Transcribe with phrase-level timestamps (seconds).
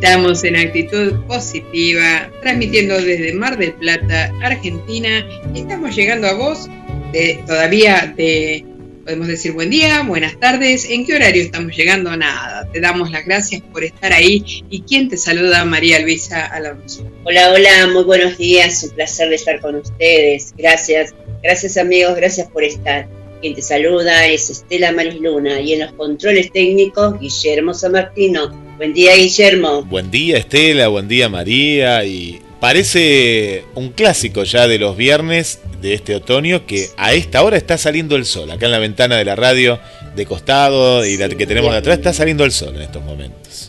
[0.00, 5.28] Estamos en actitud positiva, transmitiendo desde Mar del Plata, Argentina.
[5.56, 6.68] Estamos llegando a vos
[7.10, 8.64] de, todavía de,
[9.02, 10.88] podemos decir buen día, buenas tardes.
[10.88, 12.16] ¿En qué horario estamos llegando?
[12.16, 14.44] Nada, te damos las gracias por estar ahí.
[14.70, 15.64] ¿Y quién te saluda?
[15.64, 17.04] María Luisa Alonso.
[17.24, 20.54] Hola, hola, muy buenos días, un placer estar con ustedes.
[20.56, 21.12] Gracias,
[21.42, 23.08] gracias amigos, gracias por estar.
[23.40, 28.67] Quien te saluda es Estela Maris Luna y en los controles técnicos Guillermo San Martino.
[28.78, 29.82] Buen día Guillermo.
[29.82, 35.94] Buen día Estela, buen día María y parece un clásico ya de los viernes de
[35.94, 38.48] este otoño que a esta hora está saliendo el sol.
[38.52, 39.80] Acá en la ventana de la radio
[40.14, 43.67] de costado y la que tenemos de atrás está saliendo el sol en estos momentos.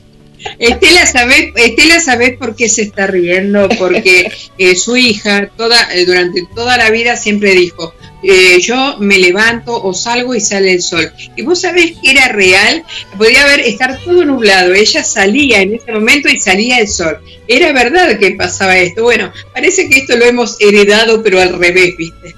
[0.58, 3.68] Estela, ¿sabés, Estela, ¿sabés por qué se está riendo?
[3.78, 9.18] Porque eh, su hija toda, eh, durante toda la vida siempre dijo, eh, yo me
[9.18, 11.12] levanto o salgo y sale el sol.
[11.36, 12.84] Y vos sabés que era real,
[13.18, 17.20] podía haber, estar todo nublado, ella salía en ese momento y salía el sol.
[17.48, 19.04] Era verdad que pasaba esto.
[19.04, 22.36] Bueno, parece que esto lo hemos heredado, pero al revés, ¿viste?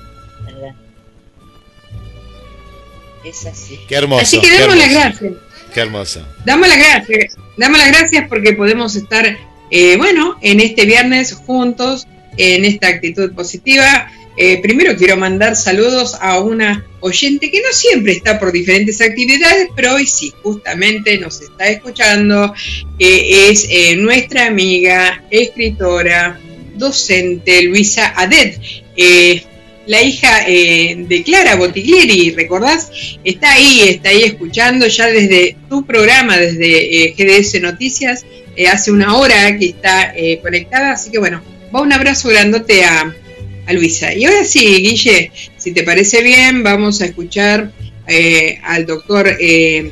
[3.23, 3.79] Es así.
[3.88, 4.23] Qué hermoso.
[4.23, 5.33] Así que damos las gracias.
[5.73, 6.25] Qué hermoso.
[6.45, 7.36] Damos las gracias.
[7.58, 9.38] Las gracias porque podemos estar,
[9.69, 16.16] eh, bueno, en este viernes juntos, en esta actitud positiva eh, primero quiero mandar saludos
[16.19, 21.41] a una oyente que no siempre está por diferentes actividades, pero hoy sí, justamente nos
[21.41, 22.53] está escuchando,
[22.97, 26.39] que es eh, nuestra amiga, escritora,
[26.75, 28.58] docente, Luisa Adet.
[29.88, 32.92] La hija de Clara Botiglieri, ¿recordás?
[33.24, 38.25] Está ahí, está ahí escuchando ya desde tu programa, desde GDS Noticias,
[38.72, 41.41] hace una hora que está conectada, así que bueno,
[41.74, 43.16] va un abrazo grandote a,
[43.72, 44.14] Luisa.
[44.14, 47.72] Y ahora sí, Guille, si te parece bien, vamos a escuchar
[48.06, 49.91] eh, al doctor eh,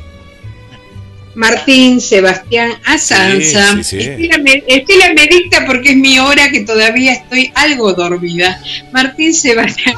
[1.34, 3.80] Martín Sebastián Azanza.
[3.80, 8.60] Estela, me, dicta porque es mi hora que todavía estoy algo dormida.
[8.92, 9.96] Martín Sebastián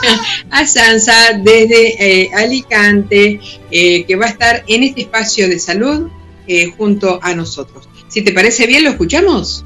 [0.50, 6.10] Azanza desde eh, Alicante, que va a estar en este espacio de salud
[6.76, 7.88] junto a nosotros.
[8.08, 9.64] Si te parece bien, ¿lo escuchamos?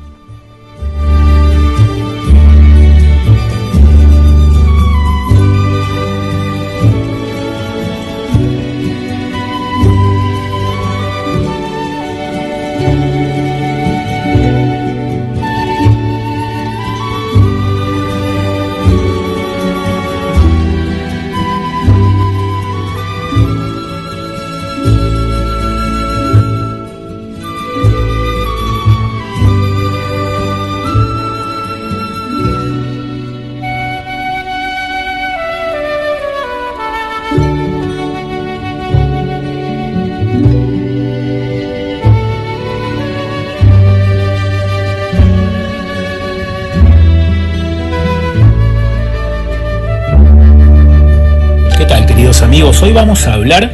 [52.62, 53.70] Hoy vamos a hablar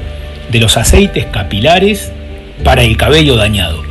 [0.50, 2.10] de los aceites capilares
[2.64, 3.82] para el cabello dañado.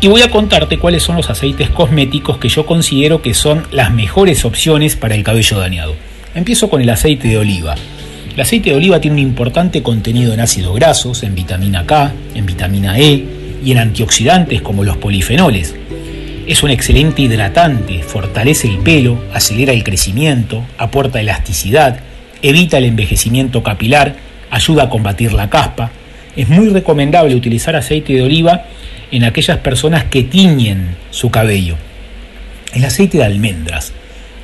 [0.00, 3.92] Y voy a contarte cuáles son los aceites cosméticos que yo considero que son las
[3.92, 5.94] mejores opciones para el cabello dañado.
[6.34, 7.74] Empiezo con el aceite de oliva.
[8.34, 12.46] El aceite de oliva tiene un importante contenido en ácidos grasos, en vitamina K, en
[12.46, 13.24] vitamina E
[13.62, 15.74] y en antioxidantes como los polifenoles.
[16.46, 22.00] Es un excelente hidratante, fortalece el pelo, acelera el crecimiento, aporta elasticidad,
[22.44, 24.16] evita el envejecimiento capilar
[24.50, 25.90] ayuda a combatir la caspa.
[26.36, 28.66] Es muy recomendable utilizar aceite de oliva
[29.10, 31.76] en aquellas personas que tiñen su cabello.
[32.74, 33.92] El aceite de almendras.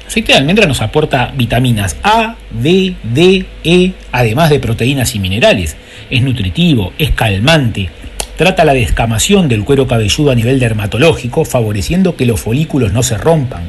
[0.01, 5.19] El aceite de almendra nos aporta vitaminas A, D, D, E, además de proteínas y
[5.19, 5.77] minerales.
[6.09, 7.91] Es nutritivo, es calmante,
[8.39, 13.19] trata la descamación del cuero cabelludo a nivel dermatológico, favoreciendo que los folículos no se
[13.19, 13.65] rompan.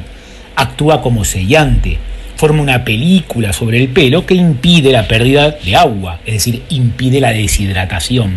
[0.56, 1.98] Actúa como sellante,
[2.42, 7.20] forma una película sobre el pelo que impide la pérdida de agua, es decir, impide
[7.20, 8.34] la deshidratación.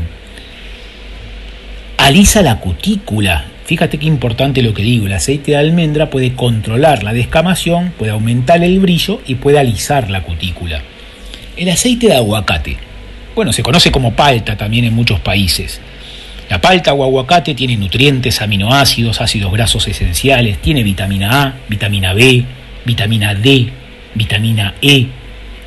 [1.97, 3.45] Alisa la cutícula.
[3.65, 8.11] Fíjate qué importante lo que digo, el aceite de almendra puede controlar la descamación, puede
[8.11, 10.83] aumentar el brillo y puede alisar la cutícula.
[11.57, 12.77] El aceite de aguacate.
[13.33, 15.81] Bueno, se conoce como palta también en muchos países.
[16.47, 22.45] La palta o aguacate tiene nutrientes, aminoácidos, ácidos grasos esenciales, tiene vitamina A, vitamina B,
[22.85, 23.71] vitamina D,
[24.15, 25.07] vitamina E.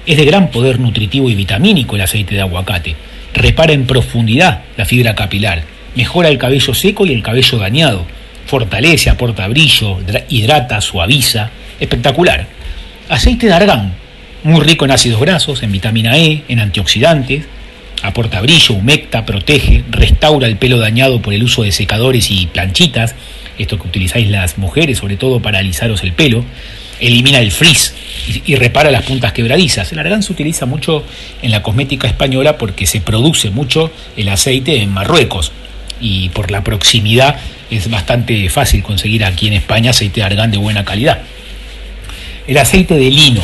[0.06, 2.96] Es de gran poder nutritivo y vitamínico el aceite de aguacate.
[3.34, 5.62] Repara en profundidad la fibra capilar,
[5.94, 8.06] mejora el cabello seco y el cabello dañado,
[8.46, 9.98] fortalece, aporta brillo,
[10.28, 11.50] hidrata, suaviza.
[11.78, 12.46] Espectacular.
[13.08, 13.94] Aceite de argán,
[14.42, 17.46] muy rico en ácidos grasos, en vitamina E, en antioxidantes,
[18.02, 23.16] Aporta brillo, humecta, protege, restaura el pelo dañado por el uso de secadores y planchitas,
[23.58, 26.44] esto que utilizáis las mujeres sobre todo para alisaros el pelo,
[27.00, 27.94] elimina el frizz
[28.46, 29.90] y, repara las puntas quebradizas.
[29.92, 31.04] El argán se utiliza mucho
[31.42, 35.52] en la cosmética española porque se produce mucho el aceite en Marruecos
[36.00, 37.36] y por la proximidad
[37.70, 41.20] es bastante fácil conseguir aquí en España aceite de argán de buena calidad.
[42.46, 43.42] El aceite de lino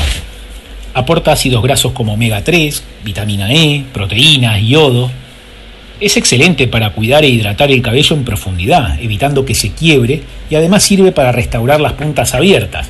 [0.95, 5.11] aporta ácidos grasos como omega 3, vitamina E, proteínas, yodo.
[6.01, 10.55] Es excelente para cuidar e hidratar el cabello en profundidad, evitando que se quiebre y
[10.55, 12.89] además sirve para restaurar las puntas abiertas.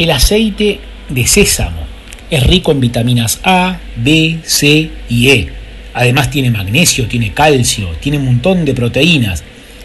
[0.00, 0.80] El aceite
[1.10, 1.82] de sésamo
[2.30, 5.48] es rico en vitaminas A, B, C y E.
[5.92, 9.44] Además tiene magnesio, tiene calcio, tiene un montón de proteínas.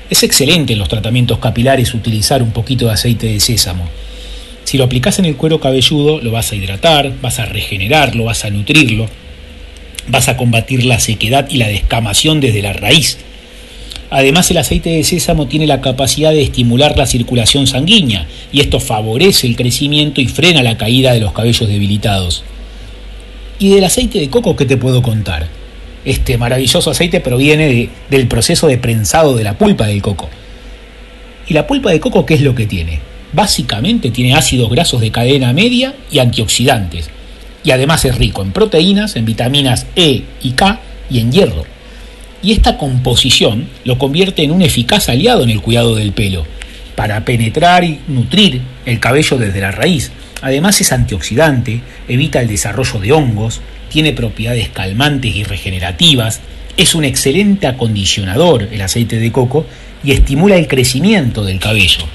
[0.09, 3.89] Es excelente en los tratamientos capilares utilizar un poquito de aceite de sésamo.
[4.63, 8.45] Si lo aplicas en el cuero cabelludo, lo vas a hidratar, vas a regenerarlo, vas
[8.45, 9.09] a nutrirlo,
[10.07, 13.17] vas a combatir la sequedad y la descamación desde la raíz.
[14.09, 18.79] Además, el aceite de sésamo tiene la capacidad de estimular la circulación sanguínea y esto
[18.79, 22.43] favorece el crecimiento y frena la caída de los cabellos debilitados.
[23.57, 25.47] ¿Y del aceite de coco qué te puedo contar?
[26.03, 30.29] Este maravilloso aceite proviene del proceso de prensado de la pulpa del coco.
[31.47, 32.99] ¿Y la pulpa de coco qué es lo que tiene?
[33.33, 37.09] Básicamente tiene ácidos grasos de cadena media y antioxidantes.
[37.63, 40.79] Y además es rico en proteínas, en vitaminas E y K
[41.09, 41.74] y en hierro.
[42.45, 46.45] Y esta composición lo convierte en un eficaz aliado en el cuidado del pelo,
[46.95, 50.11] para penetrar y nutrir el cabello desde la raíz.
[50.41, 56.39] Además es antioxidante, evita el desarrollo de hongos, tiene propiedades calmantes y regenerativas,
[56.77, 59.65] es un excelente acondicionador el aceite de coco
[60.03, 62.05] y estimula el crecimiento del cabello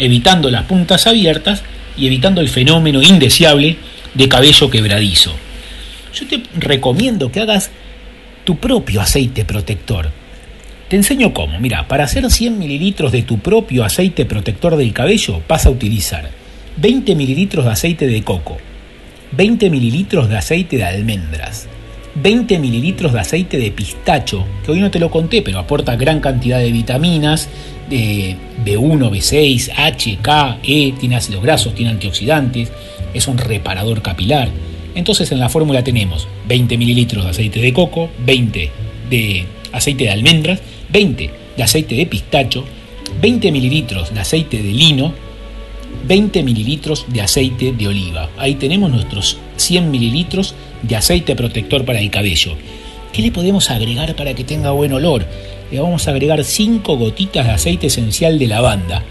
[0.00, 1.62] evitando las puntas abiertas
[1.96, 3.76] y evitando el fenómeno indeseable
[4.14, 5.32] de cabello quebradizo.
[6.14, 7.70] Yo te recomiendo que hagas
[8.44, 10.10] tu propio aceite protector.
[10.88, 11.58] Te enseño cómo.
[11.60, 16.30] Mira, para hacer 100 mililitros de tu propio aceite protector del cabello vas a utilizar
[16.76, 18.58] 20 mililitros de aceite de coco,
[19.32, 21.68] 20 mililitros de aceite de almendras,
[22.14, 26.20] 20 mililitros de aceite de pistacho, que hoy no te lo conté, pero aporta gran
[26.20, 27.48] cantidad de vitaminas,
[27.88, 32.72] de B1, B6, H, K, E, tiene ácidos grasos, tiene antioxidantes,
[33.14, 34.48] es un reparador capilar.
[34.94, 38.70] Entonces en la fórmula tenemos 20 mililitros de aceite de coco, 20
[39.08, 40.60] de aceite de almendras,
[40.90, 42.64] 20 de aceite de pistacho,
[43.20, 45.14] 20 mililitros de aceite de lino,
[46.06, 48.30] 20 mililitros de aceite de oliva.
[48.38, 52.56] Ahí tenemos nuestros 100 mililitros de aceite protector para el cabello.
[53.12, 55.26] ¿Qué le podemos agregar para que tenga buen olor?
[55.70, 59.02] Le vamos a agregar 5 gotitas de aceite esencial de lavanda,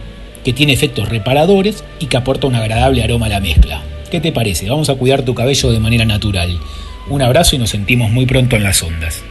[0.43, 3.83] que tiene efectos reparadores y que aporta un agradable aroma a la mezcla.
[4.09, 4.69] ¿Qué te parece?
[4.69, 6.59] Vamos a cuidar tu cabello de manera natural.
[7.09, 9.23] Un abrazo y nos sentimos muy pronto en las ondas.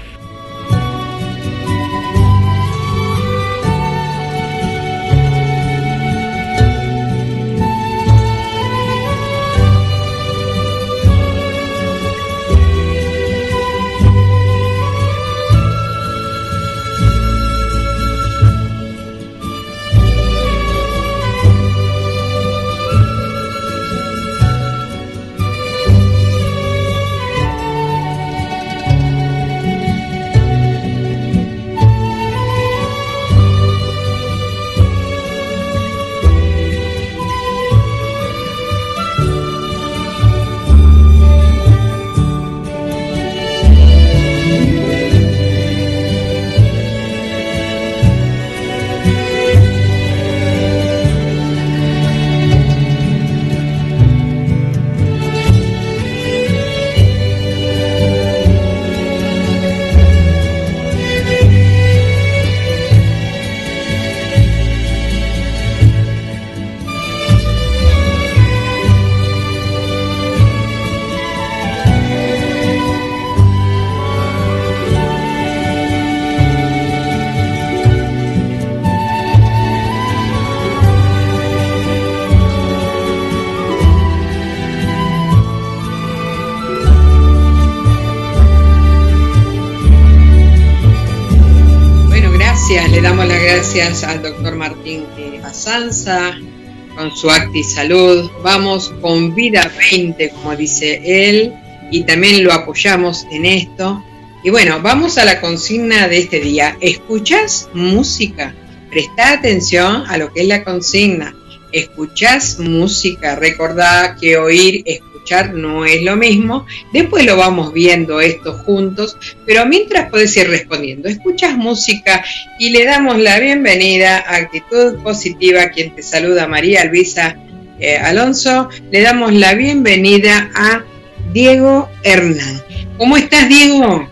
[97.14, 98.30] Su Acti Salud.
[98.42, 101.52] Vamos con Vida 20, como dice él,
[101.90, 104.02] y también lo apoyamos en esto.
[104.44, 106.76] Y bueno, vamos a la consigna de este día.
[106.80, 108.54] ¿Escuchas música?
[108.90, 111.34] Presta atención a lo que es la consigna.
[111.72, 113.36] ¿Escuchas música?
[113.36, 115.07] Recordá que oír, escuchar
[115.54, 116.66] no es lo mismo.
[116.92, 119.16] Después lo vamos viendo esto juntos,
[119.46, 121.08] pero mientras podés ir respondiendo.
[121.08, 122.24] Escuchas música
[122.58, 127.36] y le damos la bienvenida a Actitud Positiva, quien te saluda María Luisa
[127.78, 128.68] eh, Alonso.
[128.90, 130.84] Le damos la bienvenida a
[131.32, 132.62] Diego Hernán.
[132.96, 134.08] ¿Cómo estás, Diego?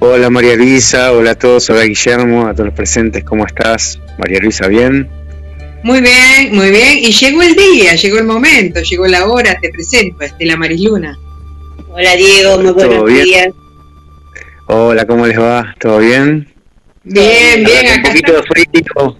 [0.00, 4.00] Hola María Luisa, hola a todos, hola Guillermo, a todos los presentes, ¿cómo estás?
[4.16, 5.17] María Luisa, ¿bien?
[5.82, 6.98] Muy bien, muy bien.
[6.98, 11.18] Y llegó el día, llegó el momento, llegó la hora, te presento, Estela Marisluna.
[11.90, 13.48] Hola Diego, muy buenos días.
[14.66, 15.74] Hola, ¿cómo les va?
[15.80, 16.48] ¿Todo bien?
[17.04, 17.86] Bien, bien.
[17.86, 19.18] Acá un poquito de frío.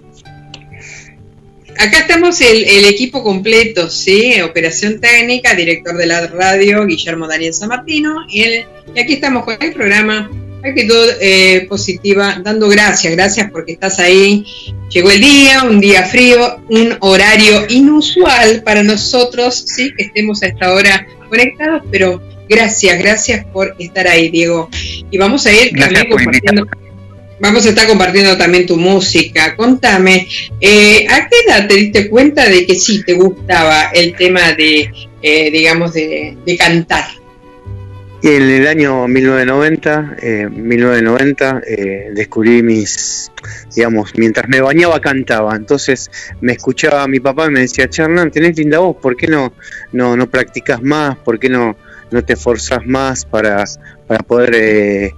[1.77, 4.41] Acá estamos el, equipo completo, ¿sí?
[4.41, 9.57] Operación técnica, director de la radio, Guillermo Daniel San Martino, y, y aquí estamos con
[9.61, 10.29] el programa
[10.63, 14.45] Actitud eh, positiva, dando gracias, gracias porque estás ahí.
[14.89, 20.47] Llegó el día, un día frío, un horario inusual para nosotros, sí, que estemos a
[20.47, 24.69] esta hora conectados, pero gracias, gracias por estar ahí, Diego.
[25.09, 26.67] Y vamos a ir también compartiendo.
[27.41, 29.55] Vamos a estar compartiendo también tu música.
[29.55, 30.27] Contame,
[30.59, 34.91] eh, ¿a qué edad te diste cuenta de que sí te gustaba el tema de,
[35.21, 37.18] eh, digamos, de cantar?
[38.21, 40.17] En el año 1990,
[40.51, 43.31] 1990 eh, eh, descubrí mis,
[43.75, 45.55] digamos, mientras me bañaba cantaba.
[45.55, 46.11] Entonces
[46.41, 49.53] me escuchaba mi papá y me decía, Charnan, tenés linda voz, ¿por qué no,
[49.93, 51.17] no, no practicas más?
[51.17, 51.77] ¿Por qué no,
[52.11, 53.63] no te esforzas más para,
[54.05, 55.13] para poder eh,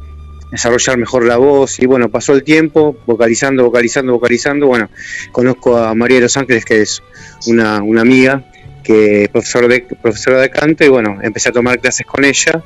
[0.51, 1.79] desarrollar mejor la voz?
[1.79, 4.67] Y bueno, pasó el tiempo, vocalizando, vocalizando, vocalizando.
[4.67, 4.91] Bueno,
[5.31, 7.01] conozco a María de los Ángeles, que es
[7.47, 8.45] una, una amiga
[8.83, 12.63] que profesor de, profesora de canto, y bueno, empecé a tomar clases con ella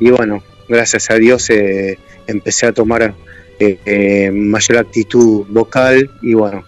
[0.00, 3.14] y bueno, gracias a Dios eh, empecé a tomar
[3.58, 6.64] eh, eh, mayor actitud vocal y bueno,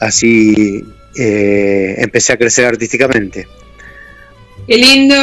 [0.00, 0.84] así
[1.14, 3.46] empecé a crecer artísticamente.
[4.66, 5.14] Qué lindo,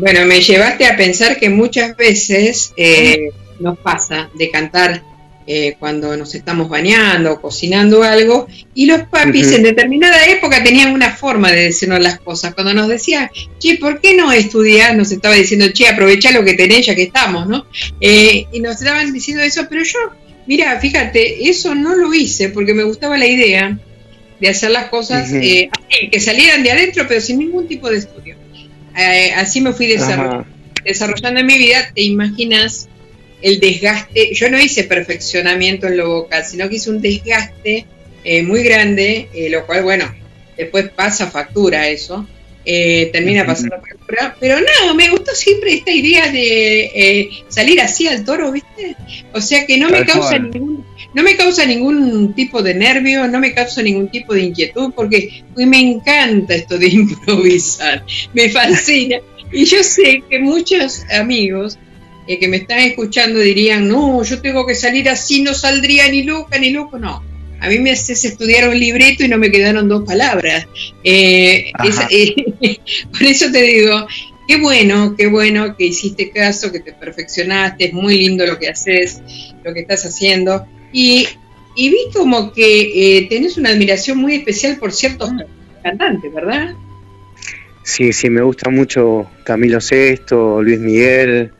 [0.00, 2.72] bueno, me llevaste a pensar que muchas veces
[3.60, 5.02] nos pasa de cantar
[5.46, 11.10] eh, cuando nos estamos bañando cocinando algo, y los papis en determinada época tenían una
[11.10, 12.54] forma de decirnos las cosas.
[12.54, 14.96] Cuando nos decían, che, ¿por qué no estudiar?
[14.96, 17.66] Nos estaba diciendo, che, aprovecha lo que tenés ya que estamos, ¿no?
[18.00, 19.98] Eh, y nos estaban diciendo eso, pero yo,
[20.46, 23.76] mira, fíjate, eso no lo hice porque me gustaba la idea
[24.40, 25.70] de hacer las cosas eh,
[26.10, 28.36] que salieran de adentro, pero sin ningún tipo de estudio.
[29.36, 30.46] así me fui desarrollando,
[30.84, 32.88] desarrollando en mi vida, te imaginas
[33.42, 37.86] el desgaste, yo no hice perfeccionamiento en lo vocal, sino que hice un desgaste
[38.24, 40.14] eh, muy grande, eh, lo cual, bueno,
[40.56, 42.26] después pasa factura eso,
[42.64, 48.24] eh, termina pasando factura, pero no, me gustó siempre esta idea de salir así al
[48.24, 48.94] toro, ¿viste?
[49.32, 53.40] O sea que no me causa ningún, no me causa ningún tipo de nervio, no
[53.40, 59.18] me causa ningún tipo de inquietud, porque me encanta esto de improvisar, me fascina.
[59.50, 61.76] Y yo sé que muchos amigos
[62.32, 66.22] eh, que me están escuchando dirían, no, yo tengo que salir así, no saldría ni
[66.22, 67.22] loca ni loco, no.
[67.60, 70.66] A mí me haces estudiar un libreto y no me quedaron dos palabras.
[71.04, 71.70] Eh,
[72.10, 72.76] eh,
[73.12, 74.06] por eso te digo,
[74.48, 78.68] qué bueno, qué bueno que hiciste caso, que te perfeccionaste, es muy lindo lo que
[78.68, 79.22] haces,
[79.62, 80.66] lo que estás haciendo.
[80.92, 81.28] Y,
[81.76, 85.30] y vi como que tenés una admiración muy especial por ciertos
[85.82, 86.74] cantantes, ¿verdad?
[87.84, 91.52] Sí, sí, me gusta mucho Camilo Sesto, Luis Miguel,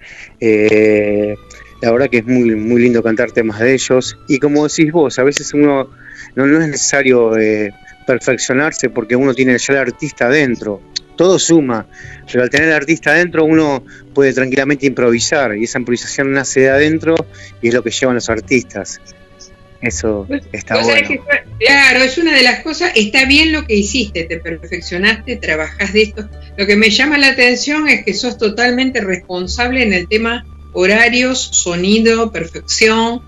[0.44, 1.36] eh,
[1.80, 4.18] la verdad que es muy, muy lindo cantar temas de ellos.
[4.26, 5.88] Y como decís vos, a veces uno
[6.34, 7.72] no, es necesario eh,
[8.06, 10.82] perfeccionarse porque uno tiene ya el artista adentro.
[11.16, 11.86] Todo suma,
[12.30, 13.84] pero al tener el artista adentro uno
[14.14, 17.14] puede tranquilamente improvisar y esa improvisación nace de adentro
[17.60, 19.00] y es lo que llevan los artistas.
[19.82, 21.08] Eso está bueno.
[21.58, 26.02] claro, es una de las cosas, está bien lo que hiciste, te perfeccionaste, trabajás de
[26.02, 26.28] esto.
[26.56, 31.40] Lo que me llama la atención es que sos totalmente responsable en el tema horarios,
[31.52, 33.22] sonido, perfección.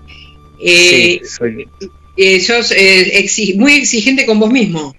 [0.59, 1.67] Eh, sí, soy...
[2.17, 4.95] Eh, sos eh, muy exigente con vos mismo.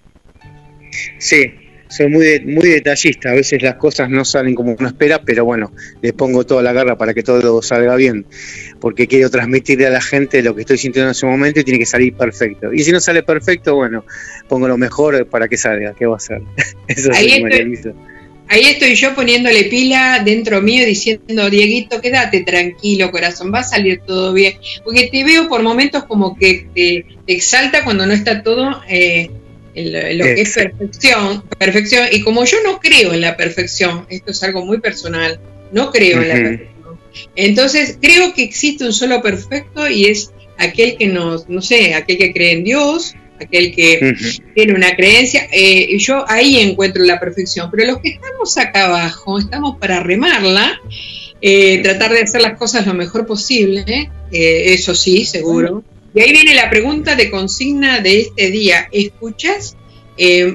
[1.18, 1.52] Sí,
[1.88, 5.72] soy muy, muy detallista, a veces las cosas no salen como uno espera, pero bueno,
[6.02, 8.26] le pongo toda la garra para que todo salga bien,
[8.80, 11.78] porque quiero transmitirle a la gente lo que estoy sintiendo en ese momento y tiene
[11.78, 12.72] que salir perfecto.
[12.72, 14.04] Y si no sale perfecto, bueno,
[14.48, 16.42] pongo lo mejor para que salga, ¿qué va a ser?
[16.88, 17.94] Eso ahí, estoy,
[18.48, 24.00] ahí estoy yo poniéndole pila dentro mío diciendo, Dieguito, quédate tranquilo, corazón, va a salir
[24.04, 28.82] todo bien, porque te veo por momentos como que te, exalta cuando no está todo...
[28.88, 29.30] Eh,
[29.84, 34.42] lo que es perfección, perfección, y como yo no creo en la perfección, esto es
[34.42, 35.38] algo muy personal,
[35.72, 36.76] no creo en la perfección.
[37.34, 42.18] Entonces, creo que existe un solo perfecto y es aquel que nos, no sé, aquel
[42.18, 44.14] que cree en Dios aquel que
[44.54, 49.38] tiene una creencia, eh, yo ahí encuentro la perfección, pero los que estamos acá abajo,
[49.38, 50.80] estamos para remarla,
[51.40, 55.84] eh, tratar de hacer las cosas lo mejor posible, eh, eso sí, seguro.
[56.16, 59.76] Y ahí viene la pregunta de consigna de este día, ¿escuchas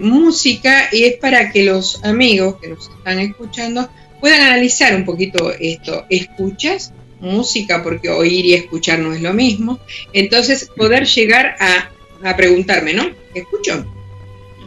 [0.01, 0.89] música?
[0.91, 3.87] Y es para que los amigos que nos están escuchando
[4.19, 6.91] puedan analizar un poquito esto, ¿escuchas?
[7.21, 9.79] música, porque oír y escuchar no es lo mismo.
[10.11, 11.91] Entonces, poder llegar a
[12.23, 13.09] a preguntarme, ¿no?
[13.33, 13.85] ¿Escucho?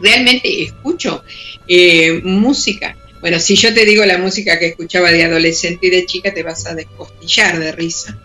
[0.01, 1.23] ¿Realmente escucho
[1.67, 2.97] eh, música?
[3.21, 6.43] Bueno, si yo te digo la música que escuchaba de adolescente y de chica, te
[6.43, 8.19] vas a descostillar de risa.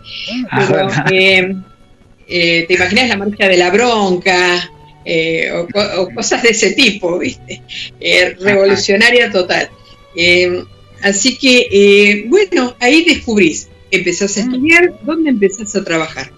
[0.51, 1.55] Ah, eh,
[2.31, 4.71] eh, te imaginas la marcha de la bronca
[5.53, 7.61] o, cosas de ese tipo, ¿viste?
[8.39, 9.69] revolucionaria total.
[11.01, 16.31] así que, bueno, ahí descubrís, empezás a estudiar, ¿dónde empezás a trabajar?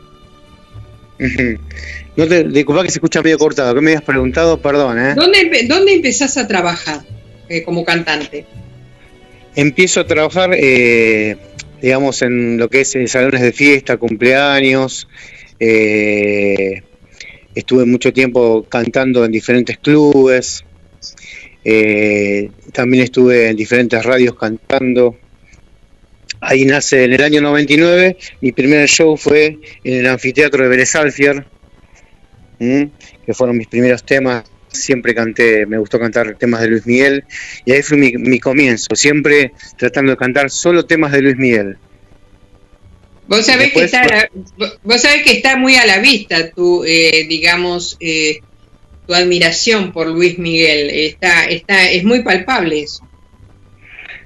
[2.16, 3.74] No te, disculpa que se escucha medio cortado.
[3.74, 4.62] ¿Qué me habías preguntado?
[4.62, 5.14] Perdón, ¿eh?
[5.16, 7.02] ¿Dónde, ¿Dónde empezás a trabajar
[7.50, 8.46] eh, como cantante?
[9.56, 11.38] Empiezo a trabajar, eh,
[11.82, 15.08] digamos, en lo que es salones de fiesta, cumpleaños.
[17.56, 20.64] Estuve mucho tiempo cantando en diferentes clubes.
[22.72, 25.18] también estuve en diferentes radios cantando.
[26.42, 28.18] Ahí nace en el año 99.
[28.42, 30.94] Mi primer show fue en el anfiteatro de Vélez
[33.26, 34.44] que fueron mis primeros temas.
[34.68, 37.26] Siempre canté, me gustó cantar temas de Luis Miguel
[37.64, 41.78] y ahí fue mi, comienzo, siempre tratando de cantar solo temas de Luis Miguel.
[43.28, 44.30] Vos sabés, que, está,
[44.84, 48.40] vos sabés que está muy a la vista tu, eh, digamos, eh,
[49.08, 50.90] tu admiración por Luis Miguel.
[50.90, 53.08] Está, está, es muy palpable eso.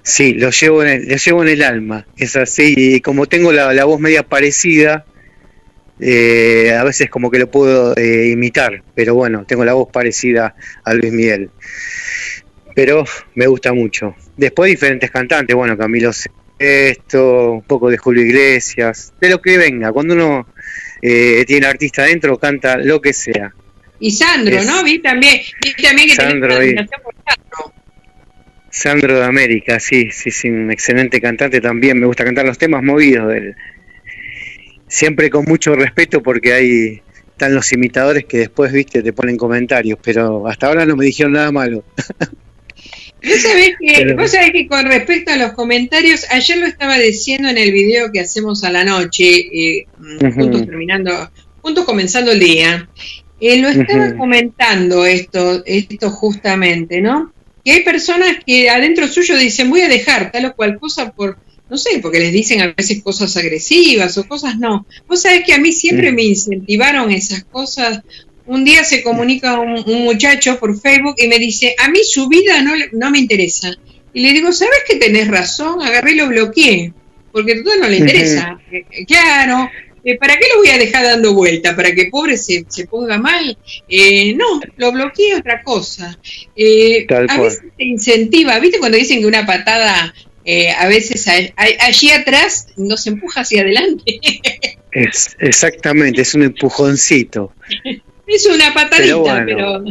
[0.02, 2.08] Sí, lo llevo en el, lo llevo en el alma.
[2.18, 5.06] Es así, y como tengo la, la voz media parecida,
[6.00, 10.56] eh, a veces como que lo puedo eh, imitar, pero bueno, tengo la voz parecida
[10.84, 11.50] a Luis Miguel.
[12.76, 14.16] Pero me gusta mucho.
[14.38, 16.12] Después diferentes cantantes, bueno, Camilo
[16.60, 19.92] esto, un poco de Julio Iglesias, de lo que venga.
[19.92, 20.48] Cuando uno
[21.02, 23.54] eh, tiene artista adentro, canta lo que sea.
[24.00, 24.84] Y Sandro, ¿no?
[24.84, 25.42] Vi también,
[25.82, 27.74] también que Sandro, Sandro.
[28.70, 32.00] Sandro de América, sí, sí, sí, un excelente cantante también.
[32.00, 33.56] Me gusta cantar los temas movidos del,
[34.88, 37.02] siempre con mucho respeto porque hay
[37.38, 41.34] están los imitadores que después, viste, te ponen comentarios, pero hasta ahora no me dijeron
[41.34, 41.84] nada malo.
[43.24, 47.72] Vos sabés, que, que con respecto a los comentarios, ayer lo estaba diciendo en el
[47.72, 49.88] video que hacemos a la noche, eh,
[50.36, 52.88] juntos terminando, juntos comenzando el día,
[53.40, 57.34] eh, lo estaba comentando esto, esto justamente, ¿no?
[57.66, 61.38] Que hay personas que adentro suyo dicen voy a dejar tal o cual cosa por
[61.70, 64.86] no sé, porque les dicen a veces cosas agresivas o cosas no.
[65.08, 68.02] Vos sabés que a mí siempre me incentivaron esas cosas.
[68.48, 72.62] Un día se comunica un, muchacho por Facebook y me dice, a mí su vida
[72.62, 73.72] no, no me interesa.
[74.14, 75.82] Y le digo, ¿sabes que tenés razón?
[75.82, 76.94] Agarré y lo bloqueé,
[77.32, 78.60] porque a todo no le interesa.
[78.72, 79.70] Eh, eh, claro,
[80.04, 81.76] eh, ¿para qué lo voy a dejar dando vuelta?
[81.76, 83.58] ¿Para que pobre se, se ponga mal?
[84.36, 86.18] no, lo bloqueé otra cosa.
[86.18, 90.14] a veces te incentiva, ¿viste cuando dicen que una patada
[90.50, 94.20] eh, a veces allí atrás nos empuja hacia adelante.
[94.90, 97.54] Es, exactamente, es un empujoncito.
[98.28, 99.84] Es una patadita, pero...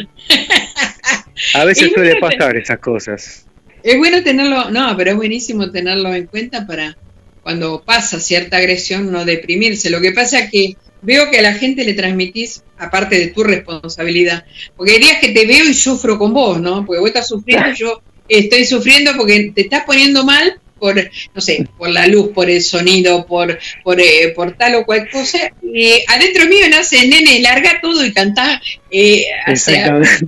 [1.54, 3.46] a veces suele pasar esas cosas.
[3.82, 6.96] Es bueno tenerlo, no, pero es buenísimo tenerlo en cuenta para
[7.42, 9.88] cuando pasa cierta agresión no deprimirse.
[9.88, 13.44] Lo que pasa es que veo que a la gente le transmitís, aparte de tu
[13.44, 14.44] responsabilidad,
[14.76, 16.84] porque hay días que te veo y sufro con vos, ¿no?
[16.84, 20.96] Porque vos estás sufriendo, yo estoy sufriendo porque te estás poniendo mal por,
[21.34, 25.08] no sé, por la luz, por el sonido, por, por, eh, por tal o cual
[25.10, 25.52] cosa.
[25.62, 28.60] Y adentro mío nace, nene, larga todo y canta.
[28.90, 30.26] Eh, Exactamente.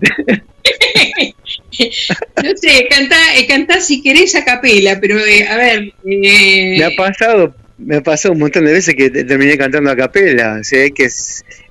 [2.42, 5.92] no sé, canta, eh, canta si querés a capela, pero eh, a ver.
[6.04, 10.58] Me ha pasado, me ha pasado un montón de veces que terminé cantando a capela.
[10.60, 11.08] O sea, que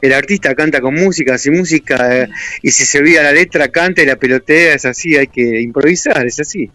[0.02, 2.28] el artista canta con música, sin música, eh,
[2.62, 6.26] y si se olvida la letra, canta y la pelotea, es así, hay que improvisar,
[6.26, 6.70] es así.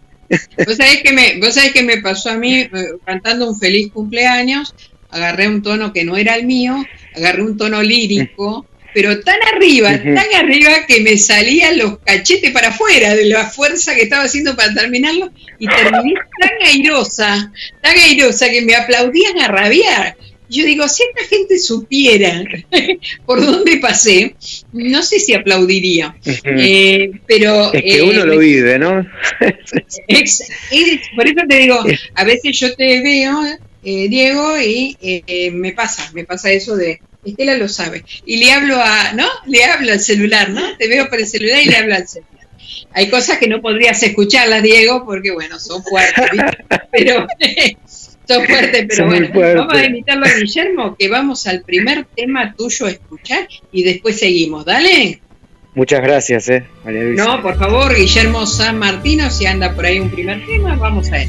[0.66, 2.70] ¿Vos sabés que me, vos sabés que me pasó a mí eh,
[3.04, 4.74] cantando un feliz cumpleaños?
[5.10, 9.90] Agarré un tono que no era el mío, agarré un tono lírico pero tan arriba,
[9.90, 14.54] tan arriba que me salían los cachetes para afuera de la fuerza que estaba haciendo
[14.54, 20.16] para terminarlo y terminé tan airosa, tan airosa que me aplaudían a rabiar.
[20.52, 22.44] Yo digo, si esta gente supiera
[23.26, 24.34] por dónde pasé,
[24.72, 26.14] no sé si aplaudiría.
[26.44, 29.06] Eh, pero es que uno lo eh, vive, ¿no?
[31.16, 31.82] por eso te digo,
[32.14, 33.40] a veces yo te veo,
[33.82, 34.96] eh, Diego, y
[35.52, 38.04] me pasa, me pasa eso de Estela lo sabe.
[38.26, 39.26] Y le hablo a, ¿no?
[39.46, 40.76] Le hablo al celular, ¿no?
[40.76, 42.32] Te veo por el celular y le hablo al celular.
[42.94, 46.30] Hay cosas que no podrías escucharlas, Diego, porque bueno, son fuertes,
[46.92, 47.26] pero
[48.26, 49.28] son fuertes, pero bueno,
[49.66, 54.18] vamos a invitarlo a Guillermo, que vamos al primer tema tuyo a escuchar y después
[54.18, 55.20] seguimos, dale.
[55.74, 57.24] Muchas gracias, eh, María Luisa.
[57.24, 61.22] No, por favor, Guillermo San Martino, si anda por ahí un primer tema, vamos a
[61.22, 61.28] él.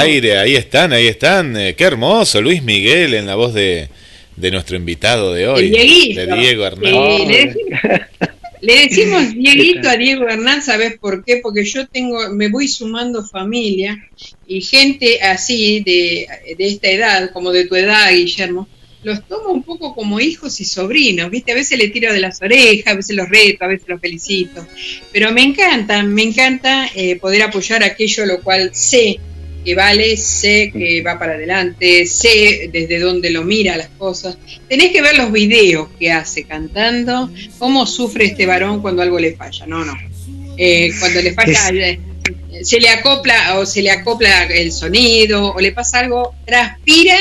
[0.00, 0.38] Aire.
[0.38, 1.56] ahí están, ahí están.
[1.56, 3.88] Eh, qué hermoso, Luis Miguel en la voz de,
[4.36, 7.54] de nuestro invitado de hoy, de Diego Hernández.
[8.60, 11.38] le, decimos Dieguito a Diego Hernández, ¿sabes por qué?
[11.42, 14.08] Porque yo tengo, me voy sumando familia
[14.46, 18.68] y gente así de, de esta edad, como de tu edad, Guillermo,
[19.02, 21.52] los tomo un poco como hijos y sobrinos, ¿viste?
[21.52, 24.66] A veces le tiro de las orejas, a veces los reto, a veces los felicito.
[25.12, 29.18] Pero me encanta, me encanta eh, poder apoyar aquello lo cual sé
[29.64, 34.36] que vale, sé que va para adelante, sé desde dónde lo mira las cosas.
[34.68, 39.34] Tenés que ver los videos que hace cantando, cómo sufre este varón cuando algo le
[39.34, 39.66] falla.
[39.66, 39.96] No, no.
[40.56, 42.00] Eh, cuando le falla, eh,
[42.62, 47.16] se le acopla o se le acopla el sonido o le pasa algo, transpira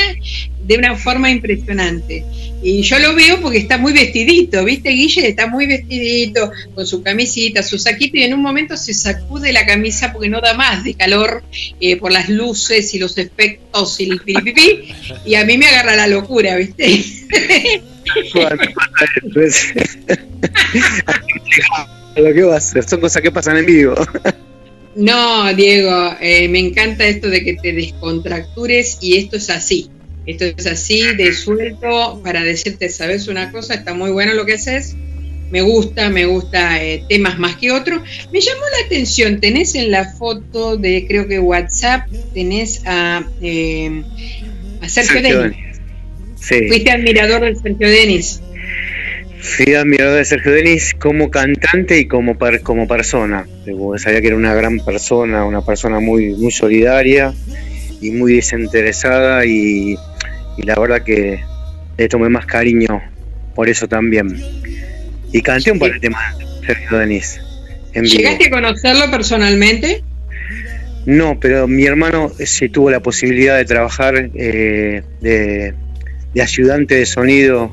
[0.70, 2.24] de una forma impresionante.
[2.62, 5.28] Y yo lo veo porque está muy vestidito, ¿viste, Guille?
[5.28, 9.66] Está muy vestidito, con su camisita, su saquito, y en un momento se sacude la
[9.66, 11.42] camisa porque no da más de calor
[11.82, 14.94] eh, por las luces y los efectos y el piripipi,
[15.26, 17.04] y a mí me agarra la locura, ¿viste?
[22.16, 23.96] lo que va a hacer, son cosas que pasan en vivo.
[24.96, 29.90] No, Diego, eh, me encanta esto de que te descontractures y esto es así.
[30.30, 33.74] Esto es así, de suelto, para decirte, ¿sabes una cosa?
[33.74, 34.96] Está muy bueno lo que haces.
[35.50, 38.04] Me gusta, me gusta eh, temas más que otros.
[38.32, 44.04] Me llamó la atención, tenés en la foto de, creo que WhatsApp, tenés a, eh,
[44.82, 45.58] a Sergio, Denis.
[46.36, 46.68] Sí.
[46.68, 48.40] Fuiste admirador del Sergio Denis.
[49.40, 53.48] Fui admirador de Sergio Denis como cantante y como, como persona.
[53.98, 57.34] Sabía que era una gran persona, una persona muy, muy solidaria
[58.00, 59.98] y muy desinteresada y,
[60.64, 61.44] la verdad que
[61.98, 63.02] le tomé más cariño
[63.56, 64.42] por eso también.
[65.32, 67.40] Y canté un par de temas Sergio Denis.
[67.94, 70.04] ¿Llegaste a conocerlo personalmente?
[71.06, 75.74] No, pero mi hermano se tuvo la posibilidad de trabajar eh, de,
[76.34, 77.72] de ayudante de sonido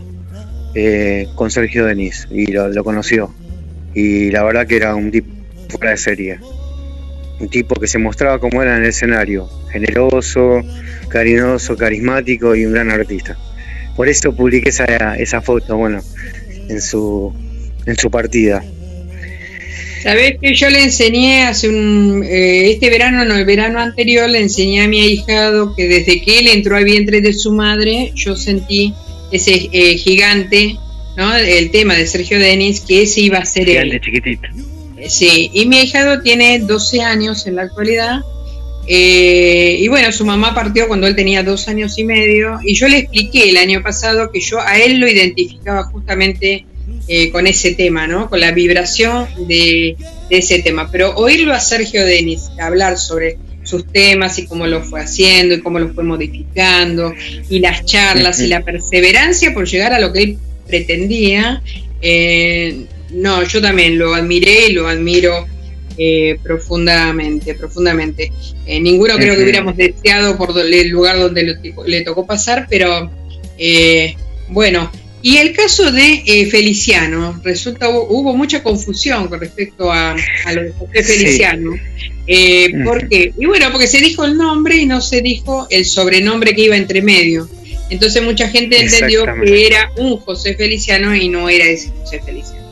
[0.78, 3.34] eh, con Sergio Denis y lo, conoció.
[3.94, 5.28] Y la verdad que era un tipo
[5.70, 6.38] fuera de serie.
[7.38, 10.62] Un tipo que se mostraba como era en el escenario, generoso,
[11.08, 13.36] cariñoso, carismático y un gran artista.
[13.94, 16.02] Por eso publiqué esa, esa foto, bueno,
[16.68, 17.32] en su,
[17.84, 18.64] en su partida.
[20.02, 24.40] Sabés que yo le enseñé hace un, eh, este verano, no, el verano anterior, le
[24.40, 28.36] enseñé a mi ahijado que desde que él entró al vientre de su madre, yo
[28.36, 28.94] sentí
[29.32, 30.76] ese eh, gigante,
[31.16, 31.34] ¿no?
[31.34, 34.48] El tema de Sergio Denis, que ese iba a ser gigante chiquitito.
[35.08, 38.20] Sí, y mi hijado tiene 12 años en la actualidad.
[38.88, 42.58] Eh, y bueno, su mamá partió cuando él tenía dos años y medio.
[42.62, 46.66] Y yo le expliqué el año pasado que yo a él lo identificaba justamente
[47.08, 48.30] eh, con ese tema, ¿no?
[48.30, 49.96] Con la vibración de,
[50.30, 50.90] de, ese tema.
[50.90, 55.60] Pero oírlo a Sergio Denis hablar sobre sus temas y cómo lo fue haciendo y
[55.60, 57.12] cómo lo fue modificando
[57.50, 60.38] y las charlas y la perseverancia por llegar a lo que él
[60.68, 61.62] pretendía.
[62.00, 65.46] Eh, no, yo también lo admiré y lo admiro
[65.98, 68.32] eh, profundamente, profundamente.
[68.66, 73.10] Eh, ninguno creo que hubiéramos deseado por el lugar donde le, le tocó pasar, pero
[74.48, 74.90] bueno,
[75.26, 80.14] y el caso de eh, Feliciano, resulta hubo, mucha confusión con respecto a,
[80.54, 81.74] lo de José Feliciano.
[82.28, 83.32] Eh, ¿Por qué?
[83.36, 86.76] Y bueno, porque se dijo el nombre y no se dijo el sobrenombre que iba
[86.76, 87.48] entre medio.
[87.90, 92.65] Entonces mucha gente entendió que era un José Feliciano y no era ese José Feliciano.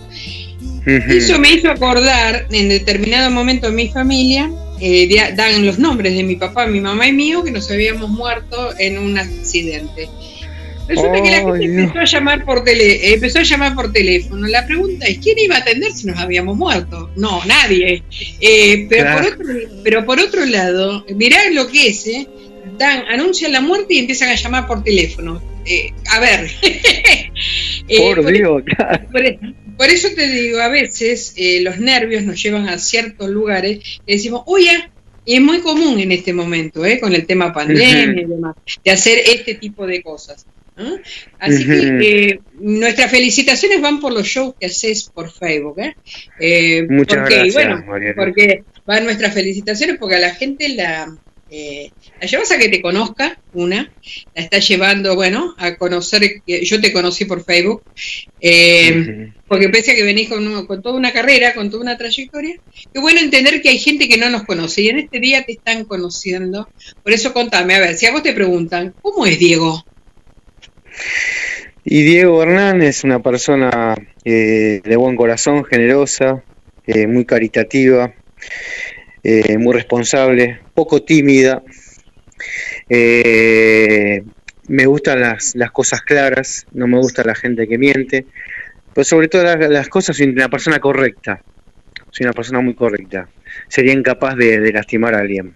[0.86, 6.24] Eso me hizo acordar en determinado momento en mi familia, eh, dan los nombres de
[6.24, 10.08] mi papá, mi mamá y mío, que nos habíamos muerto en un accidente.
[10.86, 14.46] Resulta que la gente empezó a llamar por tele, empezó a llamar por teléfono.
[14.46, 17.10] La pregunta es quién iba a atender si nos habíamos muerto.
[17.16, 18.02] No, nadie.
[18.40, 19.44] Eh, pero, por otro,
[19.82, 22.28] pero por otro lado, mirá lo que es, ¿eh?
[22.78, 25.40] Dan, anuncian la muerte y empiezan a llamar por teléfono.
[25.64, 26.50] Eh, a ver.
[27.98, 28.62] por Dios,
[29.10, 29.22] por,
[29.78, 34.90] eso te digo, a veces los nervios nos llevan a ciertos lugares y decimos, oye,
[35.24, 37.00] y es muy común en este momento, ¿eh?
[37.00, 40.46] con el tema pandemia y demás, de hacer este tipo de cosas.
[41.38, 45.78] Así que eh, nuestras felicitaciones van por los shows que haces por Facebook.
[45.78, 45.96] ¿eh?
[46.40, 47.54] eh Muchas porque, gracias,
[47.86, 51.16] bueno, porque van nuestras felicitaciones porque a la gente la,
[51.56, 53.92] eh, la llevas a que te conozca, una,
[54.34, 57.82] la estás llevando, bueno, a conocer, que yo te conocí por Facebook,
[59.46, 62.56] porque pese a que venís con, con, toda una carrera, con toda una trayectoria,
[62.92, 65.52] qué bueno entender que hay gente que no nos conoce y en este día te
[65.52, 66.68] están conociendo.
[67.04, 69.84] Por eso contame, a ver, si a vos te preguntan, ¿cómo es Diego?
[71.84, 76.42] Y Diego Hernán es una persona eh, de buen corazón, generosa,
[76.86, 78.14] eh, muy caritativa,
[79.24, 81.62] eh, muy responsable, poco tímida.
[82.90, 84.22] Eh,
[84.68, 88.26] me gustan las, las, cosas claras, no me gusta la gente que miente,
[88.92, 91.42] pero sobre todo las, cosas soy una persona correcta,
[92.10, 93.28] soy una persona muy correcta,
[93.68, 95.54] sería incapaz de, de lastimar a alguien.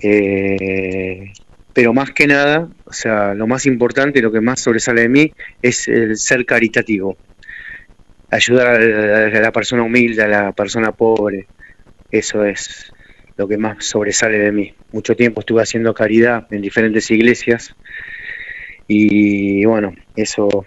[0.00, 1.32] Eh,
[1.74, 5.32] pero más que nada, o sea, lo más importante, lo que más sobresale de mí
[5.60, 7.18] es el ser caritativo,
[8.30, 11.46] ayudar a la persona humilde, a la persona pobre,
[12.18, 12.92] eso es
[13.36, 14.74] lo que más sobresale de mí.
[14.92, 17.74] Mucho tiempo estuve haciendo caridad en diferentes iglesias
[18.88, 20.66] y bueno, eso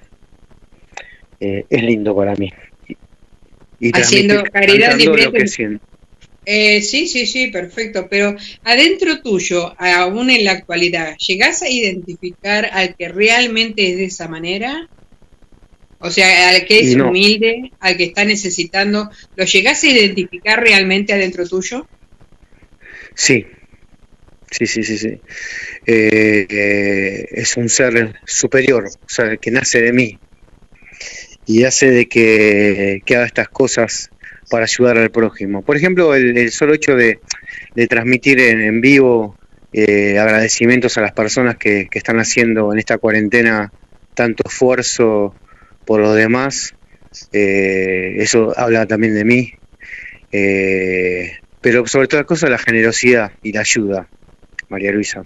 [1.40, 2.52] eh, es lindo para mí.
[3.80, 5.80] Y haciendo caridad en
[6.46, 8.08] eh, sí, sí, sí, perfecto.
[8.10, 14.06] Pero adentro tuyo, aún en la actualidad, ¿llegás a identificar al que realmente es de
[14.06, 14.90] esa manera?
[16.00, 21.14] O sea, al que es humilde, al que está necesitando, ¿lo llegás a identificar realmente
[21.14, 21.88] adentro tuyo?
[23.14, 23.46] Sí,
[24.50, 25.20] sí, sí, sí, sí.
[25.86, 30.18] Eh, eh, es un ser superior, o sea, que nace de mí
[31.46, 34.10] y hace de que, haga estas cosas
[34.50, 35.64] para ayudar al prójimo.
[35.64, 37.20] Por ejemplo, el, solo hecho de,
[37.90, 39.38] transmitir en, vivo
[39.74, 43.74] eh, agradecimientos a las personas que, que están haciendo en esta cuarentena
[44.14, 45.36] tanto esfuerzo
[45.86, 46.76] por los demás,
[47.32, 49.54] eh, eso habla también de mí,
[50.32, 54.08] eh, pero sobre todas las cosas la generosidad y la ayuda,
[54.70, 55.24] María Luisa.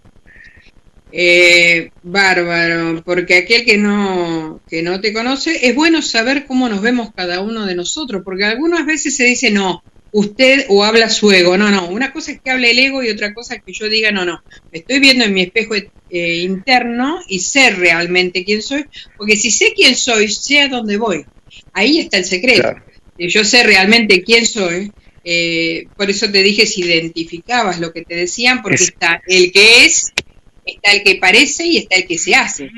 [1.16, 6.82] Eh, bárbaro, porque aquel que no, que no te conoce, es bueno saber cómo nos
[6.82, 9.84] vemos cada uno de nosotros, porque algunas veces se dice no,
[10.14, 13.10] usted o habla su ego, no, no, una cosa es que hable el ego y
[13.10, 16.36] otra cosa es que yo diga no, no, me estoy viendo en mi espejo eh,
[16.38, 18.86] interno y sé realmente quién soy,
[19.18, 21.26] porque si sé quién soy, sé a dónde voy.
[21.74, 22.76] Ahí está el secreto.
[23.18, 24.92] Yo sé realmente quién soy,
[25.24, 29.86] eh, por eso te dije si identificabas lo que te decían, porque está el que
[29.86, 30.12] es,
[30.66, 32.70] está el que parece y está el que se hace.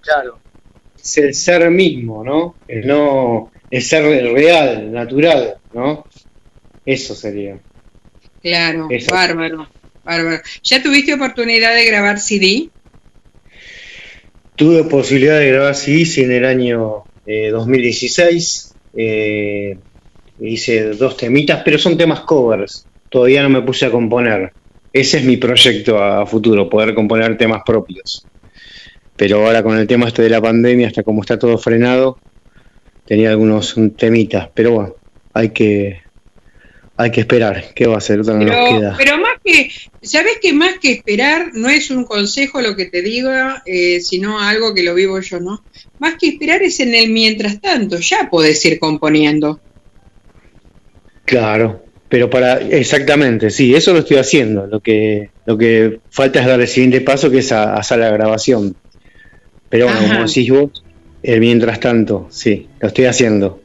[0.00, 0.38] Claro.
[1.02, 2.56] Es el ser mismo, ¿no?
[2.68, 6.06] El no, el ser real, natural, ¿no?
[6.84, 7.58] Eso sería.
[8.42, 9.68] Claro, bárbaro.
[10.04, 10.42] Bárbaro.
[10.64, 12.70] ¿Ya tuviste oportunidad de grabar CD?
[14.56, 18.74] Tuve posibilidad de grabar CD en el año 2016.
[18.94, 19.78] Eh, eh,
[20.40, 22.86] hice dos temitas, pero son temas covers.
[23.08, 24.52] Todavía no me puse a componer.
[24.92, 28.26] Ese es mi proyecto a futuro, poder componer temas propios.
[29.16, 32.18] Pero ahora con el tema este de la pandemia, hasta como está todo frenado,
[33.06, 34.50] tenía algunos temitas.
[34.52, 34.94] Pero bueno,
[35.32, 36.00] hay que
[36.96, 38.20] hay que esperar, ¿qué va a ser?
[38.22, 39.70] pero, pero más que,
[40.02, 44.38] ¿sabes que más que esperar no es un consejo lo que te diga, eh, sino
[44.40, 45.64] algo que lo vivo yo, ¿no?
[45.98, 49.60] Más que esperar es en el mientras tanto, ya podés ir componiendo.
[51.24, 56.46] Claro, pero para, exactamente, sí, eso lo estoy haciendo, lo que, lo que falta es
[56.46, 58.76] dar el siguiente paso que es a, hacer la grabación.
[59.70, 60.84] Pero bueno, como decís vos,
[61.22, 63.61] el mientras tanto, sí, lo estoy haciendo.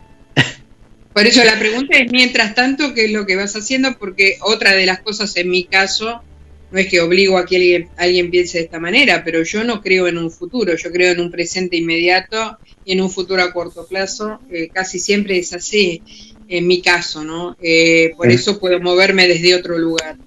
[1.17, 3.97] Por eso la pregunta es, mientras tanto, ¿qué es lo que vas haciendo?
[3.97, 6.21] Porque otra de las cosas en mi caso,
[6.69, 10.07] no es que obligo a que alguien, piense de esta manera, pero yo no creo
[10.07, 13.87] en un futuro, yo creo en un presente inmediato y en un futuro a corto
[13.87, 14.39] plazo.
[14.51, 16.03] Eh, casi siempre es así,
[16.47, 17.57] en mi caso, ¿no?
[17.63, 20.17] Eh, por eso puedo moverme desde otro lugar.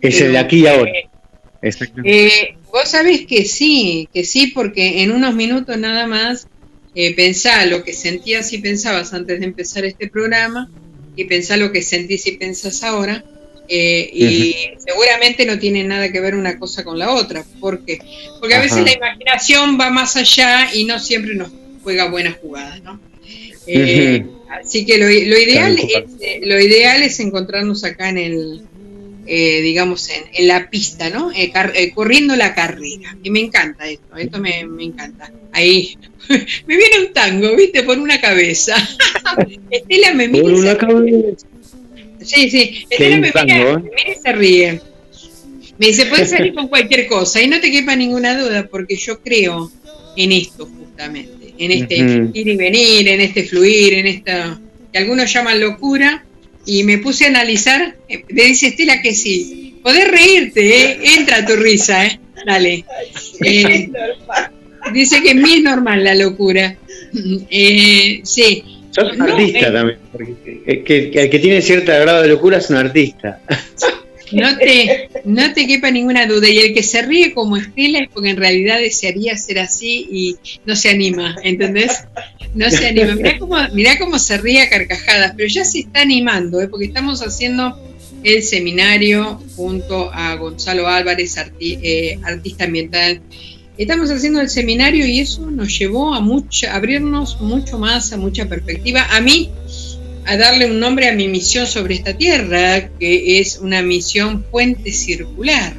[0.00, 0.90] Es el de aquí y ahora.
[2.02, 6.48] Eh, vos sabés que sí, que sí, porque en unos minutos nada más
[6.94, 10.70] eh, pensá lo que sentías y pensabas antes de empezar este programa
[11.16, 13.24] y pensá lo que sentís y pensás ahora.
[13.72, 17.44] Eh, y seguramente no tiene nada que ver una cosa con la otra.
[17.60, 18.00] ¿Por qué?
[18.40, 21.52] Porque a veces la imaginación va más allá y no siempre nos
[21.84, 23.00] juega buenas jugadas, ¿no?
[23.66, 28.62] Eh, así que lo, ideal es, lo ideal es encontrarnos acá en el,
[29.32, 31.30] eh, digamos, en, en, la pista, ¿no?
[31.30, 33.16] Eh, eh, corriendo la carrera.
[33.22, 35.30] Y me encanta esto, esto me, me encanta.
[35.52, 35.96] Ahí,
[36.28, 37.82] me viene un tango, ¿viste?
[37.82, 38.76] Por una cabeza.
[39.70, 40.42] Estela me mira.
[40.42, 41.46] Por una cabeza.
[42.22, 42.86] Sí, sí.
[42.88, 44.80] Estela me mira, me mira y se ríe.
[45.78, 47.40] Me dice, puedes salir con cualquier cosa.
[47.40, 49.70] Y no te quepa ninguna duda, porque yo creo
[50.16, 51.54] en esto, justamente.
[51.58, 54.60] En este ir y venir, en este fluir, en esta.
[54.92, 56.24] que algunos llaman locura
[56.66, 59.78] y me puse a analizar, eh, me dice Estela que sí.
[59.82, 61.00] Podés reírte, ¿eh?
[61.16, 62.20] entra tu risa, ¿eh?
[62.46, 62.84] dale.
[63.42, 63.90] Eh,
[64.92, 66.76] dice que en mí es normal la locura.
[67.50, 68.64] Eh, sí.
[68.90, 72.70] Sos un artista también, porque el que, el que tiene cierto grado de locura es
[72.70, 73.40] un artista.
[74.32, 76.48] No te, no te quepa ninguna duda.
[76.48, 80.36] Y el que se ríe como Estela es porque en realidad desearía ser así y
[80.64, 82.04] no se anima, ¿entendés?
[82.54, 83.14] No se anima.
[83.14, 86.68] Mirá cómo, mirá cómo se ríe a carcajadas, pero ya se está animando, ¿eh?
[86.68, 87.76] porque estamos haciendo
[88.22, 93.20] el seminario junto a Gonzalo Álvarez, eh, artista ambiental.
[93.80, 98.44] Estamos haciendo el seminario y eso nos llevó a, mucho, abrirnos mucho más, a mucha
[98.44, 99.06] perspectiva.
[99.10, 99.50] A mí,
[100.26, 104.92] a darle un nombre a mi misión sobre esta tierra, que es una misión puente
[104.92, 105.72] circular.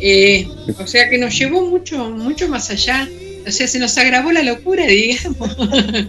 [0.00, 3.06] Eh, o sea que nos llevó mucho, mucho más allá.
[3.46, 5.54] O sea, se nos agravó la locura, digamos.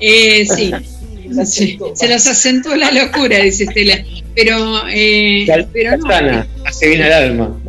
[0.00, 0.72] Eh, sí.
[1.44, 4.04] Se, nos acentuó la locura, dice Estela.
[4.34, 6.08] Pero, eh, pero no.
[6.64, 7.60] hace bien al alma.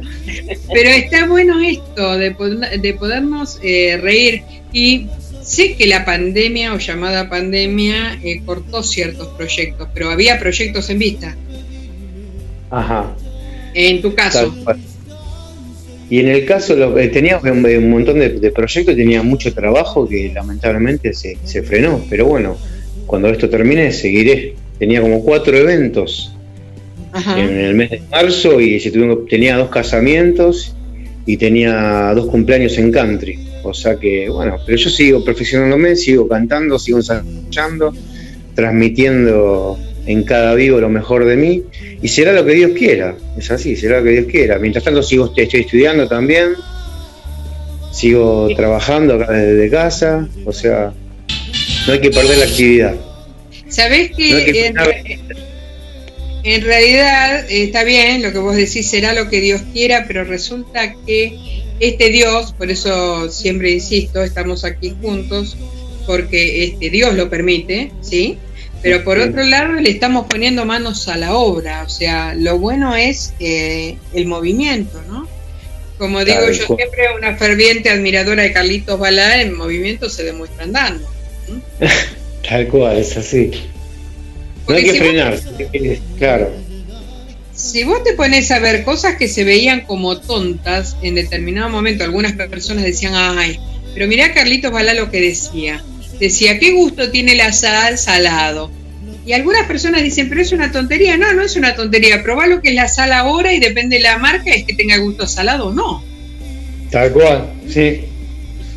[0.73, 2.35] Pero está bueno esto de,
[2.81, 4.43] de podernos eh, reír.
[4.71, 5.07] Y
[5.43, 10.99] sé que la pandemia o llamada pandemia eh, cortó ciertos proyectos, pero había proyectos en
[10.99, 11.35] vista.
[12.69, 13.15] Ajá.
[13.73, 14.53] En tu caso.
[16.09, 20.07] Y en el caso, lo, eh, tenía un, montón de, de, proyectos, tenía mucho trabajo
[20.07, 22.03] que lamentablemente se, se frenó.
[22.09, 22.57] Pero bueno,
[23.05, 24.55] cuando esto termine, seguiré.
[24.79, 26.35] Tenía como cuatro eventos
[27.37, 28.79] en el mes de marzo y
[29.27, 30.75] tenía dos casamientos
[31.25, 33.39] y tenía dos cumpleaños en country.
[33.63, 37.93] O sea que, bueno, pero yo sigo perfeccionándome, sigo cantando, sigo ensayando,
[38.55, 41.63] transmitiendo en cada vivo lo mejor de mí
[42.01, 44.59] y será lo que Dios quiera, es así, será lo que Dios quiera.
[44.59, 46.49] Mientras tanto sigo, estoy estudiando también,
[47.91, 50.93] sigo trabajando acá desde casa, o sea,
[51.87, 52.95] no hay que perder la actividad.
[53.67, 54.73] ¿Sabés que,
[56.43, 60.93] en realidad está bien, lo que vos decís será lo que Dios quiera, pero resulta
[61.05, 65.57] que este Dios, por eso siempre insisto, estamos aquí juntos,
[66.05, 68.37] porque este Dios lo permite, ¿sí?
[68.81, 72.95] Pero por otro lado le estamos poniendo manos a la obra, o sea, lo bueno
[72.95, 75.27] es eh, el movimiento, ¿no?
[75.97, 81.12] Como digo yo siempre, una ferviente admiradora de Carlitos Balá, el movimiento se demuestra andando.
[82.47, 83.51] Tal cual, es así
[84.67, 85.39] no hay que frenar,
[86.17, 86.51] claro.
[87.53, 92.03] Si vos te pones a ver cosas que se veían como tontas en determinado momento,
[92.03, 93.59] algunas personas decían, ay,
[93.93, 95.83] pero mirá Carlitos Balá lo que decía.
[96.19, 98.71] Decía, ¿qué gusto tiene la sal salado?
[99.25, 101.15] Y algunas personas dicen, pero es una tontería.
[101.17, 102.23] No, no es una tontería.
[102.23, 104.97] Probá lo que es la sal ahora y depende de la marca, es que tenga
[104.97, 106.03] gusto salado o no.
[106.89, 108.01] Tal cual, sí.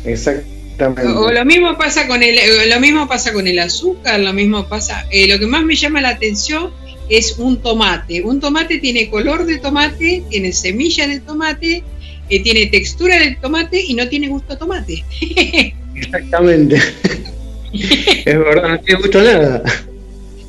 [0.05, 0.56] Exacto.
[0.79, 4.67] O, lo mismo pasa con el, eh, lo mismo pasa con el azúcar, lo mismo
[4.67, 5.05] pasa.
[5.11, 6.71] Eh, lo que más me llama la atención
[7.09, 8.21] es un tomate.
[8.21, 11.83] Un tomate tiene color de tomate, tiene semilla de tomate,
[12.29, 15.03] eh, tiene textura de tomate y no tiene gusto a tomate.
[15.95, 16.75] Exactamente.
[17.73, 19.63] es verdad, no tiene gusto a nada.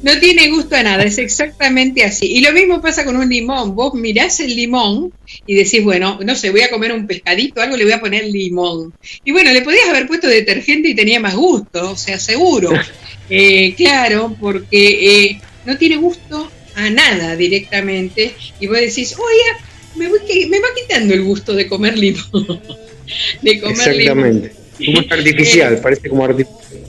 [0.00, 2.26] No tiene gusto a nada, es exactamente así.
[2.26, 3.74] Y lo mismo pasa con un limón.
[3.74, 5.12] Vos mirás el limón
[5.46, 8.24] y decís, bueno, no sé, voy a comer un pescadito, algo le voy a poner
[8.24, 8.94] limón.
[9.24, 12.70] Y bueno, le podías haber puesto detergente y tenía más gusto, o sea, seguro.
[13.30, 18.34] Eh, claro, porque eh, no tiene gusto a nada directamente.
[18.58, 22.22] Y vos decís, oye, me, me va quitando el gusto de comer limón.
[23.42, 24.52] de comer Exactamente.
[24.82, 26.87] Como es artificial, eh, parece como artificial.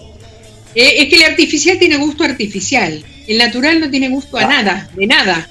[0.76, 3.04] Eh, es que el artificial tiene gusto artificial.
[3.28, 4.48] El natural no tiene gusto a ah.
[4.48, 5.50] nada, de nada.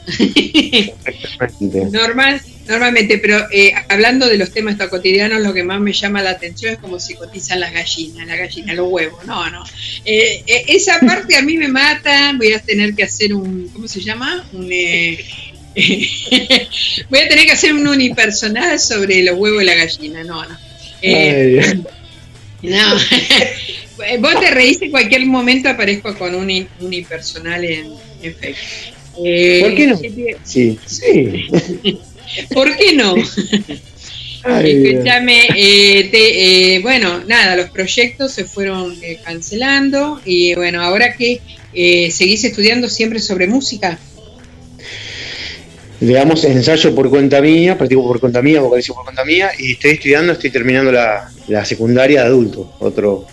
[1.93, 6.31] Normal, normalmente, pero eh, hablando de los temas cotidianos, lo que más me llama la
[6.31, 9.25] atención es como si cotizan las gallinas, las gallinas, los huevos.
[9.27, 9.65] No, no.
[10.05, 12.33] Eh, esa parte a mí me mata.
[12.37, 14.45] Voy a tener que hacer un, ¿cómo se llama?
[14.53, 15.19] Un, voy
[17.21, 20.25] a tener que hacer un unipersonal sobre los huevos y la gallina.
[20.25, 20.59] No, no.
[22.63, 22.99] no.
[24.07, 28.95] Eh, vos te reís en cualquier momento aparezco con un unipersonal en, Facebook.
[29.25, 29.99] Eh, ¿Por qué no?
[30.45, 31.49] Sí, sí.
[32.55, 33.15] ¿Por qué no?
[34.63, 38.95] Escuchame, eh, bueno, nada, los proyectos se fueron
[39.25, 41.41] cancelando y bueno, ahora que
[42.11, 43.99] seguís estudiando siempre sobre música.
[46.01, 49.91] Digamos, ensayo por cuenta mía, practico por cuenta mía, vocalizo por cuenta mía y estoy
[49.93, 53.27] estudiando, estoy terminando la, la secundaria de adulto, otro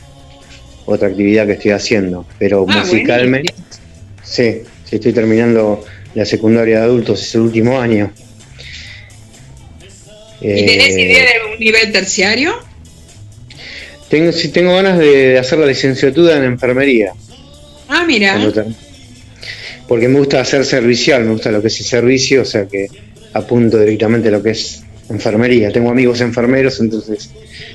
[0.85, 2.25] otra actividad que estoy haciendo.
[2.39, 3.53] Pero ah, musicalmente,
[4.23, 5.83] sí, sí, estoy terminando
[6.13, 8.11] la secundaria de adultos, es el último año.
[10.41, 12.55] ¿Y tenés eh, idea de un nivel terciario?
[14.09, 17.13] Tengo, sí, tengo ganas de hacer la licenciatura en enfermería.
[17.87, 18.39] Ah, mira.
[19.87, 22.87] Porque me gusta hacer servicial, me gusta lo que es el servicio, o sea que
[23.33, 25.71] apunto directamente a lo que es enfermería.
[25.71, 27.29] Tengo amigos enfermeros, entonces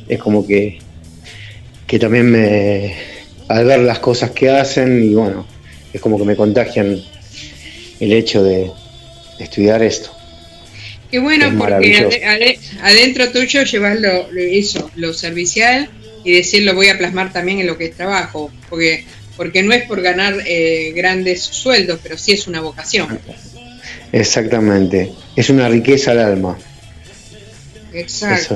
[0.09, 0.79] es como que
[1.91, 2.95] que también me,
[3.49, 5.45] al ver las cosas que hacen y bueno,
[5.93, 7.03] es como que me contagian
[7.99, 8.71] el hecho de,
[9.41, 10.15] estudiar esto.
[11.11, 15.91] Qué bueno, porque adentro tuyo llevas lo, eso, lo servicial
[16.23, 19.05] y decir lo voy a plasmar también en lo que es trabajo, porque,
[19.37, 23.19] porque no es por ganar eh, grandes sueldos, pero sí es una vocación.
[24.13, 26.57] Exactamente, es una riqueza al alma.
[27.93, 28.55] Exacto.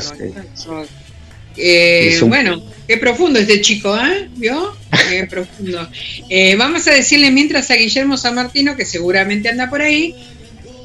[1.57, 4.29] Eh, bueno, qué profundo este chico, ¿eh?
[4.37, 4.77] ¿Vio?
[5.09, 5.89] Qué profundo.
[6.29, 10.15] Eh, vamos a decirle mientras a Guillermo San Martino, que seguramente anda por ahí,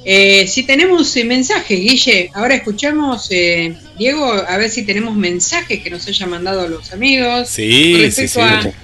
[0.06, 5.82] eh, si tenemos eh, mensajes, Guille, ahora escuchamos, eh, Diego, a ver si tenemos mensajes
[5.82, 7.50] que nos hayan mandado los amigos.
[7.50, 8.40] Sí, sí, sí.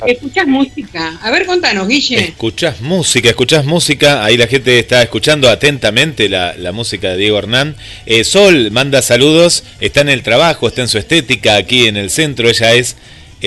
[0.05, 1.18] escuchas música.
[1.22, 2.20] A ver, contanos, Guille.
[2.20, 4.26] Escuchas música, escuchas música.
[4.26, 7.76] Ahí la gente está escuchando atentamente la, la música de Diego Hernán.
[8.24, 12.49] Sol manda saludos, está en el trabajo, está en su estética aquí en el centro.
[12.49, 12.97] Ella es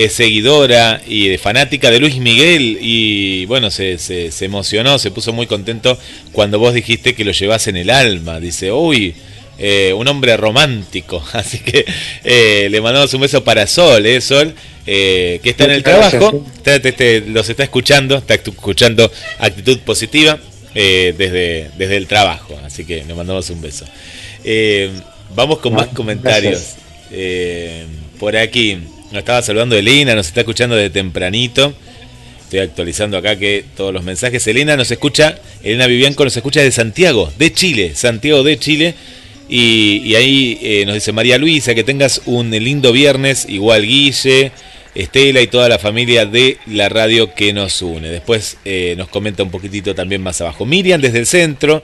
[0.05, 5.45] es seguidora y fanática de Luis Miguel y bueno, se, se, emocionó, se puso muy
[5.45, 5.99] contento
[6.31, 8.39] cuando vos dijiste que lo llevas en el alma.
[8.39, 9.13] Dice, uy,
[9.57, 11.21] eh, un hombre romántico.
[11.33, 11.85] Así que
[12.23, 14.21] eh, le mandamos un beso para Sol, ¿eh?
[14.21, 14.55] Sol,
[14.87, 16.45] eh, que está en el trabajo,
[17.27, 20.39] los está escuchando, está escuchando actitud positiva
[20.73, 22.57] desde, desde el trabajo.
[22.63, 23.85] Así que le mandamos un beso.
[25.35, 26.75] vamos con más comentarios.
[28.17, 28.77] por aquí.
[29.11, 31.73] Nos estaba saludando Elena, nos está escuchando de tempranito.
[32.43, 34.45] Estoy actualizando acá que todos los mensajes.
[34.45, 38.93] Elena nos escucha, Elena Vivianco nos escucha de Santiago, de Chile, Santiago de Chile.
[39.49, 44.51] Y, ahí eh, nos dice María Luisa, que tengas un lindo viernes, igual Guille,
[44.93, 48.09] Estela y toda la familia de la radio que nos une.
[48.09, 50.67] Después eh, nos comenta un poquitito también más abajo.
[50.67, 51.81] Miriam desde el centro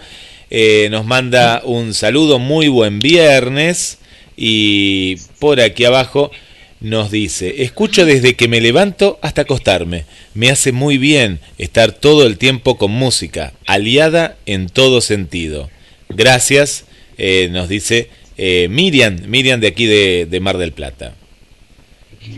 [0.52, 3.98] eh, nos manda un saludo, muy buen viernes.
[4.38, 6.30] Y por aquí abajo
[6.82, 10.06] nos dice, escucho desde que me levanto hasta acostarme.
[10.34, 15.70] Me hace muy bien estar todo el tiempo con música, aliada en todo sentido.
[16.10, 16.86] Gracias,
[17.18, 21.16] eh, nos dice eh, Miriam, Miriam de aquí de, de Mar del Plata.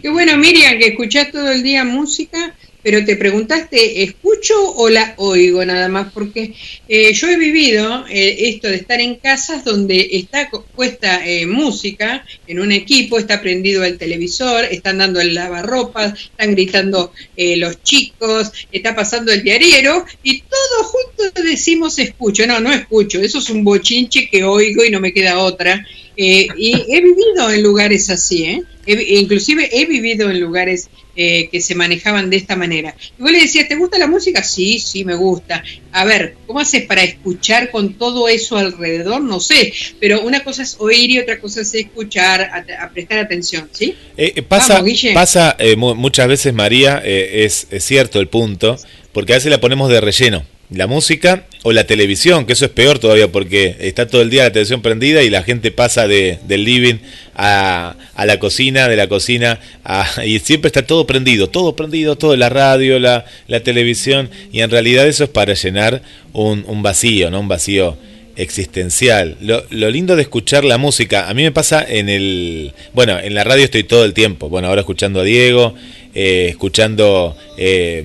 [0.01, 2.55] Qué bueno, Miriam, que escuchás todo el día música
[2.87, 6.13] pero te preguntaste, ¿escucho o la oigo nada más?
[6.13, 6.53] Porque
[6.87, 12.25] eh, yo he vivido eh, esto de estar en casas donde está puesta eh, música
[12.47, 18.53] en un equipo, está prendido el televisor, están dando el lavarropas, están gritando los chicos,
[18.71, 22.47] está pasando el diariero y todos juntos decimos escucho.
[22.47, 25.85] No, no escucho, eso es un bochinche que oigo y no me queda otra.
[26.17, 28.63] Y he vivido en lugares así, ¿eh?
[28.87, 32.95] inclusive he vivido en lugares eh, que se manejaban de esta manera.
[33.17, 34.43] Y vos le decías, ¿te gusta la música?
[34.43, 35.63] Sí, sí, me gusta.
[35.91, 39.21] A ver, ¿cómo haces para escuchar con todo eso alrededor?
[39.21, 43.69] No sé, pero una cosa es oír y otra cosa es escuchar, a, prestar atención,
[43.71, 43.95] ¿sí?
[44.15, 48.77] Eh, eh, pasa pasa muchas veces, María, es, es cierto el punto,
[49.11, 52.71] porque a veces la ponemos de relleno la música o la televisión, que eso es
[52.71, 56.39] peor todavía porque está todo el día la televisión prendida y la gente pasa de,
[56.47, 56.95] del living
[57.35, 62.17] a, a la cocina, de la cocina a, y siempre está todo prendido, todo prendido,
[62.17, 66.01] todo la radio, la, la televisión y en realidad eso es para llenar
[66.33, 67.39] un, un vacío, ¿no?
[67.39, 67.97] Un vacío
[68.35, 69.37] existencial.
[69.41, 73.33] Lo, lo, lindo de escuchar la música, a mí me pasa en el, bueno, en
[73.33, 75.73] la radio estoy todo el tiempo, bueno, ahora escuchando a Diego,
[76.13, 78.03] eh, escuchando eh,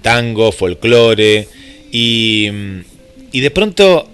[0.00, 1.48] tango, folclore,
[1.92, 2.50] y,
[3.32, 4.08] de pronto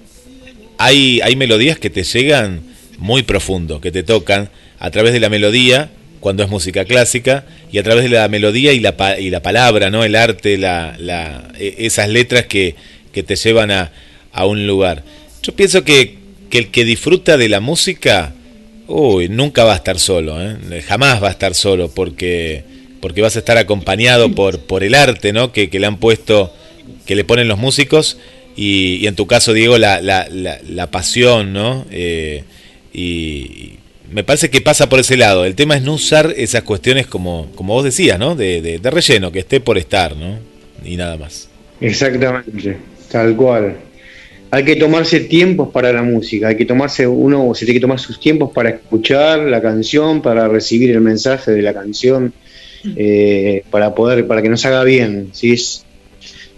[0.79, 2.63] hay, hay melodías que te llegan
[2.99, 4.51] muy profundo, que te tocan
[4.81, 8.73] a través de la melodía, cuando es música clásica, y a través de la melodía
[8.73, 10.03] y la, y la palabra, ¿no?
[10.03, 12.75] el arte, la, la, e, esas letras que,
[13.13, 13.93] que te llevan a,
[14.33, 15.05] a, un lugar.
[15.45, 16.17] Yo pienso que,
[16.51, 18.35] que, el que disfruta de la música,
[18.89, 20.83] uy, nunca va a estar solo, ¿eh?
[20.83, 22.65] jamás va a estar solo, porque,
[23.01, 25.53] porque vas a estar acompañado por, por el arte ¿no?
[25.53, 26.53] que, que le han puesto
[27.07, 28.19] que le ponen los músicos
[28.61, 31.87] y, en tu caso, Diego, la, la, la, pasión, ¿no?
[31.93, 32.43] Eh,
[32.93, 33.75] y
[34.11, 35.45] me parece que pasa por ese lado.
[35.45, 38.35] El tema es no usar esas cuestiones como, como vos decías, ¿no?
[38.35, 40.41] De, de, relleno, que esté por estar, ¿no?
[40.85, 41.49] Y nada más.
[41.81, 42.77] Exactamente,
[43.09, 43.77] tal cual.
[44.51, 48.01] Hay que tomarse tiempos para la música, hay que tomarse uno, se tiene que tomar
[48.01, 52.33] sus tiempos para escuchar la canción, para recibir el mensaje de la canción,
[52.97, 55.29] eh, para poder, para que nos haga bien.
[55.33, 55.55] ¿sí?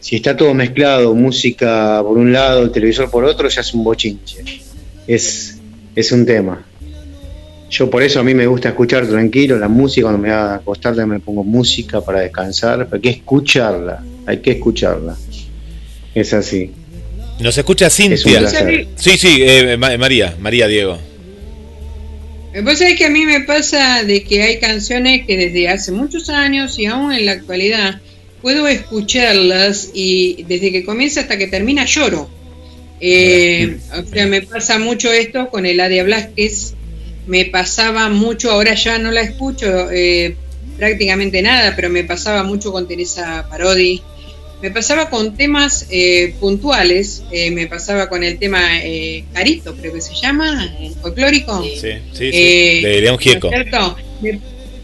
[0.00, 3.84] Si está todo mezclado, música por un lado, el televisor por otro, ya es un
[3.84, 4.42] bochinche.
[5.06, 5.58] Es,
[5.94, 6.64] es un tema.
[7.70, 10.54] Yo por eso a mí me gusta escuchar tranquilo la música, cuando me va a
[10.56, 15.16] acostar me pongo música para descansar, pero hay que escucharla, hay que escucharla.
[16.14, 16.72] Es así.
[17.38, 18.48] Nos escucha Cintia.
[18.96, 20.98] Sí, sí, eh, María, María Diego.
[22.64, 26.28] Vos sabés que a mí me pasa de que hay canciones que desde hace muchos
[26.28, 28.00] años y aún en la actualidad
[28.42, 32.28] puedo escucharlas y desde que comienza hasta que termina lloro.
[33.00, 36.74] Eh, o sea, me pasa mucho esto con el Adia Blasquez,
[37.26, 40.36] me pasaba mucho, ahora ya no la escucho eh,
[40.76, 44.02] prácticamente nada, pero me pasaba mucho con Teresa Parodi,
[44.62, 49.92] me pasaba con temas eh, puntuales, eh, me pasaba con el tema eh, Carito, creo
[49.92, 50.70] que se llama,
[51.00, 51.62] folclórico.
[51.62, 52.80] Sí, sí, sí.
[52.82, 53.50] de León Gieco.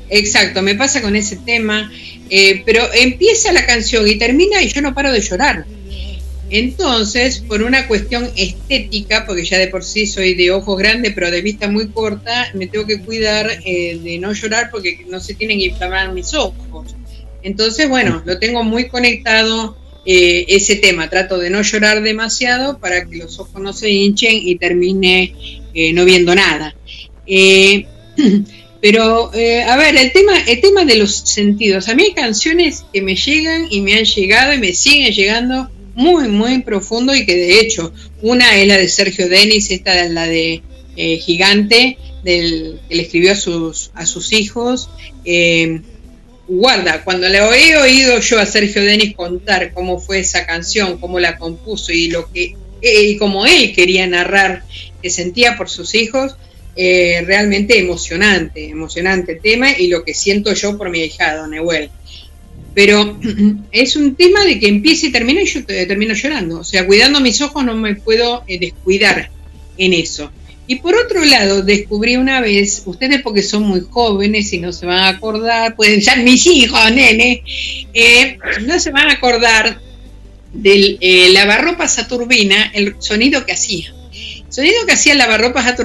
[0.09, 1.91] exacto, me pasa con ese tema,
[2.65, 5.67] pero empieza la canción y termina y yo no paro de llorar.
[6.49, 11.31] Entonces, por una cuestión estética, porque ya de por sí soy de ojos grandes, pero
[11.31, 15.59] de vista muy corta, me tengo que cuidar de no llorar porque no se tienen
[15.59, 16.95] que inflamar mis ojos.
[17.43, 21.11] Entonces, bueno, lo tengo muy conectado eh, ese tema.
[21.11, 25.35] Trato de no llorar demasiado para que los ojos no se hinchen y termine
[25.75, 26.77] eh, no viendo nada.
[28.87, 29.31] Eh, pero,
[29.69, 31.89] a ver, el tema, el tema de los sentidos.
[31.89, 35.71] A mí hay canciones que me llegan y me han llegado y me siguen llegando
[35.95, 40.11] muy, muy profundo y que de hecho, una es la de Sergio Denis, esta es
[40.11, 40.63] la de
[40.97, 44.89] Gigante, del, que le escribió a sus, a sus hijos
[46.49, 51.19] guarda, cuando le he oído yo a Sergio Denis contar cómo fue esa canción, cómo
[51.19, 54.63] la compuso y lo que eh, y como él quería narrar
[55.03, 56.37] que sentía por sus hijos,
[56.77, 61.91] eh, realmente emocionante, emocionante tema y lo que siento yo por mi hijado, Neuel.
[62.75, 63.19] Pero
[63.73, 66.61] es un tema de que empieza y termina y yo termino llorando.
[66.61, 69.31] O sea, cuidando mis ojos no me puedo eh, descuidar
[69.79, 70.31] en eso.
[70.69, 74.85] Y por otro lado, descubrí una vez, ustedes porque son muy jóvenes y no se
[74.85, 77.43] van a acordar, pueden ser mis hijos, nene,
[77.95, 79.81] eh, no se van a acordar
[80.53, 83.95] del eh, lavarropas a turbina, el sonido que hacía.
[84.49, 85.77] El sonido que hacía el lavarropas a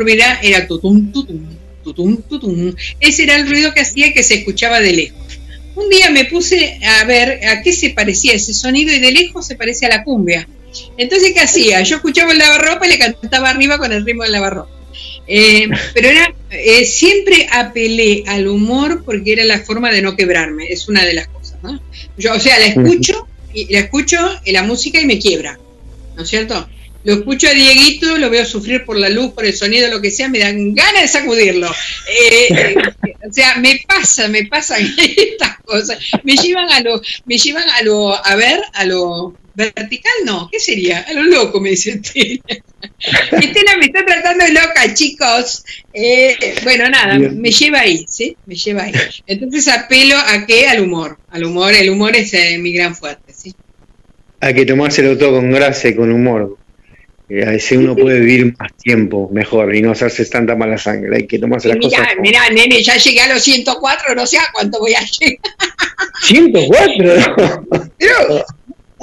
[0.41, 1.45] era tutum, tutum,
[1.84, 2.76] tutum, tutum.
[2.99, 5.39] Ese era el ruido que hacía que se escuchaba de lejos.
[5.76, 9.47] Un día me puse a ver a qué se parecía ese sonido y de lejos
[9.47, 10.47] se parecía a la cumbia.
[10.97, 11.82] Entonces, ¿qué hacía?
[11.82, 14.82] Yo escuchaba el lavarropa y le cantaba arriba con el ritmo del lavarropa.
[15.28, 20.68] Eh, pero era, eh, siempre apelé al humor porque era la forma de no quebrarme,
[20.68, 21.82] es una de las cosas, ¿no?
[22.18, 25.57] Yo, o sea, la escucho, y la escucho en la música y me quiebra,
[26.16, 26.68] ¿no es cierto?
[27.04, 30.12] Lo escucho a Dieguito, lo veo sufrir por la luz, por el sonido, lo que
[30.12, 31.72] sea, me dan ganas de sacudirlo.
[32.08, 32.76] Eh,
[33.28, 35.97] o sea, me pasa, me pasan estas cosas.
[36.24, 40.60] Me llevan a lo, me llevan a lo, a ver, a lo vertical, no, ¿qué
[40.60, 40.99] sería?
[41.02, 42.41] A lo loco, me dice Estela.
[43.32, 45.64] Estela me está tratando de loca, chicos.
[45.93, 48.36] Eh, bueno, nada, me lleva ahí, ¿sí?
[48.45, 48.93] Me lleva ahí.
[49.28, 50.68] Entonces apelo a qué?
[50.68, 51.18] Al humor.
[51.30, 53.54] Al humor, el humor es eh, mi gran fuerte, ¿sí?
[54.39, 56.58] Hay que tomárselo todo con gracia y con humor.
[57.34, 61.15] Eh, así uno puede vivir más tiempo mejor y no hacerse tanta mala sangre.
[61.15, 62.09] Hay que tomarse las cosas.
[62.19, 65.39] Mira, nene, ya llegué a los 104, no sé a cuánto voy a llegar.
[66.27, 68.45] ¿104?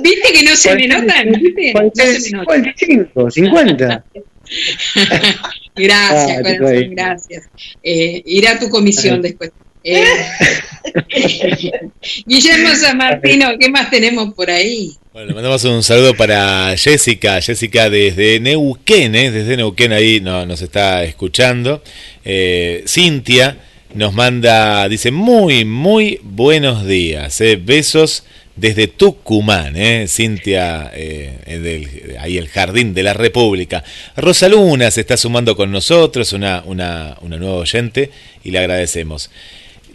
[0.03, 1.33] ¿Viste que no se me notan?
[1.41, 1.73] ¿Viste?
[1.73, 4.05] No se me 55, 50.
[5.75, 6.53] gracias, ah,
[6.91, 7.49] gracias.
[7.83, 9.53] Eh, irá a tu comisión después.
[9.85, 10.05] Eh,
[12.27, 14.97] Guillermo San Martino, ¿qué más tenemos por ahí?
[15.13, 19.31] Bueno, le mandamos un saludo para Jessica, Jessica desde Neuquén, ¿eh?
[19.31, 21.83] desde Neuquén ahí no, nos está escuchando.
[22.25, 23.59] Eh, Cintia
[23.95, 27.57] nos manda, dice, muy, muy buenos días, ¿eh?
[27.57, 28.25] besos
[28.55, 30.07] desde Tucumán, ¿eh?
[30.09, 33.83] Cintia, ahí el Jardín de la República.
[34.17, 38.11] Rosaluna se está sumando con nosotros, una, una, una nueva oyente,
[38.45, 39.31] y le agradecemos.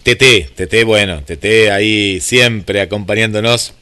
[0.03, 3.73] Tete, Tete, bueno, Tete ahí siempre acompañándonos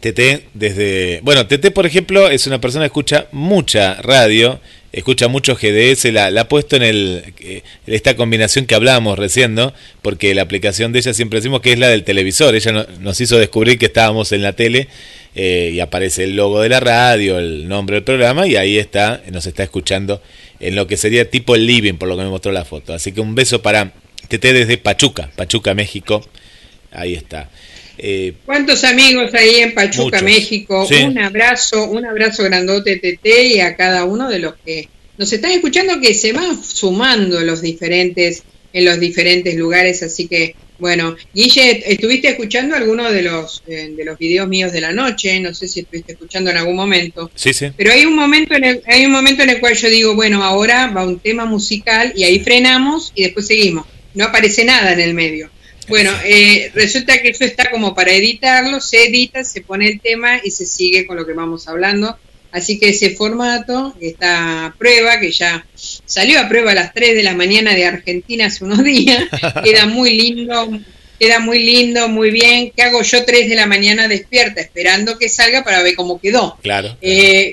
[0.00, 1.20] Tete desde...
[1.22, 4.60] Bueno, Tete, por ejemplo, es una persona que escucha mucha radio,
[4.92, 9.72] escucha mucho GDS, la, ha puesto en el, eh, esta combinación que hablábamos recién, ¿no?
[10.02, 12.54] Porque la aplicación de ella siempre decimos que es la del televisor.
[12.54, 14.88] Ella nos hizo descubrir que estábamos en la tele
[15.34, 19.22] eh, y aparece el logo de la radio, el nombre del programa y ahí está,
[19.32, 20.20] nos está escuchando
[20.60, 22.92] en lo que sería tipo el living, por lo que me mostró la foto.
[22.92, 23.92] Así que un beso para
[24.28, 26.26] Tete desde Pachuca, Pachuca, México.
[26.92, 27.50] Ahí está.
[27.98, 30.86] Eh, ¿Cuántos amigos ahí en Pachuca, México?
[31.04, 35.52] Un abrazo, un abrazo grandote, Tete, y a cada uno de los que nos están
[35.52, 41.90] escuchando que se van sumando los diferentes, en los diferentes lugares, así que bueno, Guille,
[41.90, 45.40] ¿estuviste escuchando alguno de los eh, de los videos míos de la noche?
[45.40, 47.30] No sé si estuviste escuchando en algún momento.
[47.34, 47.68] Sí, sí.
[47.76, 50.44] Pero hay un momento en el, hay un momento en el cual yo digo, bueno,
[50.44, 53.86] ahora va un tema musical y ahí frenamos y después seguimos.
[54.16, 55.50] No aparece nada en el medio.
[55.88, 60.40] Bueno, eh, resulta que eso está como para editarlo, se edita, se pone el tema
[60.42, 62.18] y se sigue con lo que vamos hablando.
[62.50, 67.22] Así que ese formato, esta prueba, que ya salió a prueba a las 3 de
[67.22, 69.24] la mañana de Argentina hace unos días,
[69.64, 70.80] queda muy lindo,
[71.20, 72.72] queda muy lindo, muy bien.
[72.74, 76.56] ¿Qué hago yo 3 de la mañana despierta, esperando que salga para ver cómo quedó?
[76.62, 76.96] Claro.
[77.02, 77.52] Eh,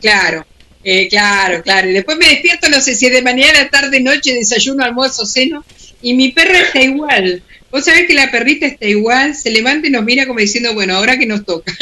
[0.00, 0.46] claro.
[0.84, 1.90] Eh, claro, claro.
[1.90, 5.64] Y después me despierto, no sé si es de mañana, tarde, noche, desayuno, almuerzo, seno.
[6.00, 7.42] Y mi perra está igual.
[7.72, 10.94] Vos sabés que la perrita está igual, se levanta y nos mira como diciendo, bueno,
[10.94, 11.72] ahora que nos toca.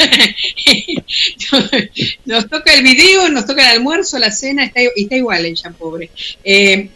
[2.25, 6.09] nos toca el video, nos toca el almuerzo, la cena, está, está igual ella, pobre.
[6.45, 6.87] Eh,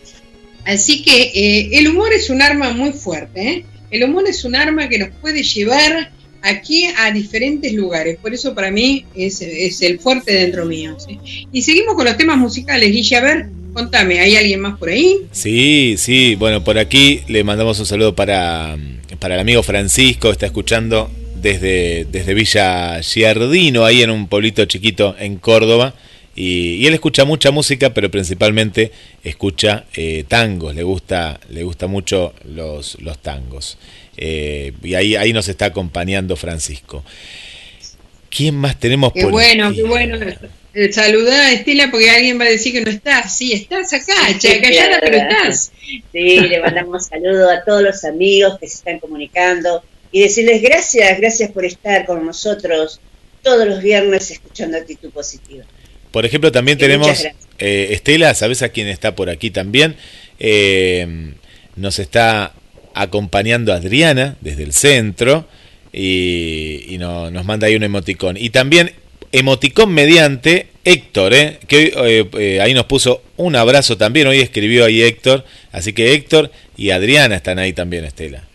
[0.63, 3.49] así que eh, el humor es un arma muy fuerte.
[3.49, 3.65] ¿eh?
[3.91, 6.11] El humor es un arma que nos puede llevar
[6.45, 8.17] aquí a diferentes lugares.
[8.21, 10.95] Por eso para mí es, es el fuerte dentro mío.
[11.51, 12.91] Y seguimos con los temas musicales.
[12.91, 15.21] Guille, a ver, contame, ¿hay alguien más por ahí?
[15.31, 16.35] Sí, sí.
[16.35, 18.77] Bueno, por aquí le mandamos un saludo para,
[19.19, 25.15] para el amigo Francisco, está escuchando desde, desde Villa Giardino, ahí en un pueblito chiquito
[25.19, 25.93] en Córdoba.
[26.37, 28.91] Y, y, él escucha mucha música, pero principalmente
[29.23, 33.77] escucha eh, tangos, le gusta, le gusta mucho los, los tangos.
[34.17, 37.03] Eh, y ahí, ahí nos está acompañando Francisco.
[38.29, 39.77] ¿Quién más tenemos qué por bueno, aquí?
[39.77, 40.17] Qué bueno,
[40.73, 43.37] eh, Saludá a Estela porque alguien va a decir que no estás.
[43.37, 45.71] Sí, estás acá, sí, callada, pero estás.
[46.11, 51.17] Sí, le mandamos saludos a todos los amigos que se están comunicando y decirles gracias,
[51.17, 52.99] gracias por estar con nosotros
[53.41, 55.63] todos los viernes escuchando Actitud Positiva.
[56.11, 57.25] Por ejemplo, también tenemos
[57.59, 59.95] eh, Estela, ¿sabes a quién está por aquí también?
[60.39, 61.33] Eh,
[61.75, 62.53] nos está
[62.95, 65.47] acompañando Adriana desde el centro
[65.93, 68.37] y, y no, nos manda ahí un emoticón.
[68.37, 68.93] Y también
[69.31, 71.59] emoticón mediante Héctor, ¿eh?
[71.67, 76.13] que eh, eh, ahí nos puso un abrazo también, hoy escribió ahí Héctor, así que
[76.13, 78.47] Héctor y Adriana están ahí también, Estela.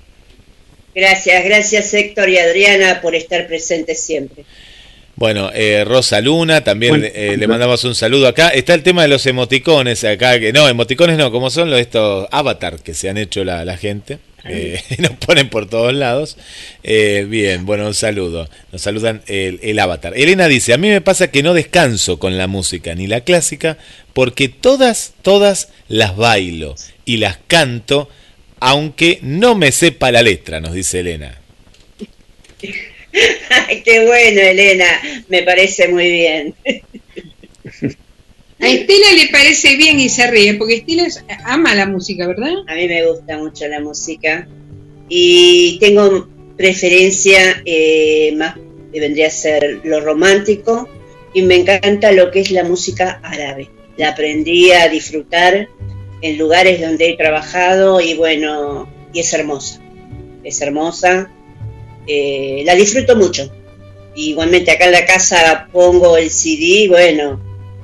[0.95, 4.45] Gracias, gracias Héctor y Adriana por estar presentes siempre.
[5.21, 8.49] Bueno, eh, Rosa Luna, también bueno, eh, le mandamos un saludo acá.
[8.49, 12.27] Está el tema de los emoticones acá, que no, emoticones no, como son los estos
[12.31, 14.19] avatar que se han hecho la, la gente.
[14.49, 16.37] Eh, nos ponen por todos lados.
[16.83, 18.49] Eh, bien, bueno, un saludo.
[18.73, 20.17] Nos saludan el, el, avatar.
[20.17, 23.77] Elena dice, a mí me pasa que no descanso con la música, ni la clásica,
[24.13, 26.75] porque todas, todas las bailo
[27.05, 28.09] y las canto,
[28.61, 31.39] aunque no me sepa la letra, nos dice Elena.
[33.51, 34.87] Ay, qué bueno, Elena,
[35.29, 36.55] me parece muy bien.
[38.61, 41.09] A Estela le parece bien y se ríe, porque Estela
[41.45, 42.53] ama la música, ¿verdad?
[42.67, 44.47] A mí me gusta mucho la música
[45.09, 48.57] y tengo preferencia eh, más,
[48.93, 50.89] vendría a ser lo romántico
[51.33, 53.71] y me encanta lo que es la música árabe.
[53.97, 55.69] La aprendí a disfrutar
[56.23, 59.81] en lugares donde he trabajado y bueno, y es hermosa,
[60.45, 61.31] es hermosa
[62.07, 63.51] eh, la disfruto mucho.
[64.15, 67.41] Igualmente acá en la casa pongo el CD, bueno,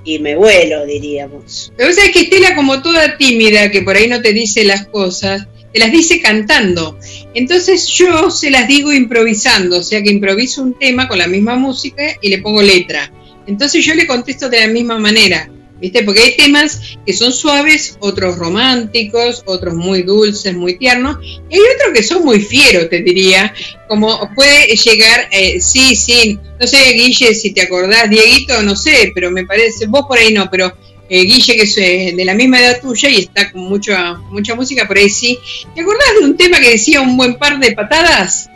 [0.06, 1.72] y me vuelo, diríamos.
[1.76, 5.46] Pero sabes que Estela, como toda tímida, que por ahí no te dice las cosas,
[5.72, 6.98] te las dice cantando.
[7.34, 11.56] Entonces yo se las digo improvisando, o sea que improviso un tema con la misma
[11.56, 13.12] música y le pongo letra.
[13.48, 15.50] Entonces yo le contesto de la misma manera.
[15.78, 16.02] ¿Viste?
[16.04, 21.60] Porque hay temas que son suaves, otros románticos, otros muy dulces, muy tiernos, y hay
[21.60, 23.52] otros que son muy fieros, te diría,
[23.86, 29.12] como puede llegar, eh, sí, sí, no sé, Guille, si te acordás, Dieguito, no sé,
[29.14, 30.74] pero me parece, vos por ahí no, pero
[31.08, 34.54] eh, Guille, que es eh, de la misma edad tuya y está con mucha, mucha
[34.54, 35.38] música, por ahí sí.
[35.74, 38.48] ¿Te acordás de un tema que decía un buen par de patadas?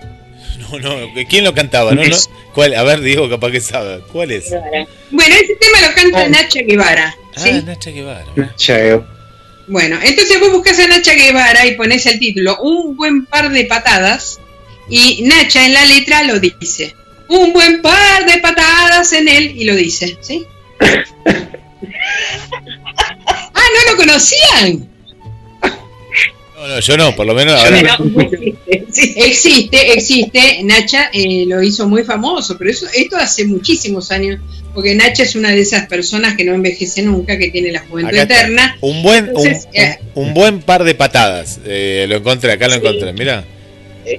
[0.71, 1.93] No, no, ¿quién lo cantaba?
[1.95, 2.17] No, no.
[2.55, 2.75] ¿Cuál?
[2.75, 4.01] A ver, Diego, capaz que sabe.
[4.13, 4.51] ¿Cuál es?
[5.11, 6.29] Bueno, ese tema lo canta oh.
[6.29, 7.17] Nacha Guevara.
[7.37, 7.51] ¿sí?
[7.53, 8.27] Ah, Nacha Guevara.
[8.37, 9.03] Nacha
[9.67, 13.65] Bueno, entonces vos buscas a Nacha Guevara y pones el título Un buen par de
[13.65, 14.39] patadas
[14.89, 16.95] y Nacha en la letra lo dice.
[17.29, 20.45] Un buen par de patadas en él y lo dice, ¿sí?
[20.81, 20.95] ah,
[23.55, 24.89] ¿no lo conocían?
[26.61, 27.97] No, no, yo no, por lo menos ahora.
[27.99, 28.21] No,
[28.67, 30.63] existe, existe, existe.
[30.63, 34.41] Nacha eh, lo hizo muy famoso, pero eso, esto hace muchísimos años,
[34.75, 38.13] porque Nacha es una de esas personas que no envejece nunca, que tiene la juventud
[38.15, 38.77] Acá eterna.
[38.83, 41.61] Un buen, Entonces, un, eh, un, un buen par de patadas.
[41.65, 43.43] Eh, lo encontré, acá lo encontré, mira.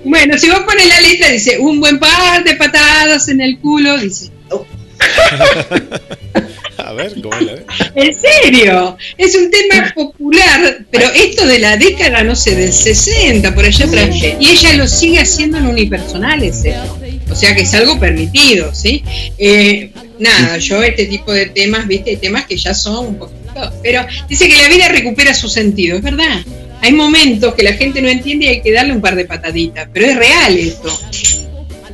[0.03, 3.99] Bueno, si vos pones la letra, dice un buen par de patadas en el culo,
[3.99, 4.31] dice.
[4.49, 4.65] oh,
[6.77, 7.65] A ver, ¿cómo es la ves?
[7.95, 13.53] En serio, es un tema popular, pero esto de la década, no sé, del 60,
[13.53, 14.09] por allá atrás,
[14.39, 16.97] y ella lo sigue haciendo en unipersonales, esto.
[17.29, 19.03] o sea que es algo permitido, ¿sí?
[19.37, 23.73] Eh, nada, yo este tipo de temas, viste, hay temas que ya son un poquito,
[23.83, 26.41] pero dice que la vida recupera su sentido, es verdad.
[26.83, 29.87] Hay momentos que la gente no entiende y hay que darle un par de pataditas,
[29.93, 30.99] pero es real esto.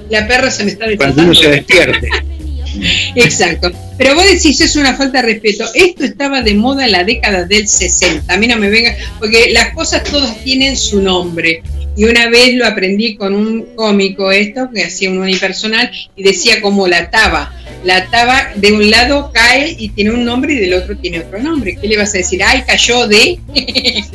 [0.09, 2.07] La perra se me está Cuando uno se despierte.
[3.15, 3.71] Exacto.
[3.97, 5.65] Pero vos decís, es una falta de respeto.
[5.73, 8.31] Esto estaba de moda en la década del 60.
[8.31, 11.63] A mí no me venga, porque las cosas todas tienen su nombre.
[11.95, 16.61] Y una vez lo aprendí con un cómico esto, que hacía un unipersonal, y decía
[16.61, 17.51] como la taba.
[17.83, 21.39] La taba de un lado cae y tiene un nombre y del otro tiene otro
[21.41, 21.75] nombre.
[21.81, 22.41] ¿Qué le vas a decir?
[22.43, 23.39] Ay, cayó de...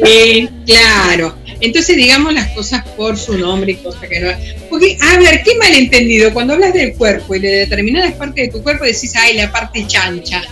[0.00, 1.37] Eh, claro.
[1.60, 4.30] Entonces digamos las cosas por su nombre y cosas que no.
[4.70, 6.32] Porque, a ver, qué malentendido.
[6.32, 9.86] Cuando hablas del cuerpo y de determinadas partes de tu cuerpo decís, ay, la parte
[9.86, 10.42] chancha.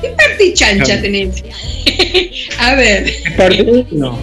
[0.00, 1.42] ¿Qué parte chancha tenés?
[2.58, 3.12] a ver.
[3.36, 3.86] parte?
[3.90, 4.18] No.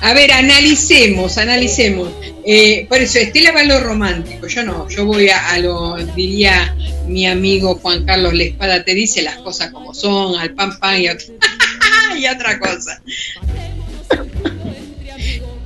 [0.00, 2.08] A ver, analicemos, analicemos.
[2.46, 6.74] Eh, por eso, Estela va a lo romántico, yo no, yo voy a, lo, diría
[7.06, 11.08] mi amigo Juan Carlos Lespada, te dice las cosas como son, al pan pan y,
[12.18, 13.02] y otra cosa.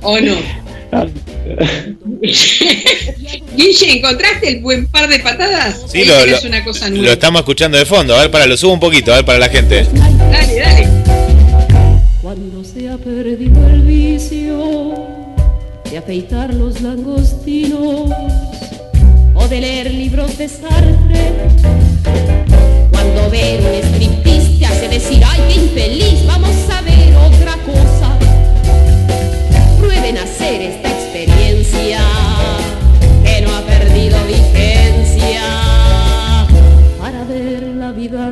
[0.03, 0.35] ¿O no?
[3.55, 5.81] Guille, ¿encontraste el buen par de patadas?
[5.87, 8.15] Sí, lo, lo, una cosa lo, estamos escuchando de fondo.
[8.15, 9.87] A ver, para, lo subo un poquito, a ver, para la gente.
[10.31, 10.87] Dale, dale.
[12.21, 14.93] Cuando se ha perdido el vicio
[15.89, 18.11] de afeitar los langostinos
[19.33, 21.31] o de leer libros de Sartre,
[22.91, 28.12] cuando ver un striptease decir, ay, qué infeliz, vamos a ver otra cosa
[30.03, 31.99] prueben hacer esta experiencia
[33.23, 35.41] que no ha perdido vigencia.
[36.99, 38.29] Para ver la vida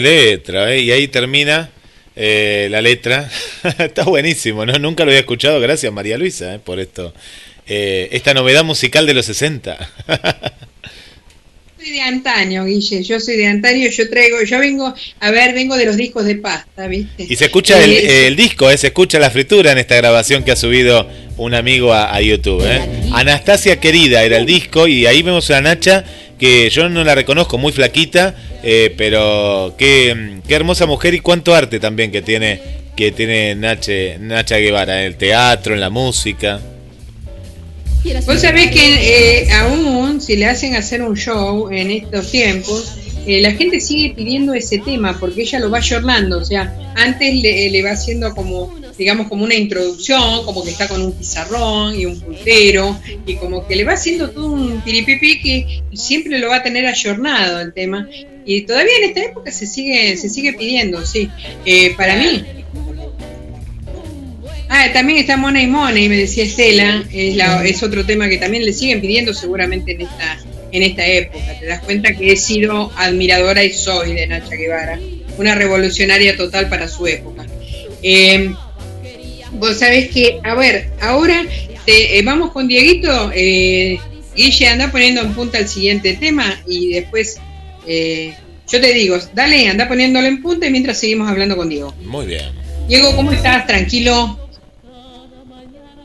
[0.00, 0.80] Letra, ¿eh?
[0.80, 1.70] Y ahí termina
[2.14, 3.30] eh, la letra.
[3.78, 4.78] Está buenísimo, ¿no?
[4.78, 5.60] Nunca lo había escuchado.
[5.60, 6.58] Gracias, María Luisa, ¿eh?
[6.58, 7.14] por esto.
[7.68, 9.76] Esta novedad musical de los 60.
[11.86, 13.02] soy de antaño, Guille.
[13.02, 13.88] Yo soy de antaño.
[13.88, 17.26] Yo traigo, yo vengo, a ver, vengo de los discos de pasta, ¿viste?
[17.28, 18.76] Y se escucha el, el disco, ¿eh?
[18.76, 22.64] se escucha la fritura en esta grabación que ha subido un amigo a, a YouTube.
[23.12, 26.04] Anastasia Querida era el disco y ahí vemos a Nacha
[26.38, 31.54] que yo no la reconozco, muy flaquita, eh, pero qué, qué, hermosa mujer y cuánto
[31.54, 32.60] arte también que tiene
[32.96, 36.60] que tiene Nache, Nacha Guevara en el teatro, en la música.
[38.24, 42.96] Vos sabés que eh, aún si le hacen hacer un show en estos tiempos,
[43.26, 47.34] eh, la gente sigue pidiendo ese tema porque ella lo va ayornando, o sea, antes
[47.34, 51.98] le, le, va haciendo como, digamos, como una introducción, como que está con un pizarrón
[51.98, 56.48] y un puntero, y como que le va haciendo todo un piripipi que siempre lo
[56.48, 58.08] va a tener ayornado el tema.
[58.44, 61.28] Y todavía en esta época se sigue, se sigue pidiendo, sí.
[61.64, 62.44] Eh, para mí,
[64.68, 68.64] Ah, también está Mona y Money, me decía Estela, es, es, otro tema que también
[68.64, 70.38] le siguen pidiendo seguramente en esta,
[70.72, 71.58] en esta época.
[71.60, 74.98] Te das cuenta que he sido admiradora y soy de Nacha Guevara,
[75.38, 77.46] una revolucionaria total para su época.
[78.02, 78.50] Eh,
[79.58, 81.44] vos sabés que, a ver, ahora
[81.84, 83.30] te, eh, vamos con Dieguito.
[83.34, 83.98] Eh,
[84.36, 87.40] Guille, anda poniendo en punta el siguiente tema y después
[87.86, 88.34] eh,
[88.68, 91.94] yo te digo, dale, anda poniéndolo en punta y mientras seguimos hablando con Diego.
[92.04, 92.46] Muy bien.
[92.88, 93.66] Diego, ¿cómo estás?
[93.66, 94.38] Tranquilo.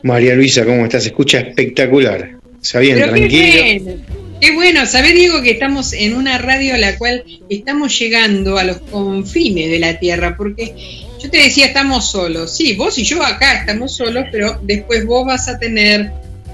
[0.02, 1.02] María Luisa, ¿cómo estás?
[1.02, 2.38] Se escucha espectacular.
[2.62, 3.30] Está bien, Pero tranquilo.
[3.30, 4.02] Qué bueno,
[4.40, 4.86] qué bueno.
[4.86, 9.70] ¿Sabés, Diego, que estamos en una radio a la cual estamos llegando a los confines
[9.70, 10.36] de la Tierra?
[10.36, 10.74] Porque
[11.22, 12.56] yo te decía, estamos solos.
[12.56, 16.10] Sí, vos y yo acá estamos solos, pero después vos vas a tener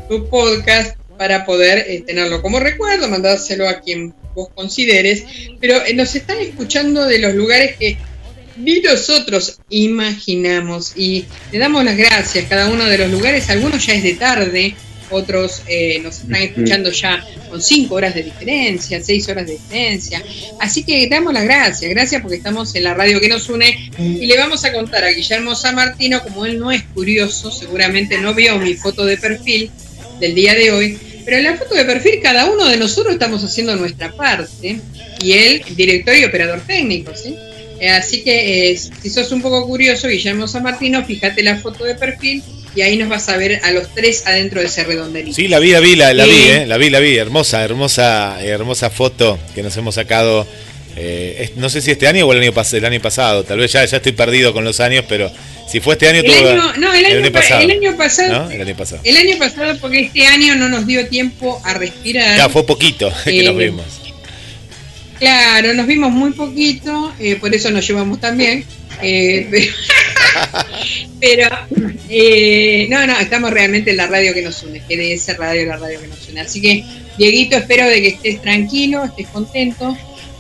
[0.08, 5.24] tu podcast para poder eh, tenerlo como recuerdo, mandárselo a quien vos consideres.
[5.60, 7.96] Pero eh, nos están escuchando de los lugares que
[8.56, 10.92] ni nosotros imaginamos.
[10.96, 13.48] Y le damos las gracias a cada uno de los lugares.
[13.48, 14.74] Algunos ya es de tarde,
[15.11, 20.22] otros eh, nos están escuchando ya con cinco horas de diferencia, seis horas de diferencia.
[20.61, 24.26] Así que damos las gracias, gracias porque estamos en la radio que nos une y
[24.26, 28.34] le vamos a contar a Guillermo San Martino, como él no es curioso, seguramente no
[28.34, 29.70] vio mi foto de perfil
[30.20, 33.42] del día de hoy, pero en la foto de perfil cada uno de nosotros estamos
[33.44, 34.80] haciendo nuestra parte
[35.22, 37.34] y él, director y operador técnico, ¿sí?
[37.86, 41.94] Así que eh, si sos un poco curioso, Guillermo San Martino, fíjate la foto de
[41.94, 42.42] perfil
[42.78, 45.34] y ahí nos vas a ver a los tres adentro de ese redondelito.
[45.34, 48.38] Sí, la vi, la vi, la, la vi, eh, la vi, la vi, hermosa, hermosa,
[48.40, 50.46] hermosa foto que nos hemos sacado
[51.00, 53.84] Eh, no sé si este año o el año, el año pasado, tal vez ya,
[53.84, 55.30] ya estoy perdido con los años, pero
[55.68, 57.60] si fue este año, el año, no, el año, pasado.
[57.62, 59.00] El año pasado, el año pasado.
[59.04, 62.36] El año pasado, porque este año no nos dio tiempo a respirar.
[62.36, 63.84] Ya, fue poquito que nos vimos.
[65.18, 68.64] Claro, nos vimos muy poquito, eh, por eso nos llevamos también.
[69.02, 69.70] Eh,
[71.20, 71.48] pero,
[72.08, 76.00] eh, no, no, estamos realmente en la radio que nos une, GDS Radio, la radio
[76.00, 76.40] que nos une.
[76.40, 76.84] Así que,
[77.16, 79.96] Dieguito, espero de que estés tranquilo, estés contento.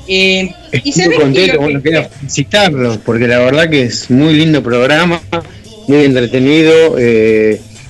[0.06, 5.20] Eh, Estoy contento, bueno, quiero felicitarlos, porque la verdad que es muy lindo programa,
[5.86, 6.96] muy entretenido,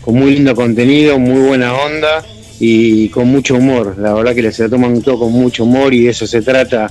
[0.00, 2.24] con muy lindo contenido, muy buena onda
[2.60, 3.96] y con mucho humor.
[3.98, 6.90] La verdad que se lo toman todo con mucho humor y de eso se trata,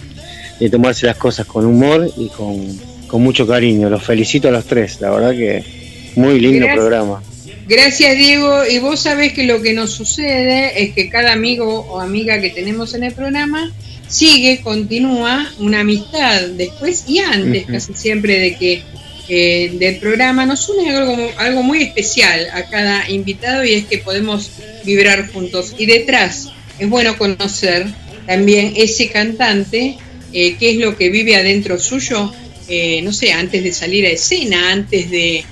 [0.59, 2.79] de tomarse las cosas con humor y con,
[3.13, 3.89] mucho cariño.
[3.89, 5.63] Los felicito a los tres, la verdad que
[6.15, 7.21] muy lindo programa.
[7.67, 11.99] Gracias Diego, y vos sabés que lo que nos sucede es que cada amigo o
[11.99, 13.73] amiga que tenemos en el programa
[14.07, 18.81] sigue, continúa una amistad después y antes, casi siempre de que
[19.29, 23.97] eh, del programa nos une algo, algo muy especial a cada invitado y es que
[23.97, 24.51] podemos
[24.85, 25.75] vibrar juntos.
[25.77, 26.49] Y detrás
[26.79, 27.87] es bueno conocer
[28.25, 29.97] también ese cantante,
[30.31, 32.31] eh, qué es lo que vive adentro suyo,
[32.67, 35.45] eh, no sé, antes de salir a escena, antes de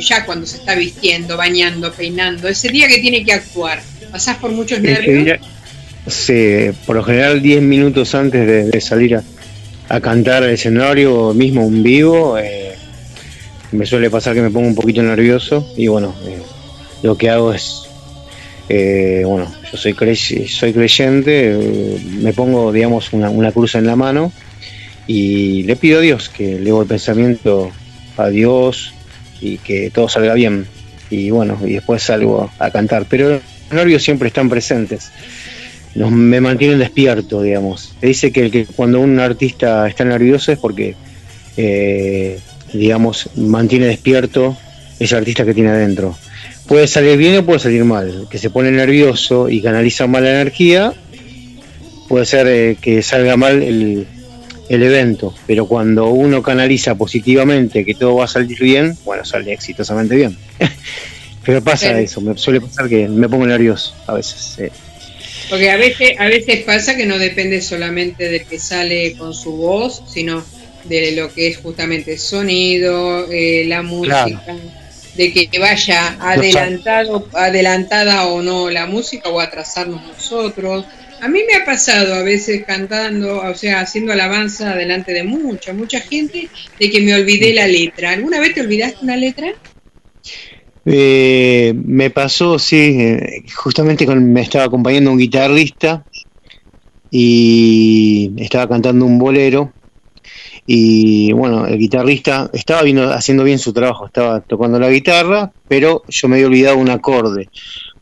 [0.00, 3.82] ya cuando se está vistiendo, bañando, peinando, ese día que tiene que actuar.
[4.12, 5.40] ¿Pasás por muchos nervios?
[6.06, 9.24] sí, por lo general 10 minutos antes de, salir a,
[9.88, 12.38] a, cantar al escenario, mismo un vivo,
[13.74, 16.38] me suele pasar que me pongo un poquito nervioso y bueno, eh,
[17.02, 17.82] lo que hago es,
[18.68, 19.94] eh, bueno, yo soy,
[20.46, 24.32] soy creyente, eh, me pongo, digamos, una, cruz en la mano
[25.06, 27.70] y le pido a Dios que le el pensamiento
[28.16, 28.94] a Dios
[29.40, 30.66] y que todo salga bien.
[31.10, 33.06] Y bueno, y después salgo a cantar.
[33.08, 35.10] Pero los nervios siempre están presentes.
[35.94, 37.94] Nos, me mantienen despierto, digamos.
[38.00, 40.96] Se dice que, cuando un artista está nervioso es porque
[42.74, 44.56] digamos, mantiene despierto
[44.98, 46.16] ese artista que tiene adentro.
[46.66, 48.26] Puede salir bien o puede salir mal.
[48.30, 50.92] Que se pone nervioso y canaliza mal la energía,
[52.08, 54.06] puede ser eh, que salga mal el,
[54.68, 55.34] evento.
[55.46, 60.36] Pero cuando uno canaliza positivamente que todo va a salir bien, bueno, sale exitosamente bien.
[61.44, 64.72] Pero pasa eso, me suele pasar que me pongo nervioso a veces.
[65.50, 69.52] Porque a veces, a veces pasa que no depende solamente del que sale con su
[69.52, 70.42] voz, sino
[70.84, 74.40] de lo que es justamente sonido, eh, la música,
[75.16, 80.86] de que vaya adelantado, adelantada o no la música o atrasarnos nosotros.
[81.24, 85.72] A mí me ha pasado a veces cantando, o sea, haciendo alabanza delante de mucha,
[85.72, 88.10] mucha gente, de que me olvidé la letra.
[88.10, 89.54] ¿Alguna vez te olvidaste una letra?
[90.84, 96.04] Eh, me pasó, sí, eh, justamente me estaba acompañando un guitarrista
[97.10, 99.72] y estaba cantando un bolero
[100.66, 102.82] y bueno, el guitarrista estaba
[103.14, 107.48] haciendo bien su trabajo, estaba tocando la guitarra, pero yo me había olvidado un acorde.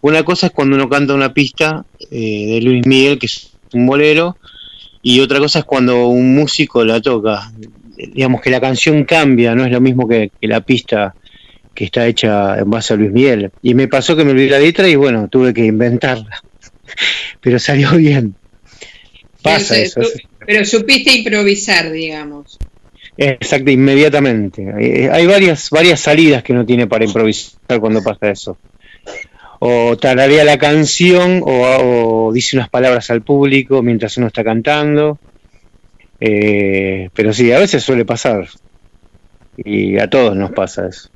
[0.02, 3.86] Una cosa es cuando uno canta una pista eh, de Luis Miguel, que es un
[3.86, 4.36] bolero,
[5.00, 7.52] y otra cosa es cuando un músico la toca.
[7.96, 11.14] Digamos que la canción cambia, no es lo mismo que, la pista
[11.72, 13.52] que está hecha en base a Luis Miguel.
[13.62, 16.42] Y me pasó que me olvidé la letra y bueno, tuve que inventarla.
[17.40, 18.34] Pero salió bien.
[19.40, 20.00] Pasa eso.
[20.44, 22.58] Pero supiste improvisar, digamos.
[23.16, 24.62] Exacto, inmediatamente.
[24.80, 28.58] Eh, hay varias, varias salidas que uno tiene para improvisar cuando pasa eso.
[29.64, 35.20] O tararea la canción o, dice unas palabras al público mientras uno está cantando.
[36.18, 38.48] Eh, pero sí, a veces suele pasar.
[39.56, 41.10] Y a todos nos pasa eso.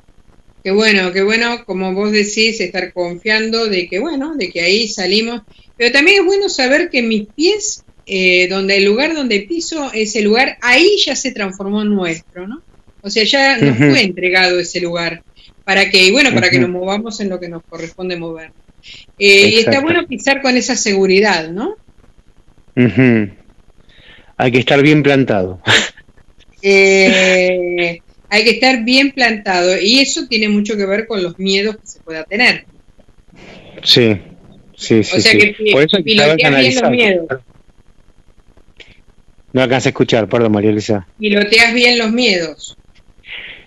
[0.62, 4.86] Qué bueno, qué bueno, como vos decís, estar confiando de que, bueno, de que ahí
[4.86, 5.42] salimos.
[5.76, 10.22] Pero también es bueno saber que mis pies eh, donde el lugar donde piso, ese
[10.22, 12.62] lugar, ahí ya se transformó en nuestro, ¿no?
[13.02, 15.24] O sea, ya nos fue entregado ese lugar
[15.66, 18.52] para que, bueno, para que nos movamos en lo que nos corresponde mover.
[19.18, 21.74] Eh, y está bueno pisar con esa seguridad, ¿no?
[24.36, 25.60] Hay que estar bien plantado.
[26.68, 31.76] Eh, hay que estar bien plantado y eso tiene mucho que ver con los miedos
[31.76, 32.64] que se pueda tener.
[33.84, 34.16] Sí,
[34.74, 35.16] sí, sí.
[35.16, 36.26] O sea que Por eso bien
[36.80, 37.28] los miedos.
[39.52, 41.06] No alcanza a escuchar, perdón, María Luisa.
[41.20, 42.76] ¿Piloteas bien los miedos?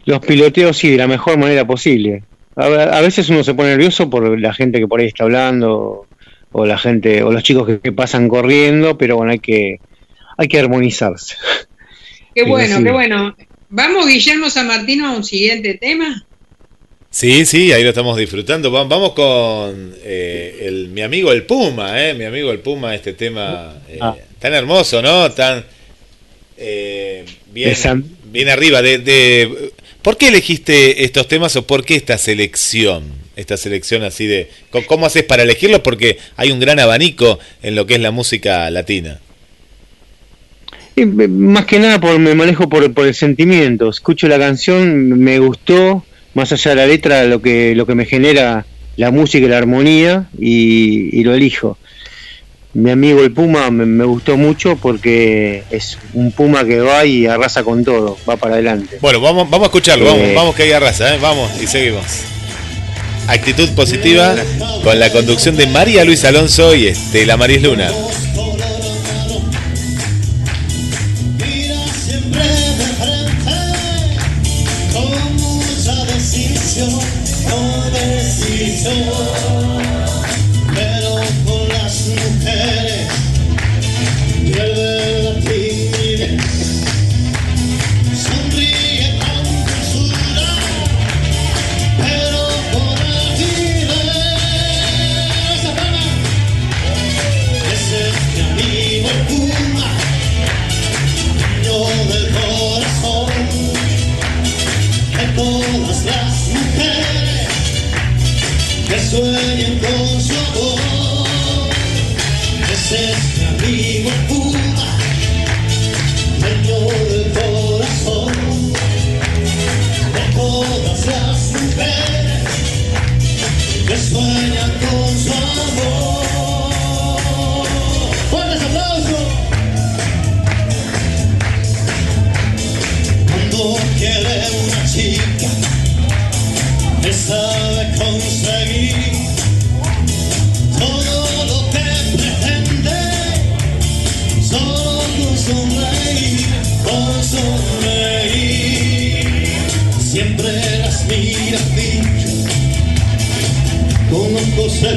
[0.05, 2.23] Los piloteos sí, de la mejor manera posible.
[2.55, 6.07] A, veces uno se pone nervioso por la gente que por ahí está hablando,
[6.51, 9.79] o la gente, o los chicos que, pasan corriendo, pero bueno, hay que,
[10.37, 11.35] hay que armonizarse.
[12.35, 13.35] Qué bueno, qué bueno.
[13.69, 16.25] ¿Vamos, Guillermo San Martino, a un siguiente tema?
[17.09, 18.69] Sí, sí, ahí lo estamos disfrutando.
[18.71, 23.81] Vamos con eh, el, mi amigo el Puma, eh, mi amigo el Puma, este tema
[23.89, 24.15] eh, ah.
[24.37, 25.31] tan hermoso, ¿no?
[25.31, 25.65] Tan
[26.55, 27.75] eh, bien,
[28.25, 28.81] bien arriba.
[28.81, 29.71] De, de,
[30.01, 33.03] ¿Por qué elegiste estos temas o por qué esta selección?
[33.35, 34.49] Esta selección así de...
[34.87, 35.81] ¿Cómo haces para elegirlos?
[35.81, 39.19] Porque hay un gran abanico en lo que es la música latina.
[40.95, 43.89] Y, más que nada por, me manejo por, el sentimiento.
[43.89, 48.05] Escucho la canción, me gustó, más allá de la letra, lo que, lo que me
[48.05, 51.77] genera la música y la armonía, y, lo elijo.
[52.73, 57.63] Mi amigo el Puma me, gustó mucho porque es un Puma que va y arrasa
[57.63, 58.99] con todo, va para adelante.
[59.01, 61.19] Bueno, vamos, vamos a escucharlo, vamos, eh, vamos que hay arrasa, ¿eh?
[61.19, 62.03] vamos y seguimos.
[63.27, 64.35] Actitud positiva
[64.83, 67.91] con la conducción de María Luis Alonso y Estela Maris Luna.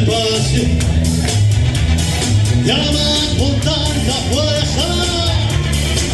[0.02, 0.62] Espacio
[2.64, 4.86] llama con tanta fuerza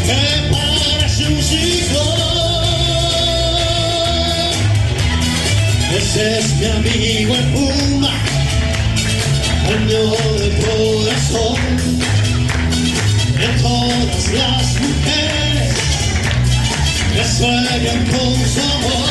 [0.06, 0.20] que
[0.52, 2.18] parece un ciclón.
[5.96, 8.12] Ese es mi amigo el Puma,
[9.66, 10.02] dueño
[10.38, 11.58] del corazón
[13.38, 15.74] de todas las mujeres
[17.14, 19.08] que sueñan con su amor.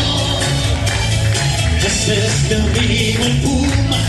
[1.86, 4.08] Ese es mi amigo el Puma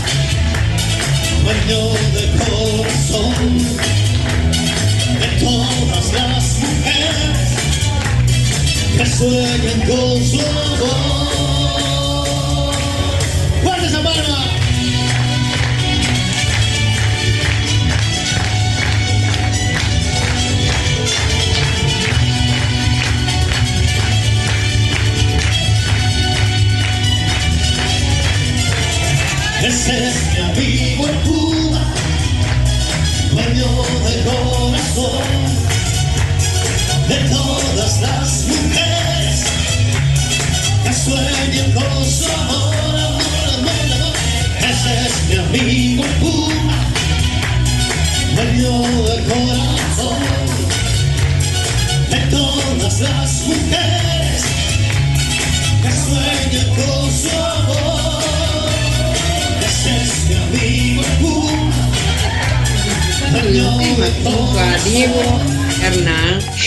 [1.45, 3.57] de corazón
[5.19, 7.49] de todas las mujeres
[8.97, 11.28] que sueñan con su amor.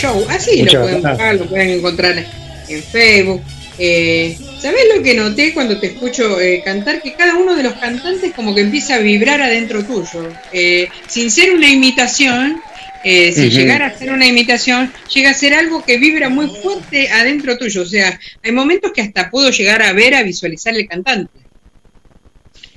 [0.02, 0.26] Show.
[0.28, 2.24] Así lo pueden buscar, lo pueden encontrar
[2.68, 3.40] en Facebook.
[3.78, 7.00] Eh, ¿Sabes lo que noté cuando te escucho eh, cantar?
[7.02, 10.28] Que cada uno de los cantantes como que empieza a vibrar adentro tuyo.
[10.52, 12.60] Eh, sin ser una imitación,
[13.04, 17.08] eh, si llegara a ser una imitación, llega a ser algo que vibra muy fuerte
[17.08, 17.82] adentro tuyo.
[17.82, 21.40] O sea, hay momentos que hasta puedo llegar a ver, a visualizar el cantante.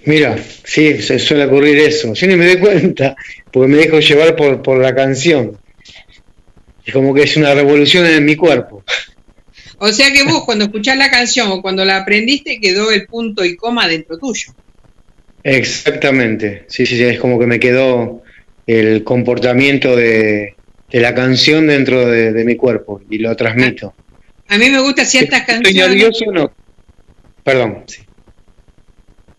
[0.06, 2.14] Mira, sí, se suele ocurrir eso.
[2.14, 3.15] Yo ni me doy cuenta,
[3.52, 5.57] porque me dejo llevar por, por la canción.
[6.86, 8.84] Es como que es una revolución en mi cuerpo.
[9.78, 13.44] O sea que vos cuando escuchás la canción o cuando la aprendiste quedó el punto
[13.44, 14.53] y coma dentro tuyo.
[15.44, 18.24] Exactamente, sí, sí, sí, es como que me quedó
[18.66, 20.56] el comportamiento de,
[20.90, 23.94] la canción dentro de, mi cuerpo y lo transmito.
[24.48, 25.76] A, mí me gusta ciertas canciones.
[25.76, 26.52] ¿Estoy nervioso o no?
[27.44, 28.02] Perdón, sí.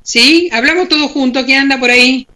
[0.02, 0.48] ¿Sí?
[0.52, 2.28] Hablamos todos juntos, ¿quién anda por ahí?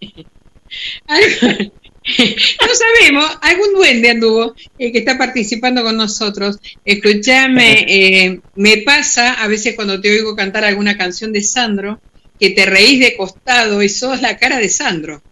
[2.18, 6.58] no sabemos, algún duende anduvo eh, que está participando con nosotros.
[6.84, 12.00] Escúchame, eh, me pasa a veces cuando te oigo cantar alguna canción de Sandro,
[12.40, 15.22] que te reís de costado y sos la cara de Sandro.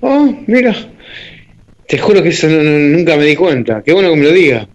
[0.00, 0.92] Oh, mira.
[1.88, 3.82] Te juro que eso no- no- nunca me di cuenta.
[3.84, 4.66] Qué bueno que me lo digas.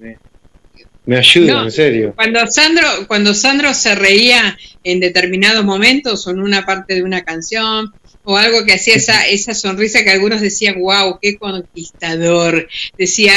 [1.06, 1.64] Me, ayuda, No.
[1.64, 2.14] en serio.
[2.16, 7.22] Cuando Sandro, cuando Sandro se reía en determinados momentos o en una parte de una
[7.24, 7.92] canción
[8.32, 12.68] o algo que hacía esa, esa sonrisa que algunos decían, wow, qué conquistador,
[12.98, 13.34] decía,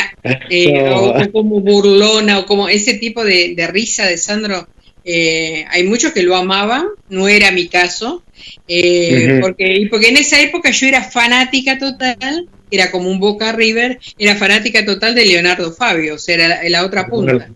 [0.51, 4.69] eh, o, o como burlona o como ese tipo de, de risa de Sandro.
[5.05, 8.23] eh, hay muchos que lo amaban, no era mi caso,
[8.66, 13.99] eh, porque, porque en esa época yo era fanática total, era como un Boca River,
[14.19, 17.49] era fanática total de Leonardo Fabio, o sea, era la, la otra punta.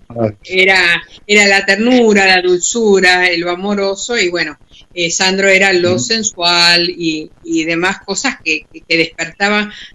[0.44, 4.58] Era, era la ternura, la dulzura, lo amoroso y bueno,
[5.00, 9.14] eh, Sandro era lo sensual y, y demás cosas que, que,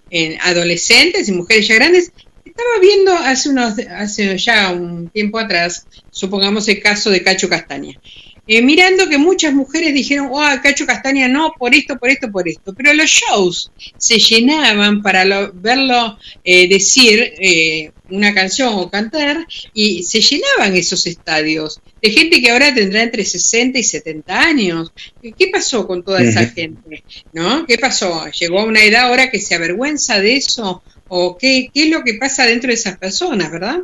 [0.09, 2.13] en adolescentes y mujeres ya grandes.
[2.45, 7.99] Estaba viendo hace unos hace ya un tiempo atrás, supongamos el caso de Cacho Castaña.
[8.47, 12.47] Eh, mirando que muchas mujeres dijeron, oh, Cacho Castaña no, por esto, por esto, por
[12.47, 12.73] esto.
[12.75, 19.45] Pero los shows se llenaban para lo- verlo eh, decir eh, una canción o cantar
[19.73, 24.91] y se llenaban esos estadios de gente que ahora tendrá entre 60 y 70 años.
[25.21, 27.03] ¿Qué pasó con toda esa gente?
[27.31, 27.65] ¿No?
[27.65, 28.25] ¿Qué pasó?
[28.27, 30.83] ¿Llegó a una edad ahora que se avergüenza de eso?
[31.07, 33.79] ¿O qué, qué es lo que pasa dentro de esas personas, verdad?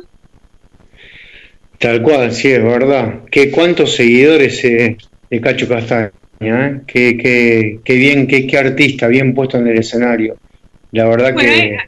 [1.80, 3.24] Tal cual, sí, es verdad.
[3.30, 4.96] ¿Qué, ¿Cuántos seguidores eh,
[5.30, 6.12] de Cacho Castaña?
[6.40, 6.82] eh?
[6.86, 10.38] Qué, qué, qué bien, qué, qué artista, bien puesto en el escenario.
[10.92, 11.74] La verdad Bueno, que...
[11.74, 11.78] eh,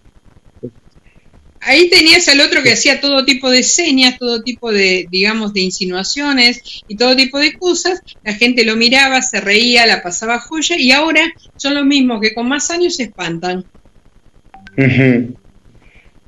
[1.61, 5.61] Ahí tenías al otro que hacía todo tipo de señas, todo tipo de, digamos, de
[5.61, 8.01] insinuaciones y todo tipo de cosas.
[8.25, 11.23] La gente lo miraba, se reía, la pasaba joya y ahora
[11.57, 13.65] son los mismos que con más años se espantan.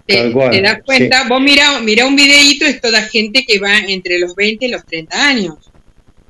[0.06, 3.78] Te, cual, te das cuenta, vos mira, mira un videíto, es toda gente que va
[3.78, 5.54] entre los 20 y los 30 años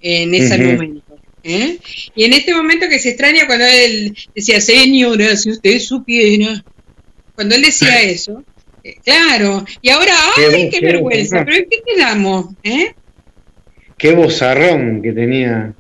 [0.01, 0.73] en ese Ujú.
[0.73, 1.19] momento.
[1.43, 1.79] ¿eh?
[2.15, 6.63] Y en este momento que se extraña cuando él decía, señora, si usted supiera,
[7.35, 8.45] cuando él decía eso,
[8.85, 11.45] eh, claro, y ahora, ¡ay, qué qué vergüenza!
[11.45, 12.55] ¿Pero en qué quedamos?
[12.63, 12.95] ¿eh?
[13.97, 15.73] Qué bozarrón que tenía.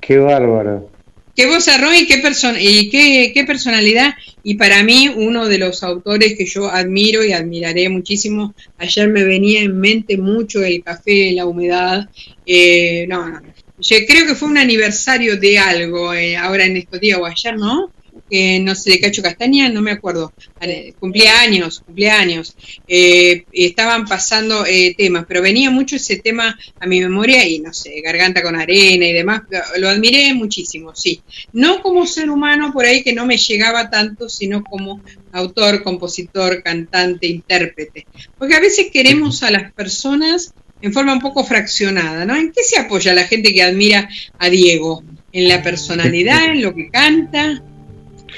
[0.00, 0.93] Qué bárbaro.
[1.34, 4.14] Qué vozarrón y qué persona y qué, personalidad.
[4.42, 9.24] Y para mí, uno de los autores que yo admiro y admiraré muchísimo, ayer me
[9.24, 12.08] venía en mente mucho el café, la humedad.
[12.46, 13.42] Eh, no, no.
[13.78, 17.56] Yo creo que fue un aniversario de algo eh, ahora en estos días o ayer,
[17.56, 17.90] ¿no?
[18.30, 20.32] Que no sé, de Cacho Castaña, no me acuerdo.
[20.60, 22.56] Eh, Cumplía años, cumplía años.
[22.88, 27.72] Eh, estaban pasando eh, temas, pero venía mucho ese tema a mi memoria y no
[27.74, 29.42] sé, Garganta con Arena y demás.
[29.78, 31.22] Lo admiré muchísimo, sí.
[31.52, 35.02] No como ser humano por ahí que no me llegaba tanto, sino como
[35.32, 38.06] autor, compositor, cantante, intérprete.
[38.38, 42.36] Porque a veces queremos a las personas en forma un poco fraccionada, ¿no?
[42.36, 45.02] ¿En qué se apoya la gente que admira a Diego?
[45.32, 47.62] ¿En la personalidad, en lo que canta,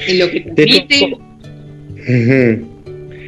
[0.07, 1.01] en lo que De transmite?
[1.01, 1.21] todo.
[2.09, 2.67] Ujú.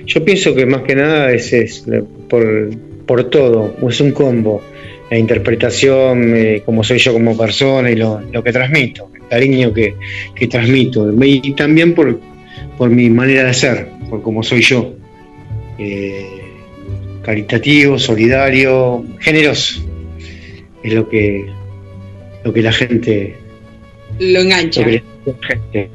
[0.06, 1.84] Yo pienso que más que nada es, es
[2.28, 2.70] por,
[3.06, 4.62] por todo, es un combo.
[5.10, 9.72] La interpretación, eh, como soy yo como persona y lo, lo que transmito, el cariño
[9.72, 9.94] que,
[10.34, 11.10] que transmito.
[11.22, 12.20] Y también por,
[12.76, 14.94] por mi manera de ser, por cómo soy yo.
[15.78, 16.26] Eh,
[17.22, 19.82] caritativo, solidario, generoso.
[20.82, 21.46] Es lo que,
[22.44, 23.34] lo que la gente...
[24.18, 24.80] Lo engancha.
[24.82, 25.90] Lo que la gente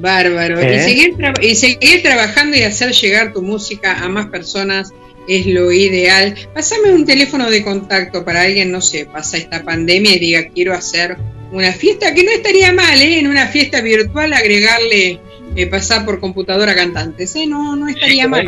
[0.00, 0.58] Bárbaro.
[0.60, 0.76] ¿Eh?
[0.76, 4.92] Y, seguir tra- y seguir trabajando y hacer llegar tu música a más personas
[5.28, 6.34] es lo ideal.
[6.54, 10.74] Pásame un teléfono de contacto para alguien, no sé, pasa esta pandemia y diga, quiero
[10.74, 11.16] hacer
[11.52, 13.18] una fiesta, que no estaría mal, ¿eh?
[13.18, 15.18] En una fiesta virtual agregarle,
[15.56, 17.46] eh, pasar por computadora cantantes, ¿eh?
[17.46, 18.46] No, no estaría mal.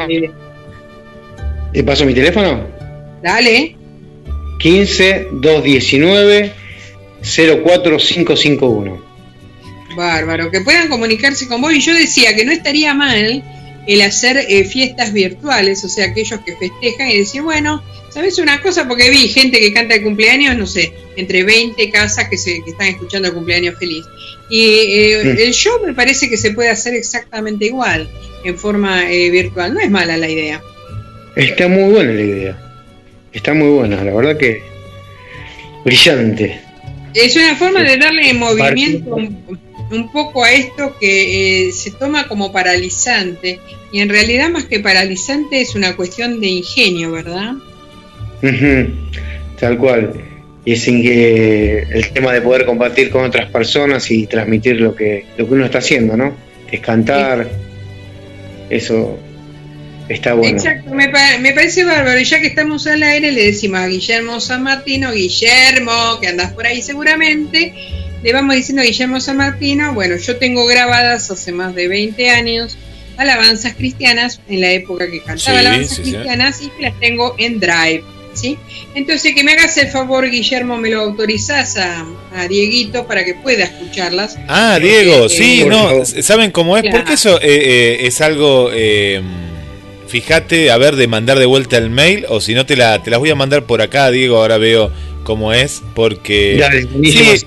[1.72, 2.66] ¿Te paso mi teléfono?
[3.22, 3.76] Dale.
[4.58, 6.52] 15 219
[7.22, 9.11] 04551.
[9.94, 11.72] Bárbaro, que puedan comunicarse con vos.
[11.72, 13.42] Y yo decía que no estaría mal
[13.86, 18.60] el hacer eh, fiestas virtuales, o sea, aquellos que festejan y decir, bueno, ¿sabes una
[18.62, 18.86] cosa?
[18.86, 22.70] Porque vi gente que canta el cumpleaños, no sé, entre 20 casas que, se, que
[22.70, 24.04] están escuchando el cumpleaños feliz.
[24.48, 28.08] Y eh, el show me parece que se puede hacer exactamente igual,
[28.44, 29.74] en forma eh, virtual.
[29.74, 30.62] No es mala la idea.
[31.34, 32.58] Está muy buena la idea.
[33.32, 34.62] Está muy buena, la verdad que
[35.84, 36.60] brillante.
[37.14, 39.16] Es una forma de darle movimiento
[39.92, 43.60] un poco a esto que eh, se toma como paralizante
[43.92, 47.52] y en realidad más que paralizante es una cuestión de ingenio, ¿verdad?
[49.60, 50.14] Tal cual.
[50.64, 54.94] Y es en que el tema de poder compartir con otras personas y transmitir lo
[54.94, 56.34] que, lo que uno está haciendo, ¿no?
[56.70, 57.50] Es cantar.
[58.70, 59.18] Eso
[60.08, 60.56] está bueno.
[60.56, 62.18] Exacto, me parece bárbaro.
[62.18, 66.52] Y ya que estamos al aire, le decimos a Guillermo San Martino, Guillermo, que andas
[66.52, 67.74] por ahí seguramente,
[68.22, 72.30] le vamos diciendo a Guillermo San Martino, bueno, yo tengo grabadas hace más de 20
[72.30, 72.76] años
[73.16, 76.10] alabanzas cristianas en la época que cantaba Sí, alabanzas sí, sí.
[76.12, 78.02] cristianas y que las tengo en Drive.
[78.34, 78.56] ¿sí?
[78.94, 83.34] Entonces, que me hagas el favor, Guillermo, me lo autorizás a, a Dieguito para que
[83.34, 84.38] pueda escucharlas.
[84.48, 86.04] Ah, Eh, Diego, eh, sí, por no.
[86.06, 86.82] ¿saben cómo es?
[86.82, 86.96] Claro.
[86.96, 89.20] Porque eso eh, eh, es algo, eh,
[90.08, 93.10] fíjate, a ver, de mandar de vuelta el mail, o si no te, la, te
[93.10, 94.90] las voy a mandar por acá, Diego, ahora veo
[95.24, 96.58] cómo es, porque...
[97.02, 97.46] Sí, si es,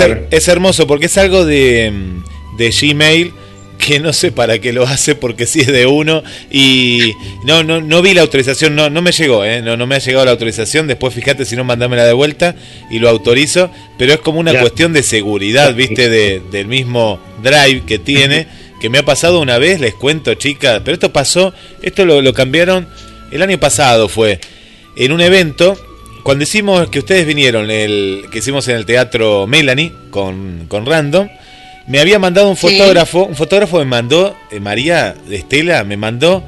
[0.00, 3.32] her- es hermoso, porque es algo de, mm, de Gmail
[3.78, 7.12] que no sé para qué lo hace porque sí es de uno y
[7.44, 9.98] no no no vi la autorización no no me llegó eh, no no me ha
[9.98, 12.56] llegado la autorización después fíjate si no mandámela de vuelta
[12.90, 14.60] y lo autorizo pero es como una Ya.
[14.62, 18.48] cuestión de seguridad viste de, del mismo drive que tiene
[18.80, 22.34] que me ha pasado una vez les cuento chicas pero esto pasó esto lo, lo
[22.34, 22.88] cambiaron
[23.30, 24.40] el año pasado fue
[24.96, 25.78] en un evento
[26.28, 31.26] cuando hicimos que ustedes vinieron el que hicimos en el teatro Melanie con, con Random
[31.86, 32.68] me había mandado un Sí.
[32.76, 36.44] fotógrafo, un fotógrafo me mandó, eh, María Estela, me mandó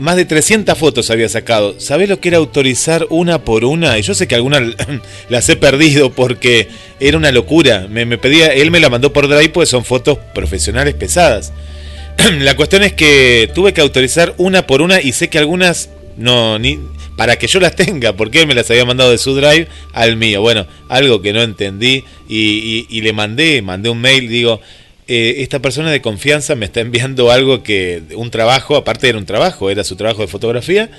[0.00, 1.78] más de 300 fotos había sacado.
[1.78, 3.96] ¿Sabés lo que era autorizar una por una?
[4.00, 4.62] Y yo sé que algunas
[5.28, 6.66] las he perdido porque
[6.98, 7.86] era una locura.
[7.88, 11.52] Me, me pedía, él me la mandó por Drive porque son fotos profesionales pesadas.
[12.40, 16.58] la cuestión es que tuve que autorizar una por una y sé que algunas no
[16.58, 16.78] ni
[17.16, 20.16] para que yo las tenga, porque él me las había mandado de su drive al
[20.16, 20.40] mío.
[20.40, 24.60] Bueno, algo que no entendí y, y- y le mandé, mandé un mail, digo,
[25.06, 29.26] eh, esta persona de confianza me está enviando algo que, un trabajo, aparte era un
[29.26, 30.90] trabajo, era su trabajo de fotografía,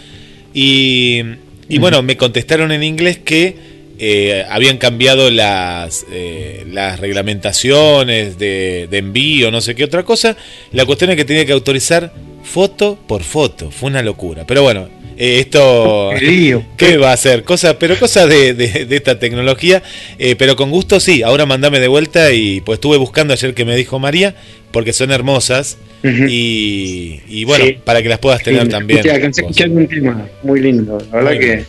[0.53, 1.21] y,
[1.67, 8.87] y bueno, me contestaron en inglés que eh, habían cambiado las, eh, las reglamentaciones de,
[8.89, 10.35] de envío, no sé qué otra cosa.
[10.71, 12.13] La cuestión es que tenía que autorizar
[12.45, 13.72] foto por foto.
[13.72, 14.45] Fue una locura.
[14.47, 16.11] Pero bueno, eh, esto...
[16.17, 16.63] Qué lío.
[16.77, 17.43] ¿Qué va a hacer?
[17.43, 19.81] Cosas, pero cosas de, de- de esta tecnología.
[20.19, 21.23] eh, pero con gusto sí.
[21.23, 24.35] Ahora mandame de vuelta y pues estuve buscando ayer que me dijo María,
[24.72, 25.77] porque son hermosas.
[26.03, 27.77] Y, y bueno, Sí.
[27.84, 28.99] para que las puedas tener Sí, también.
[29.07, 30.99] escuché, un tema muy lindo.
[31.11, 31.65] La verdad Muy que bien.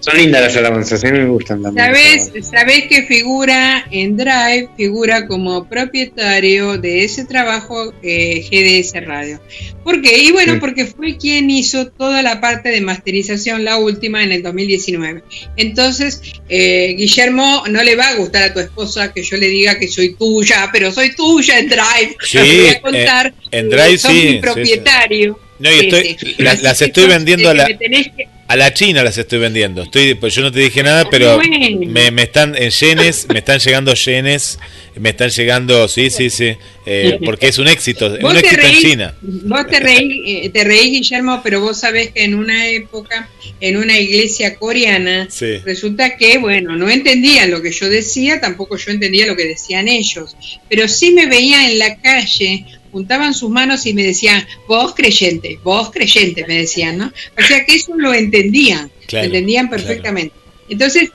[0.00, 1.92] Son lindas las alabanzas, a mí me gustan también.
[1.92, 9.40] las ¿Sabés, que figura en Drive, figura como propietario de ese trabajo eh, GDS Radio?
[9.84, 10.18] ¿Por qué?
[10.18, 10.58] Y bueno, Sí.
[10.60, 15.22] porque fue quien hizo toda la parte de masterización, la última en el 2019.
[15.56, 19.78] Entonces, eh, Guillermo, no le va a gustar a tu esposa que yo le diga
[19.78, 22.16] que soy tuya, pero soy tuya en Drive.
[22.24, 23.34] Sí, Te voy eh, a contar.
[23.50, 24.38] en Drive sos sí, mi sí.
[24.38, 25.38] propietario.
[25.58, 29.04] No, y estoy, las, estoy vendiendo a que la, me tenés que- a la China,
[29.04, 29.82] las estoy vendiendo.
[29.82, 31.86] Estoy, pues yo no te dije nada, pero Bueno.
[31.86, 34.58] me, me están en yenes, me están llegando yenes,
[34.96, 38.80] me están llegando, sí, sí, sí, eh, porque es un éxito, un éxito en reís,
[38.80, 39.14] China.
[39.22, 43.28] vos te reís, eh, te reís, Guillermo, pero vos sabés que en una época,
[43.60, 45.58] en una iglesia coreana, Sí.
[45.64, 49.86] resulta que, bueno, no entendían lo que yo decía, tampoco yo entendía lo que decían
[49.86, 50.36] ellos,
[50.68, 55.58] pero sí me veían en la calle, juntaban sus manos y me decían, vos creyente,
[55.62, 57.12] vos creyente, me decían, ¿no?
[57.38, 60.34] O sea que eso lo entendían, Claro, lo entendían perfectamente.
[60.68, 61.10] Entonces,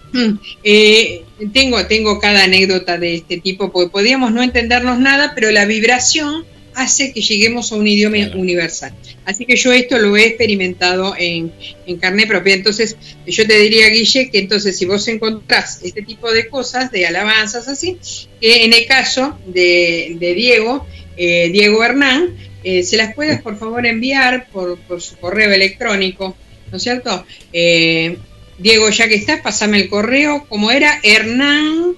[0.63, 1.23] eh,
[1.53, 6.45] tengo, tengo cada anécdota de este tipo, porque podíamos no entendernos nada, pero la vibración
[6.73, 8.39] hace que lleguemos a un idioma Claro.
[8.39, 8.93] universal.
[9.23, 11.53] Así que yo esto lo he experimentado en,
[11.87, 12.53] en carne propia.
[12.53, 17.07] Entonces, yo te diría, Guille, que entonces si vos encontrás este tipo de cosas, de
[17.07, 17.97] alabanzas así,
[18.41, 20.85] que en el caso de, de Diego,
[21.17, 26.35] eh, Diego Hernán, eh, se las puedes por favor enviar por, por su correo electrónico,
[26.71, 27.25] ¿no es cierto?
[27.53, 28.17] Eh,
[28.57, 31.95] Diego, ya que estás, pasame el correo, como era Hernán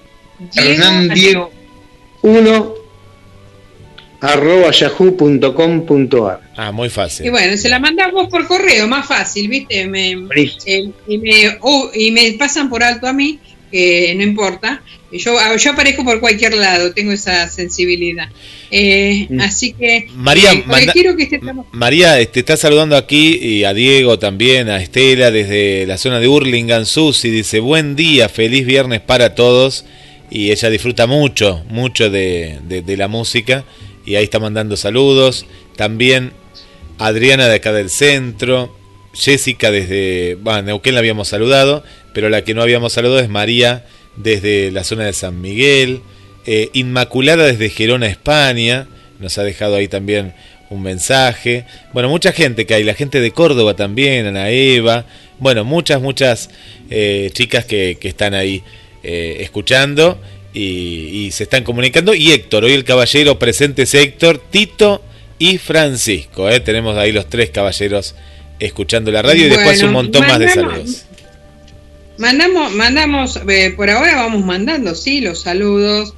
[0.52, 1.52] Diego, Hernán Diego
[2.22, 2.74] 1
[4.20, 7.30] arroba yahoo.com.ar Ah, muy Y fácil.
[7.30, 9.86] bueno, se la mandás vos por correo, más fácil, ¿viste?
[9.86, 10.10] Me,
[10.66, 13.38] eh, y, me, oh, y me pasan por alto a mí,
[13.70, 14.82] que no importa.
[15.10, 18.28] Yo, ah, yo aparezco por cualquier lado, tengo esa sensibilidad.
[18.70, 19.40] Eh, Mm.
[19.40, 21.66] Así que, María, eh, porque manda- quiero que estemos...
[21.72, 26.28] María, te está saludando aquí y a Diego también, a Estela desde la zona de
[26.28, 29.86] Hurlingham, Susi, dice buen día, feliz viernes para todos
[30.30, 33.64] y ella disfruta mucho, mucho de, de- de la música
[34.04, 35.46] y ahí está mandando saludos.
[35.76, 36.32] También
[36.98, 38.74] Adriana de acá del centro,
[39.14, 41.82] Jessica desde, bueno, Neuquén la habíamos saludado,
[42.12, 43.84] pero la que no habíamos saludado es María
[44.16, 46.00] desde la zona de San Miguel,
[46.46, 48.88] eh, Inmaculada desde Gerona, España,
[49.20, 50.34] nos ha dejado ahí también
[50.70, 51.64] un mensaje.
[51.92, 55.04] Bueno, mucha gente que hay, la gente de Córdoba también, Ana Eva,
[55.38, 56.50] bueno, muchas, muchas
[56.90, 58.62] eh, chicas que, que están ahí
[59.02, 60.20] eh, escuchando
[60.52, 62.14] y, y se están comunicando.
[62.14, 65.02] Y Héctor, hoy el caballero presente es Héctor, Tito
[65.38, 66.48] y Francisco.
[66.50, 66.60] eh.
[66.60, 68.14] Tenemos ahí los tres caballeros
[68.58, 71.04] escuchando la radio y después un montón más de saludos.
[72.18, 76.14] Mandamos, mandamos, eh, por ahora vamos mandando, sí, los saludos.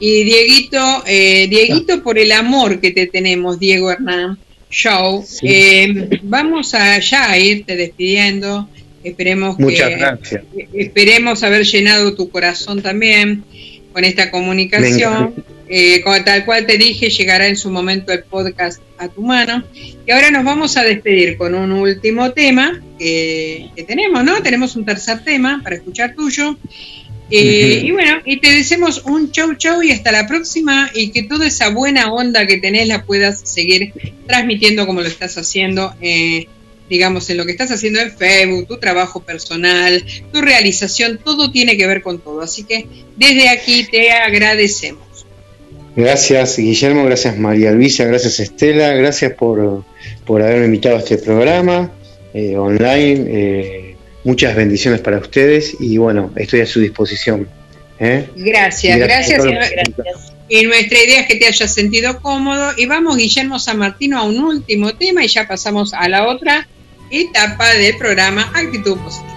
[0.00, 6.74] Y Dieguito, eh, Dieguito, por el amor que te tenemos, Diego Hernán Show, eh, vamos
[6.74, 8.68] a ya irte despidiendo.
[9.04, 10.42] Esperemos Muchas que, gracias.
[10.72, 13.44] esperemos haber llenado tu corazón también
[13.92, 15.34] con esta comunicación.
[15.76, 19.64] Eh, como tal cual te dije, llegará en su momento el podcast a tu mano.
[20.06, 24.40] Y ahora nos vamos a despedir con un último tema que, que tenemos, ¿no?
[24.40, 26.56] Tenemos un tercer tema para escuchar tuyo.
[27.28, 27.82] Eh.
[27.86, 31.44] Y bueno, y te deseamos un chau chau y hasta la próxima y que toda
[31.44, 33.92] esa buena onda que tenés la puedas seguir
[34.28, 36.46] transmitiendo como lo estás haciendo, eh,
[36.88, 41.76] digamos, en lo que estás haciendo en Facebook, tu trabajo personal, tu realización, todo tiene
[41.76, 42.42] que ver con todo.
[42.42, 42.86] Así que
[43.16, 45.13] desde aquí te agradecemos.
[45.96, 49.84] Gracias Guillermo, gracias María Luisa, gracias Estela, gracias por,
[50.26, 51.92] por haberme invitado a este programa
[52.32, 53.24] eh, online.
[53.28, 53.94] eh,
[54.24, 57.48] muchas bendiciones para ustedes y bueno, estoy a su disposición.
[58.00, 58.28] ¿eh?
[58.34, 58.98] Gracias.
[58.98, 59.44] Gracias.
[60.48, 62.72] y nuestra idea es que te hayas sentido cómodo.
[62.76, 66.66] Y vamos, Guillermo San Martino, a un último tema y ya pasamos a la otra
[67.10, 69.33] etapa del programa Actitud Positiva.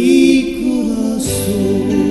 [0.00, 2.09] Mi corazón.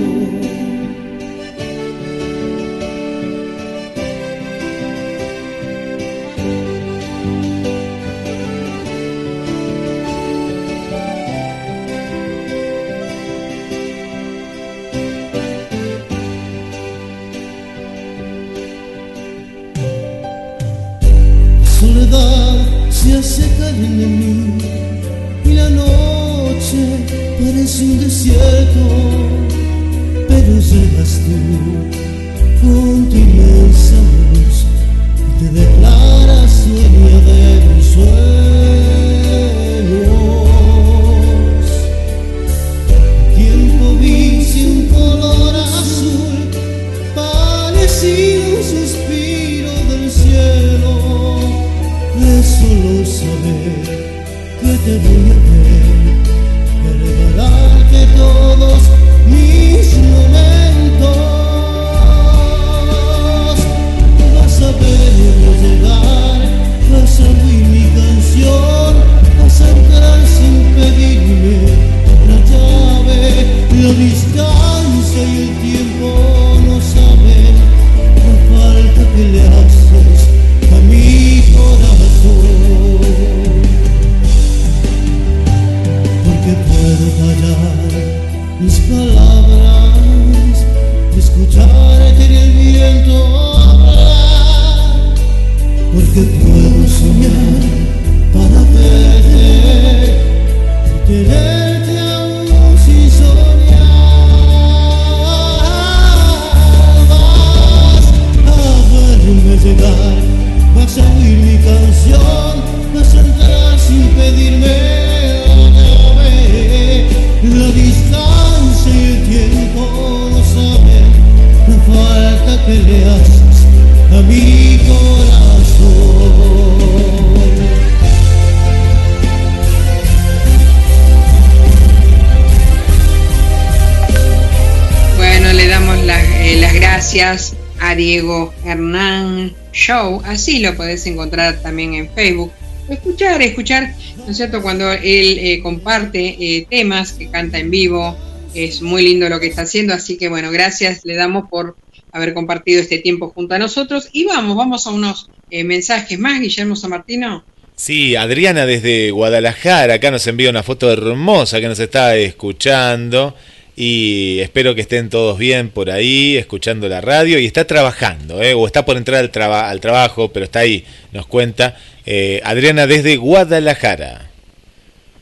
[140.40, 142.50] Así lo podés encontrar también en Facebook.
[142.88, 144.62] Escuchar, escuchar, ¿no es cierto?
[144.62, 148.16] Cuando él eh, comparte eh, temas que canta en vivo,
[148.54, 151.76] es muy lindo lo que está haciendo, así que bueno, gracias le damos por
[152.10, 154.08] haber compartido este tiempo junto a nosotros.
[154.12, 157.44] Y vamos, vamos a unos eh, mensajes más, Guillermo San Martino.
[157.76, 163.36] Sí, Adriana desde Guadalajara, acá nos envía una foto hermosa que nos está escuchando
[163.82, 168.52] y espero que estén todos bien por ahí, escuchando la radio y está trabajando, ¿eh?
[168.52, 171.78] o está por entrar al, al, trabajo, pero está ahí, nos cuenta.
[172.04, 174.30] Eh, Adriana desde Guadalajara.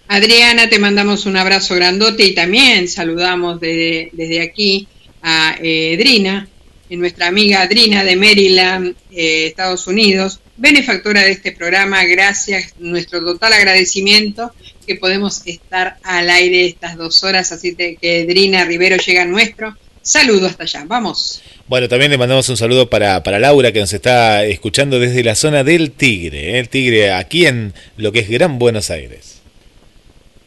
[0.08, 4.88] Adriana, te mandamos un abrazo grandote y también saludamos desde, desde aquí
[5.22, 6.48] a eh, Drina,
[6.90, 12.04] nuestra amiga Adrina de Maryland, eh, Estados Unidos, benefactora de este programa.
[12.06, 14.52] Gracias, nuestro total agradecimiento
[14.88, 19.76] que podemos estar al aire estas dos horas, así que Adrina Rivero llega a nuestro.
[20.02, 21.42] Saludo hasta allá, vamos.
[21.66, 25.34] Bueno, también le mandamos un saludo para, para Laura que nos está escuchando desde la
[25.34, 26.58] zona del Tigre, ¿eh?
[26.60, 29.42] el Tigre aquí en lo que es Gran Buenos Aires.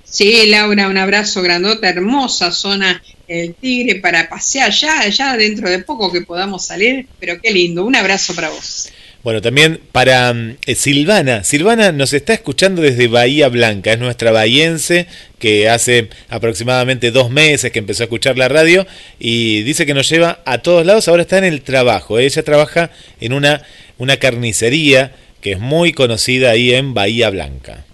[0.03, 5.80] Sí, Laura, un abrazo grandota, hermosa zona el Tigre para pasear ya, ya dentro de
[5.80, 8.89] poco que podamos salir, pero qué lindo, un abrazo para vos.
[9.23, 10.34] Bueno, también para
[10.65, 11.43] eh, Silvana.
[11.43, 15.06] Silvana nos está escuchando desde Bahía Blanca, es nuestra bahiense
[15.38, 18.88] que hace aproximadamente dos meses que empezó a escuchar la radio
[19.19, 22.18] y dice que nos lleva a todos lados, ahora está en el trabajo.
[22.18, 22.89] Ella trabaja
[23.19, 23.61] en una,
[23.99, 27.85] una carnicería que es muy conocida ahí en Bahía Blanca.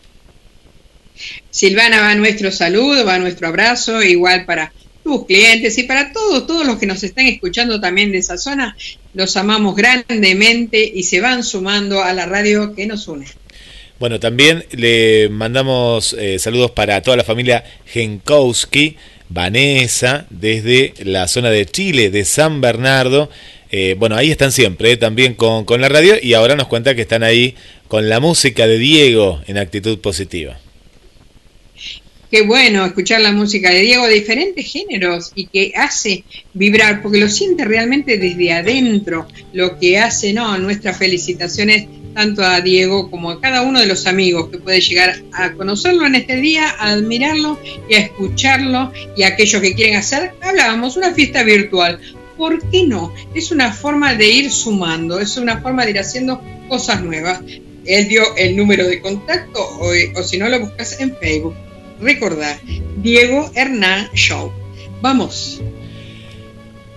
[1.50, 4.72] Silvana, va nuestro saludo, va nuestro abrazo, igual para
[5.04, 8.76] tus clientes y para todos, todos los que nos están escuchando también de esa zona,
[9.18, 13.26] los amamos grandemente y se van sumando a la radio que nos une.
[14.00, 18.96] Bueno, también le mandamos eh, saludos para toda la familia Genkowski,
[19.30, 23.32] Vanessa, desde la zona de Chile, de San Bernardo.
[23.72, 26.94] Eh, bueno, ahí están siempre, eh, también con, con la radio, y ahora nos cuenta
[26.94, 27.56] que están ahí
[27.88, 30.60] con la música de Diego en actitud positiva.
[32.30, 37.20] Qué bueno escuchar la música de Diego de diferentes géneros y que hace vibrar, porque
[37.20, 43.32] lo siente realmente desde adentro, lo que hace, no, nuestras felicitaciones tanto a Diego como
[43.32, 46.92] a cada uno de los amigos que puede llegar a conocerlo en este día, a
[46.92, 47.60] admirarlo
[47.90, 51.98] y a escucharlo y a aquellos que quieren hacer, hablábamos, una fiesta virtual.
[52.36, 53.14] ¿Por qué no?
[53.36, 57.40] Es una forma de ir sumando, es una forma de ir haciendo cosas nuevas.
[57.86, 61.56] Él dio el número de contacto o, o si no lo buscas en Facebook
[62.00, 62.60] recordar,
[62.98, 64.52] Diego Hernán Show.
[65.02, 65.62] Vamos.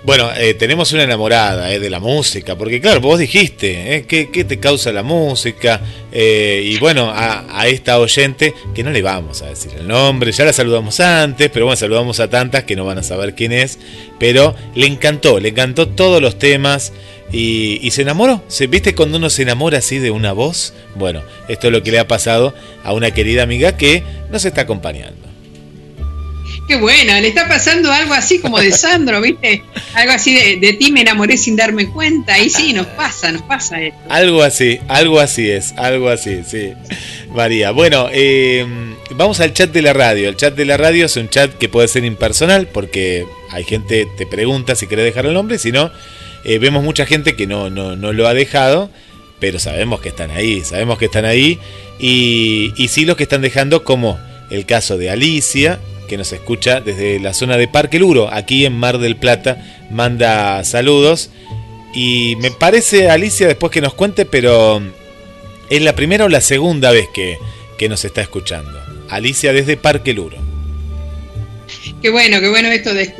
[0.03, 4.45] Bueno, eh, tenemos una enamorada eh, de la música, porque claro, vos dijiste, eh, ¿qué,
[4.45, 5.83] te causa la música?
[6.11, 10.47] Eh, y bueno, a, esta oyente, que no le vamos a decir el nombre, ya
[10.47, 13.79] la saludamos antes, pero bueno, saludamos a tantas que no van a saber quién es,
[14.19, 16.95] pero le encantó, le encantó todos los temas
[17.33, 18.43] y, y se enamoró.
[18.49, 20.75] ¿Se, ¿Viste cuando uno se enamora así de una voz?
[20.95, 22.55] Bueno, esto es lo que le ha pasado
[22.85, 25.31] a una querida amiga que nos está acompañando.
[26.71, 29.65] Qué buena, le está pasando algo así como de Sandro, ¿viste?
[29.93, 32.39] Algo así de, ti me enamoré sin darme cuenta.
[32.39, 33.99] Y sí, nos pasa, nos pasa esto.
[34.09, 36.73] Algo así, algo así es, algo así, sí.
[37.35, 38.65] María, bueno, eh,
[39.17, 40.29] vamos al chat de la radio.
[40.29, 44.07] El chat de la radio es un chat que puede ser impersonal porque hay gente
[44.17, 45.91] te pregunta si quiere dejar el nombre, si no,
[46.45, 48.91] eh, vemos mucha gente que no, no, no lo ha dejado
[49.41, 51.59] pero sabemos que están ahí, sabemos que están ahí.
[51.99, 56.81] Y, y sí los que están dejando, como el caso de Alicia, que nos escucha
[56.81, 61.31] desde la zona de Parque Luro, aquí en Mar del Plata, manda saludos.
[61.95, 64.81] Y me parece, Alicia, después que nos cuente, pero
[65.71, 67.39] es la primera o la segunda vez que,
[67.79, 68.79] que nos está escuchando.
[69.09, 70.50] Alicia desde Parque Luro.
[72.03, 73.13] Qué bueno, qué bueno esto de,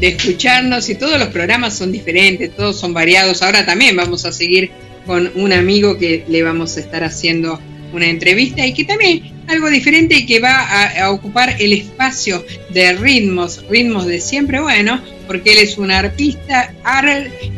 [0.00, 3.42] de, escucharnos y todos los programas son diferentes, todos son variados.
[3.42, 4.70] Ahora también vamos a seguir
[5.06, 7.60] con un amigo que le vamos a estar haciendo
[7.92, 12.94] una entrevista y que también algo diferente y que va a, ocupar el espacio de
[12.94, 16.72] ritmos, ritmos de siempre bueno, porque él es un artista,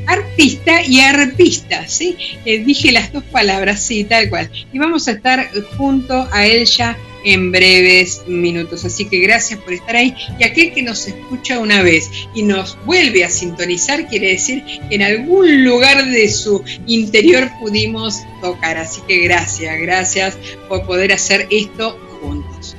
[0.06, 2.16] artista y arpista, ¿sí?
[2.44, 4.51] Eh, dije las dos palabras, sí, tal cual.
[4.72, 8.84] Y vamos a estar junto a él ya en breves minutos.
[8.84, 10.14] Así que gracias por estar ahí.
[10.38, 14.94] Y aquel que nos escucha una vez y nos vuelve a sintonizar, quiere decir que
[14.94, 18.76] en algún lugar de su interior pudimos tocar.
[18.76, 20.38] Así que gracias, gracias
[20.68, 22.76] por poder hacer esto juntos.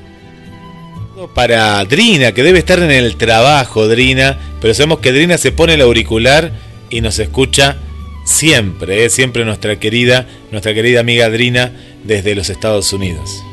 [1.33, 5.75] Para Drina, que debe estar en el trabajo, Drina, pero sabemos que Drina se pone
[5.75, 6.51] el auricular
[6.89, 7.77] y nos escucha
[8.25, 9.09] siempre, ¿eh?
[9.09, 11.71] siempre nuestra querida, nuestra querida amiga Drina
[12.03, 13.43] desde los Estados Unidos.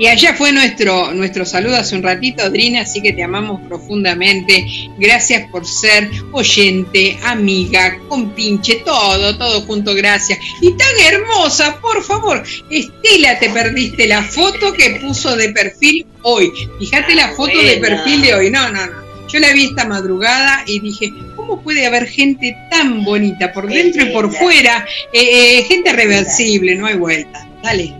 [0.00, 4.64] Y allá fue nuestro, nuestro saludo hace un ratito, Adrina, así que te amamos profundamente.
[4.98, 10.38] Gracias por ser oyente, amiga, compinche, todo, todo junto, gracias.
[10.62, 12.42] Y tan hermosa, por favor.
[12.70, 16.50] Estela, te perdiste la foto que puso de perfil hoy.
[16.78, 18.50] Fíjate la foto de perfil de hoy.
[18.50, 19.28] No, no, no.
[19.28, 24.02] Yo la vi esta madrugada y dije, ¿cómo puede haber gente tan bonita por dentro
[24.02, 24.86] y por fuera?
[25.12, 27.46] Eh, eh, gente reversible, no hay vuelta.
[27.62, 27.99] Dale.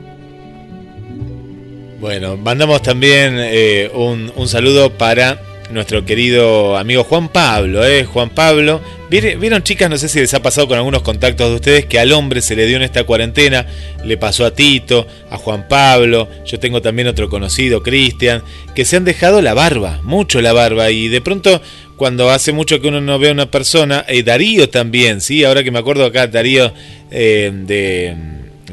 [2.00, 5.38] Bueno, mandamos también eh, un, un, saludo para
[5.70, 8.06] nuestro querido amigo Juan Pablo, ¿eh?
[8.06, 8.80] Juan Pablo.
[9.10, 9.90] ¿Vieron, chicas?
[9.90, 12.56] No sé si les ha pasado con algunos contactos de ustedes que al hombre se
[12.56, 13.66] le dio en esta cuarentena,
[14.02, 18.42] le pasó a Tito, a Juan Pablo, yo tengo también otro conocido, Cristian,
[18.74, 21.60] que se han dejado la barba, mucho la barba, y de pronto
[21.96, 25.44] cuando hace mucho que uno no ve a una persona, eh, Darío también, ¿sí?
[25.44, 26.72] Ahora que me acuerdo acá, Darío
[27.10, 28.16] eh, de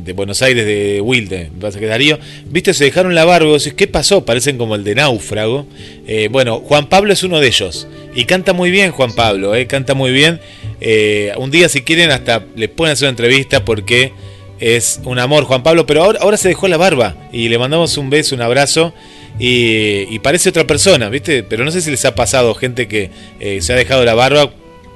[0.07, 3.71] de Buenos Aires, de Wilde, me pasa que Darío, viste, se dejaron la barba, y
[3.71, 4.23] ¿qué pasó?
[4.23, 5.67] Parecen como el de náufrago.
[6.07, 9.67] Eh, bueno, Juan Pablo es uno de ellos, y canta muy bien Juan Pablo, eh,
[9.67, 10.39] canta muy bien.
[10.79, 14.13] Eh, un día si quieren hasta les pueden hacer una entrevista porque
[14.61, 17.97] es un amor Juan Pablo, pero ahora, ahora se dejó la barba y le mandamos
[17.97, 18.93] un beso, un abrazo.
[19.39, 21.43] Y, parece otra persona, ¿viste?
[21.43, 23.11] Pero no sé si les ha pasado gente que
[23.59, 24.51] se ha dejado la barba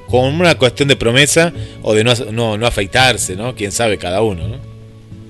[0.08, 3.54] con una cuestión de promesa o de no, no, no afeitarse, ¿no?
[3.56, 4.71] Quién sabe cada uno, ¿no?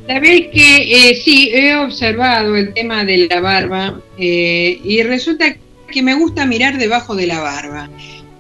[0.08, 5.56] Sabéis que eh, sí, he observado el tema de la barba eh, y resulta
[5.88, 7.90] que me gusta mirar debajo de la barba.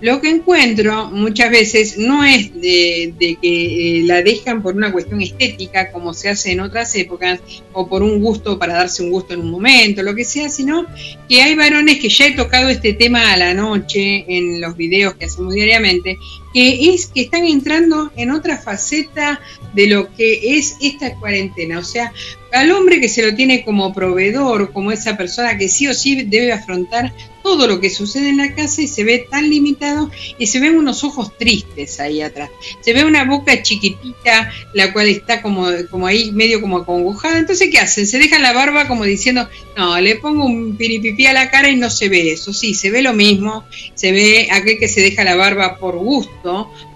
[0.01, 5.21] Lo que encuentro muchas veces no es de, que eh, la dejan por una cuestión
[5.21, 7.39] estética, como se hace en otras épocas,
[7.71, 10.87] o por un gusto para darse un gusto en un momento, lo que sea, sino
[11.29, 15.13] que hay varones que ya he tocado este tema a la noche en los videos
[15.13, 16.17] que hacemos diariamente,
[16.53, 19.39] que es que están entrando en otra faceta
[19.73, 21.79] de lo que es esta cuarentena.
[21.79, 22.13] O sea,
[22.51, 26.23] al hombre que se lo tiene como proveedor, como esa persona que sí o sí
[26.23, 27.13] debe afrontar
[27.43, 30.77] todo lo que sucede en la casa y se ve tan limitado y se ven
[30.77, 32.49] unos ojos tristes ahí atrás.
[32.81, 37.39] Se ve una boca chiquitita, la cual está como, como ahí medio como acongojada.
[37.39, 38.05] Entonces, ¿qué hacen?
[38.05, 41.75] Se dejan la barba como diciendo, no, le pongo un piripipí a la cara y
[41.75, 42.53] no se ve eso.
[42.53, 43.63] Sí, se ve lo mismo.
[43.95, 46.40] Se ve aquel que se deja la barba por gusto,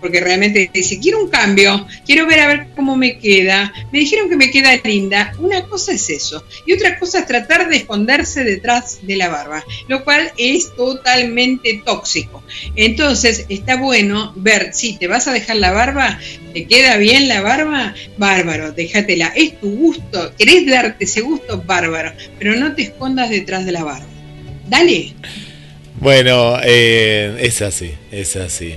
[0.01, 3.71] porque realmente dice, quiero un cambio, quiero ver a ver cómo me queda.
[3.91, 5.33] Me dijeron que me queda linda.
[5.39, 6.43] Una cosa es eso.
[6.65, 11.81] Y otra cosa es tratar de esconderse detrás de la barba, lo cual es totalmente
[11.85, 12.43] tóxico.
[12.75, 16.19] Entonces, está bueno ver si te vas a dejar la barba,
[16.53, 19.31] te queda bien la barba, bárbaro, déjatela.
[19.35, 23.83] Es tu gusto, querés darte ese gusto, bárbaro, pero no te escondas detrás de la
[23.83, 24.07] barba.
[24.67, 25.13] Dale.
[25.99, 28.75] Bueno, eh, es así, es así.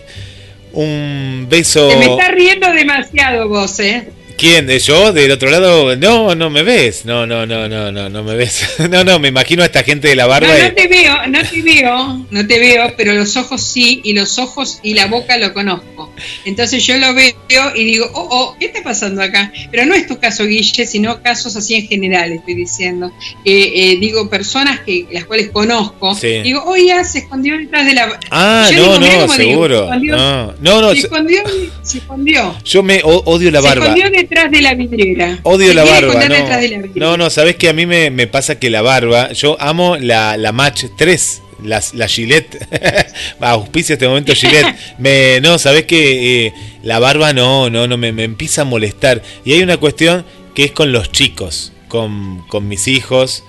[0.73, 1.89] Un beso.
[1.89, 4.11] Te me estás riendo demasiado vos, ¿eh?
[4.39, 4.69] ¿Quién?
[4.69, 5.13] ¿Yo?
[5.13, 5.97] ¿Del otro lado?
[5.97, 7.05] No, no me ves.
[7.05, 8.77] No, no, no, no, no, no me ves.
[8.89, 10.47] No, no, me imagino a esta gente de la barba.
[10.47, 14.13] No, no te veo, no te veo, no te veo, pero los ojos sí, y
[14.15, 16.15] los ojos y la boca lo conozco.
[16.45, 17.35] Entonces yo lo veo
[17.75, 19.53] y digo, oh, oh, ¿qué está pasando acá?
[19.73, 23.13] Pero no es tu caso, Guille, sino casos así en general, estoy diciendo.
[23.45, 26.15] Eh, digo, personas que las cuales conozco.
[26.15, 28.19] Digo, oye, se escondió detrás de la.
[28.31, 29.91] Ah, no, no, seguro.
[30.01, 30.93] no, no, no.
[30.93, 31.43] Se escondió,
[31.83, 32.57] se escondió.
[32.65, 33.87] Yo me odio la barba.
[33.87, 35.39] Se escondió detrás de la vidriera.
[35.43, 36.29] Odio la barba.
[36.29, 36.87] No.
[36.95, 40.37] no, no, sabes que a mí me, me, pasa que la barba, yo amo la,
[40.37, 42.59] la Match 3 la, la Gillette,
[43.41, 46.53] auspicia este momento Gillette, me, no, sabes que eh,
[46.83, 49.23] la barba no, no, no, me, me, empieza a molestar.
[49.45, 50.25] Y hay una cuestión
[50.55, 53.45] que es con los chicos, con, con mis hijos,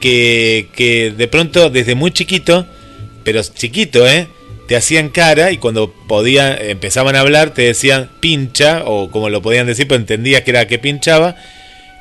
[0.00, 2.66] que, que de pronto desde muy chiquito,
[3.24, 4.28] pero chiquito, ¿eh?
[4.68, 9.40] Te hacían cara y cuando podían, empezaban a hablar te decían pincha, o como lo
[9.40, 11.36] podían decir, pero entendías que era que pinchaba,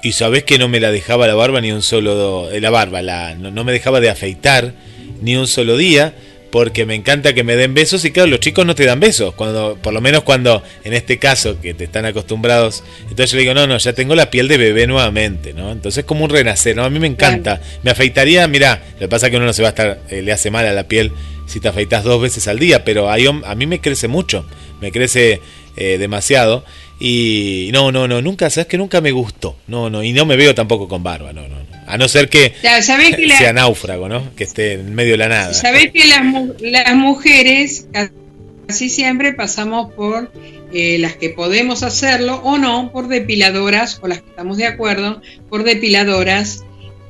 [0.03, 3.35] y sabes que no me la dejaba la barba ni un solo, la barba, la,
[3.35, 4.73] no me dejaba de afeitar
[5.21, 6.13] ni un solo día,
[6.51, 9.33] porque me encanta que me den besos y claro, los chicos no te dan besos,
[9.33, 13.43] cuando, por lo menos cuando, en este caso, que te están acostumbrados, entonces yo le
[13.43, 15.71] digo, no, no, ya tengo la piel de bebé nuevamente, ¿no?
[15.71, 16.83] Entonces es como un renacer, ¿no?
[16.83, 19.61] A mí me encanta, me afeitaría, mira, lo que pasa es que uno no se
[19.61, 21.13] va a estar, eh, le hace mal a la piel
[21.47, 24.45] si te afeitas dos veces al día, pero a mí me crece mucho,
[24.79, 25.41] me crece
[25.75, 26.63] eh, demasiado.
[26.99, 29.55] Y no, no, no, nunca, sabes que nunca me gustó.
[29.67, 31.55] No, no, y no me veo tampoco con barba, no, no.
[31.85, 34.35] A no ser que, sea náufrago, ¿no?
[34.35, 35.53] Que esté en medio de la nada.
[35.53, 36.21] Sabés que las,
[36.59, 37.87] las mujeres
[38.67, 40.31] casi siempre pasamos por
[40.73, 45.21] eh, las que podemos hacerlo o no, por depiladoras, o las que estamos de acuerdo,
[45.49, 46.65] por depiladoras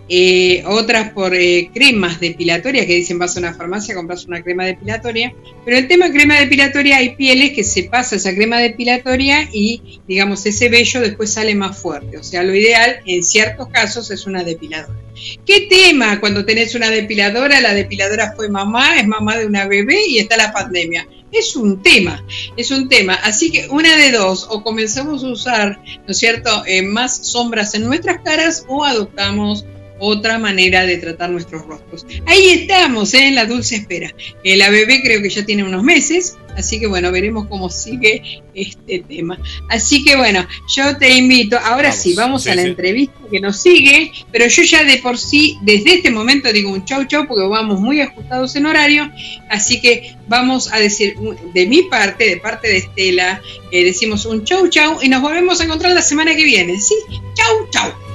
[0.09, 4.65] eh, otras por eh, cremas depilatorias que dicen vas a una farmacia, compras una crema
[4.65, 5.33] depilatoria,
[5.65, 10.45] pero el tema crema depilatoria hay pieles que se pasa esa crema depilatoria y digamos
[10.45, 14.43] ese vello después sale más fuerte, o sea, lo ideal en ciertos casos es una
[14.43, 14.97] depiladora.
[15.45, 17.59] ¿Qué tema cuando tenés una depiladora?
[17.59, 21.07] La depiladora fue mamá, es mamá de una bebé y está la pandemia.
[21.31, 22.23] Es un tema,
[22.55, 23.15] es un tema.
[23.15, 27.73] Así que una de dos, o comenzamos a usar, ¿no es cierto?, eh, más sombras
[27.73, 29.65] en nuestras caras o adoptamos
[29.99, 32.05] otra manera de tratar nuestros rostros.
[32.25, 33.27] Ahí estamos, ¿eh?
[33.27, 34.13] en la dulce espera.
[34.43, 38.41] Eh, la bebé creo que ya tiene unos meses, así que bueno, veremos cómo sigue
[38.53, 39.39] este tema.
[39.69, 44.11] Así que bueno, yo te invito, ahora sí, vamos a la entrevista que nos sigue,
[44.31, 47.79] pero yo ya de por sí, desde este momento digo un chau chau porque vamos
[47.79, 49.11] muy ajustados en horario,
[49.49, 51.15] así que vamos a decir
[51.53, 53.41] de mi parte, de parte de Estela,
[53.71, 56.95] eh, decimos un chau chau y nos volvemos a encontrar la semana que viene, ¿sí?
[57.35, 58.06] Chau chau.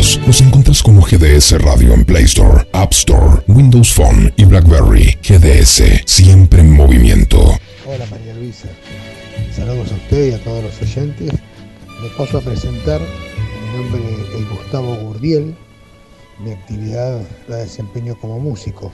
[0.00, 5.18] Nos encuentras como GDS Radio en Play Store, App Store, Windows Phone y BlackBerry.
[5.22, 7.38] GDS, siempre en movimiento.
[7.84, 8.70] Hola María Luisa,
[9.54, 11.34] saludos a usted y a todos los oyentes.
[12.02, 14.00] Me paso a presentar, mi nombre
[14.38, 15.54] es Gustavo Gurdiel,
[16.42, 18.90] mi actividad la desempeño como músico.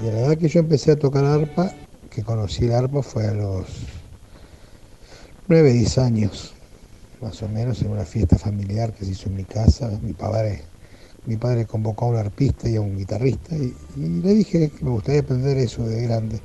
[0.00, 1.70] Y la verdad que yo empecé a tocar arpa,
[2.08, 3.66] que conocí el arpa fue a los
[5.48, 6.54] 9, 10 años
[7.22, 9.90] más o menos en una fiesta familiar que se hizo en mi casa.
[10.02, 10.62] Mi padre,
[11.24, 14.90] mi padre convocó a un arpista y a un guitarrista y, le dije que me
[14.90, 16.40] gustaría aprender eso de grande.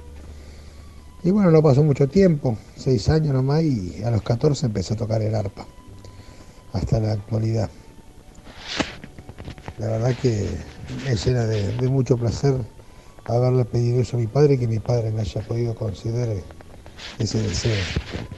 [1.23, 4.97] Y bueno, no pasó mucho tiempo, seis años nomás, y a los 14 empecé a
[4.97, 5.65] tocar el arpa,
[6.73, 7.69] hasta la actualidad.
[9.79, 10.47] La verdad que
[11.05, 12.55] me llena de, de mucho placer
[13.27, 16.43] haberle pedido eso a mi padre y que mi padre me haya podido conceder
[17.19, 18.36] ese deseo.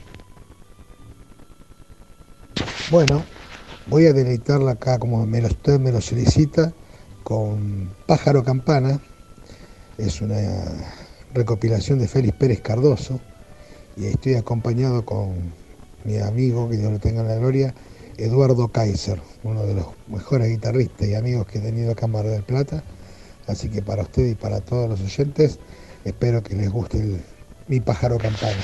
[2.91, 3.23] Bueno,
[3.87, 6.73] voy a deleitarla acá como me lo, usted me lo solicita
[7.23, 8.99] con Pájaro Campana.
[9.97, 10.37] Es una
[11.33, 13.19] recopilación de Félix Pérez Cardoso
[13.95, 15.53] y estoy acompañado con
[16.03, 17.75] mi amigo, que Dios lo tenga en la gloria,
[18.17, 22.25] Eduardo Kaiser, uno de los mejores guitarristas y amigos que he tenido acá en Mar
[22.25, 22.83] del Plata.
[23.47, 25.59] Así que para usted y para todos los oyentes,
[26.05, 27.21] espero que les guste
[27.67, 28.57] mi pájaro campana.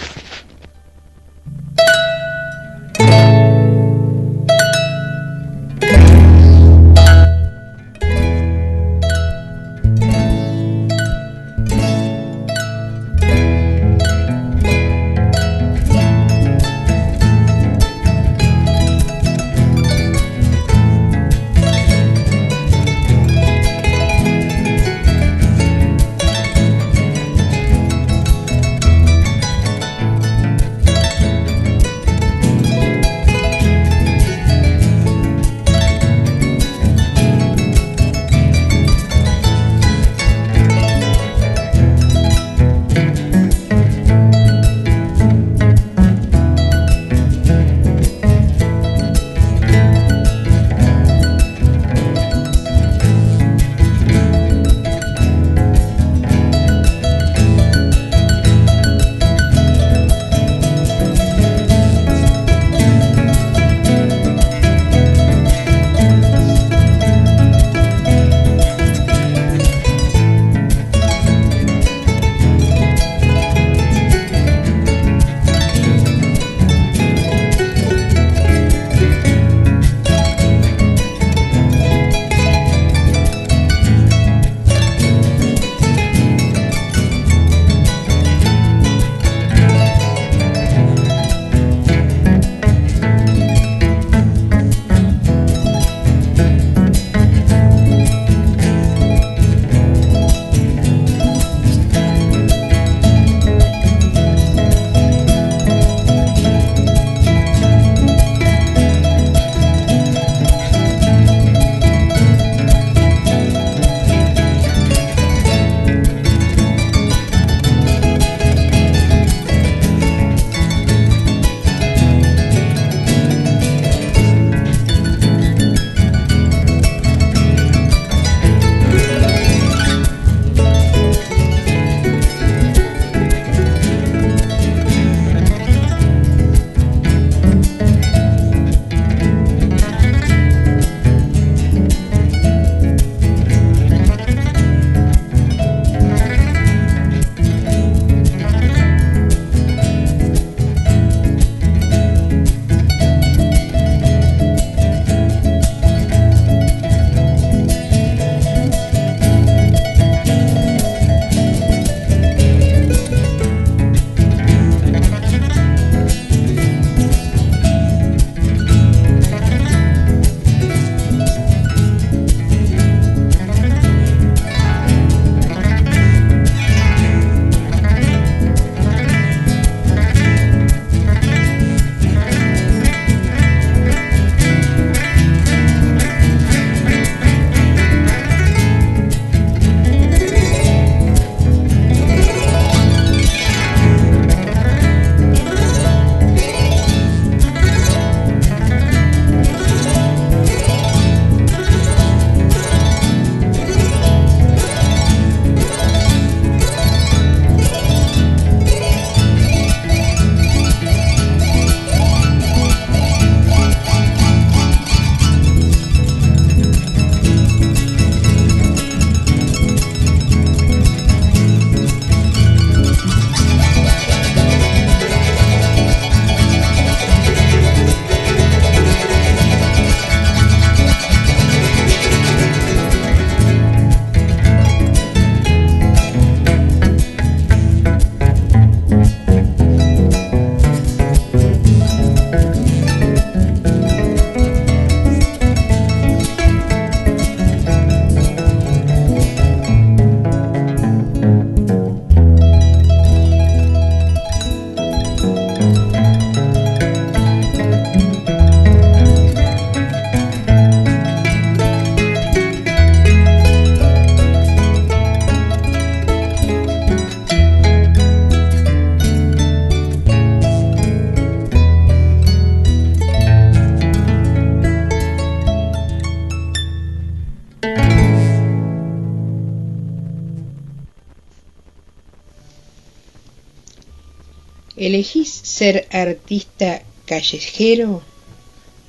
[285.65, 288.03] Ser artista callejero?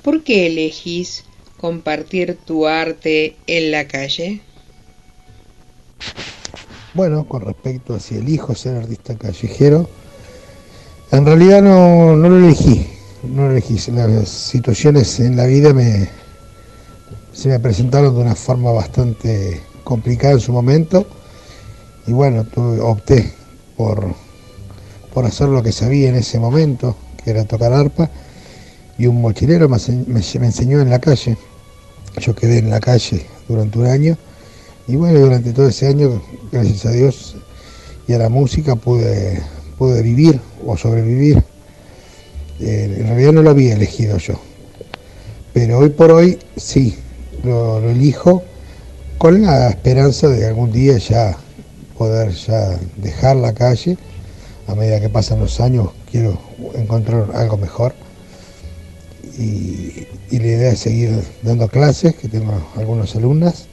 [0.03, 1.25] ¿Por qué elegís
[1.57, 4.43] compartir tu arte en la calle?
[6.93, 9.89] Bueno, con respecto a si elijo ser artista callejero,
[11.13, 12.87] en realidad no, no lo elegí,
[13.23, 13.79] no lo elegí.
[13.93, 16.11] Las situaciones en la vida me,
[17.33, 21.07] se me presentaron de una forma bastante complicada en su momento
[22.07, 22.47] y bueno,
[22.83, 23.33] opté
[23.79, 24.26] por,
[25.17, 26.95] por hacer lo que sabía en ese momento,
[27.25, 28.11] que era tocar arpa,
[28.99, 29.79] y un mochilero me,
[30.47, 31.39] enseñó en la calle.
[32.19, 34.19] Yo quedé en la calle durante un año
[34.87, 36.23] y bueno, durante todo ese año,
[36.53, 37.37] gracias a Dios
[38.07, 39.41] y a la música, pude,
[39.79, 41.43] pude vivir o sobrevivir.
[42.61, 44.35] Eh, en realidad no lo había elegido yo,
[45.55, 46.95] pero hoy por hoy sí,
[47.43, 48.43] lo, lo elijo
[49.17, 51.39] con la esperanza de algún día ya
[51.97, 53.97] poder ya dejar la calle.
[54.69, 56.39] A medida que pasan los años quiero
[56.75, 57.95] encontrar algo mejor.
[59.39, 63.67] Y, la idea es seguir dando clases, que tengo algunas alumnas.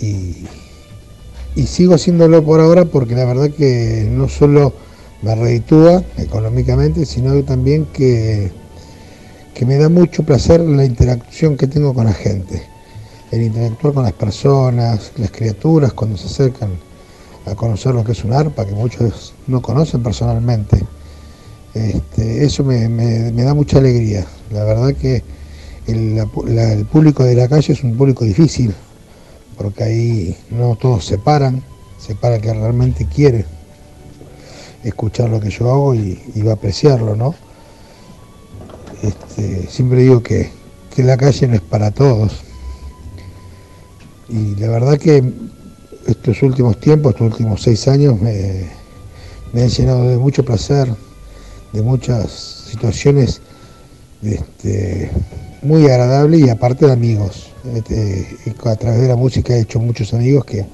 [0.00, 0.46] Y,
[1.56, 4.72] y sigo haciéndolo por ahora porque la verdad que no solo
[5.22, 8.52] me reditúa económicamente, sino también que,
[9.54, 12.62] que me da mucho placer la interacción que tengo con la gente
[13.30, 16.70] el interactuar con las personas, las criaturas cuando se acercan
[17.50, 20.84] a conocer lo que es un arpa, que muchos no conocen personalmente.
[21.74, 24.26] Este, eso me, da mucha alegría.
[24.50, 25.22] La verdad que
[25.86, 26.26] el,
[26.90, 28.74] público de la calle es un público difícil,
[29.56, 31.62] porque ahí no todos se paran,
[31.98, 33.44] se para que realmente quiere
[34.84, 37.34] escuchar lo que yo hago y, va a apreciarlo, ¿no?
[39.02, 40.50] Este, siempre digo que,
[40.94, 42.42] que la calle no es para todos,
[44.28, 45.22] y la verdad que
[46.08, 48.70] estos últimos tiempos, estos últimos seis años, me,
[49.54, 50.88] han llenado de mucho placer,
[51.72, 52.30] de muchas
[52.70, 53.42] situaciones
[54.22, 55.10] este,
[55.62, 57.50] muy agradables y aparte de amigos.
[57.74, 58.26] Este,
[58.64, 60.64] a través de la música he hecho muchos amigos que,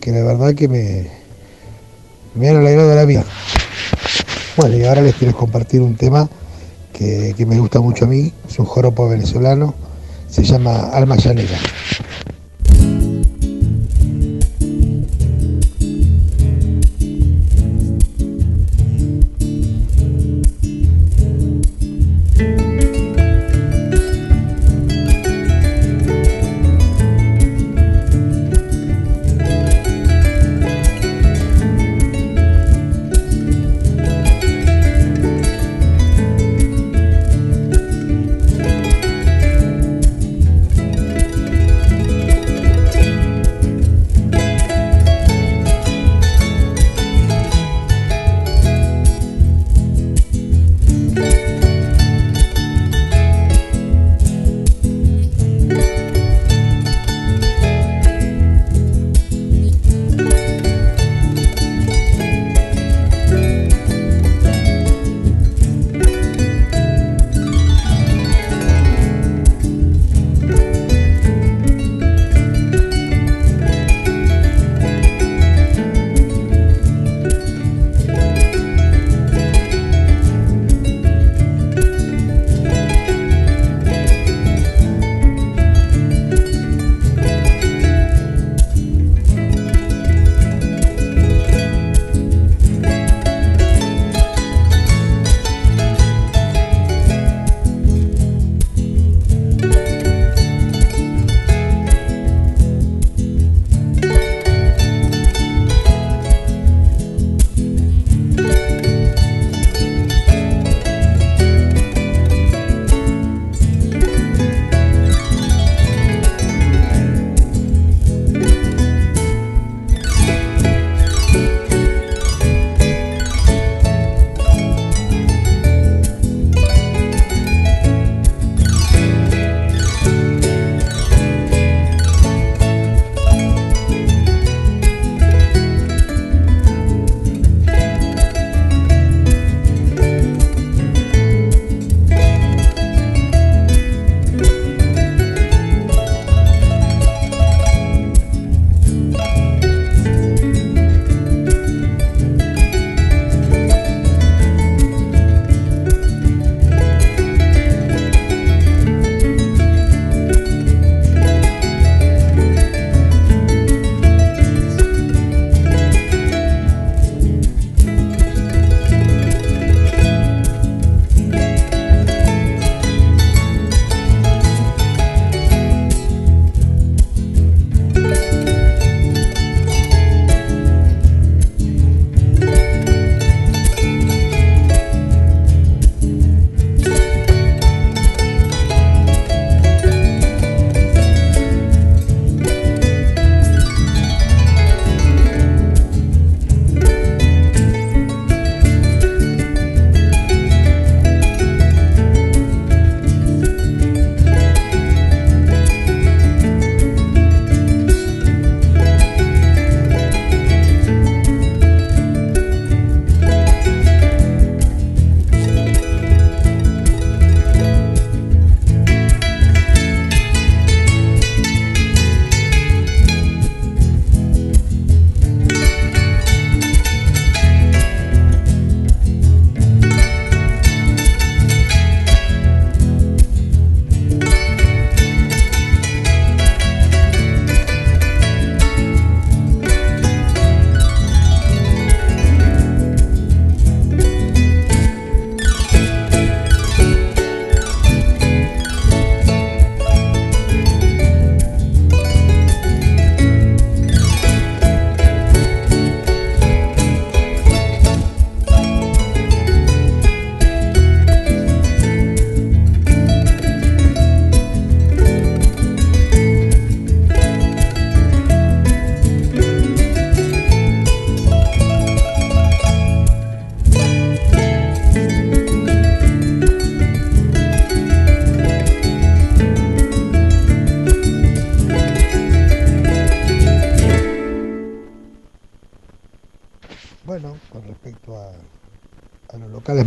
[0.00, 3.24] que la verdad que me, han alegrado la vida.
[4.56, 6.28] Bueno, y ahora les quiero compartir un tema
[6.92, 9.74] que, que me gusta mucho a mí, es un joropo venezolano,
[10.28, 11.58] se llama Alma Llanera.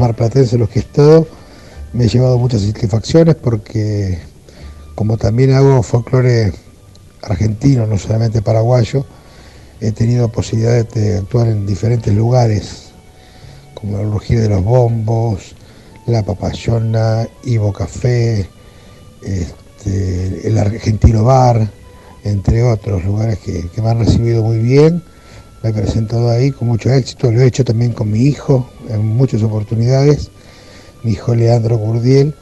[0.03, 1.25] Marplatenses en los que he
[1.93, 4.19] me he llevado muchas satisfacciones porque
[4.95, 6.51] como también hago folclore
[7.21, 9.05] argentino, no solamente paraguayo,
[9.79, 12.91] he tenido posibilidad de actuar en diferentes lugares,
[13.73, 15.55] como el Rugir de los Bombos,
[16.05, 18.47] La Papayona, Ivo Café,
[19.21, 21.69] este, el Argentino Bar,
[22.23, 25.01] entre otros lugares que, que me han recibido muy bien.
[25.61, 29.05] Me he presentado ahí con mucho éxito, lo he hecho también con mi hijo en
[29.05, 30.29] muchas oportunidades,
[31.03, 32.33] mi hijo Leandro Gurdiel.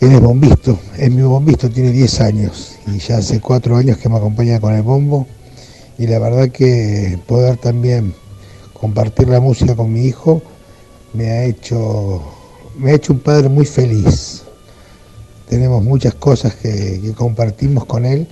[0.00, 4.10] Él es bombisto, es mi bombisto, tiene 10 años y ya hace 4 años que
[4.10, 5.26] me acompaña con el bombo
[5.98, 8.14] y la verdad que poder también
[8.74, 10.42] compartir la música con mi hijo
[11.14, 12.22] me ha hecho,
[12.78, 14.42] me ha hecho un padre muy feliz.
[15.48, 18.26] Tenemos muchas cosas que, que compartimos con él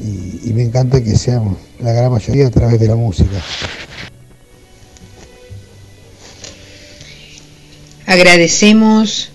[0.00, 3.40] y, y me encanta que seamos la gran mayoría a través de la música.
[8.08, 9.28] Agradecemos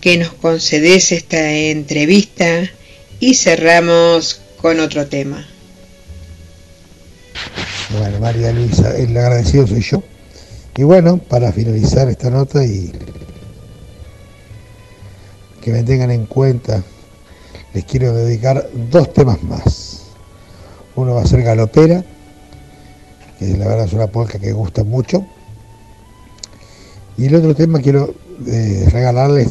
[0.00, 2.68] que nos concedes esta entrevista
[3.20, 5.46] y cerramos con otro tema.
[7.96, 10.02] Bueno, María Luisa, el agradecido soy yo.
[10.76, 12.90] Y bueno, para finalizar esta nota y
[15.62, 16.82] que me tengan en cuenta,
[17.74, 20.02] les quiero dedicar dos temas más.
[20.96, 22.04] Uno va a ser Galopera,
[23.38, 25.24] que la verdad es una polka que gusta mucho.
[27.18, 28.14] Y el otro tema quiero
[28.46, 29.48] eh, regalarles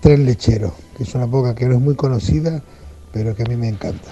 [0.00, 2.62] Tren Lechero, que es una polka que no es muy conocida,
[3.12, 4.10] pero que a mí me encanta.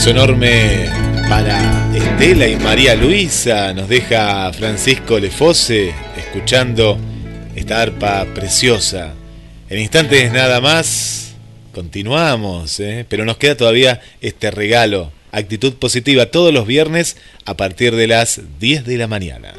[0.00, 0.88] Abrazo enorme
[1.28, 3.74] para Estela y María Luisa.
[3.74, 6.98] Nos deja Francisco Lefose escuchando
[7.54, 9.12] esta arpa preciosa.
[9.68, 11.34] En instantes nada más,
[11.74, 13.04] continuamos, ¿eh?
[13.10, 15.12] pero nos queda todavía este regalo.
[15.32, 19.52] Actitud positiva todos los viernes a partir de las 10 de la mañana.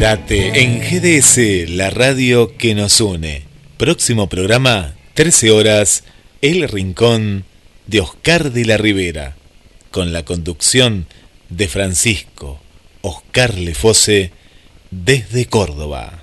[0.00, 3.42] En GDS, la radio que nos une.
[3.78, 6.04] Próximo programa, 13 horas,
[6.40, 7.44] El Rincón
[7.88, 9.34] de Oscar de la Ribera,
[9.90, 11.08] con la conducción
[11.48, 12.60] de Francisco
[13.02, 14.30] Oscar Lefose
[14.92, 16.22] desde Córdoba.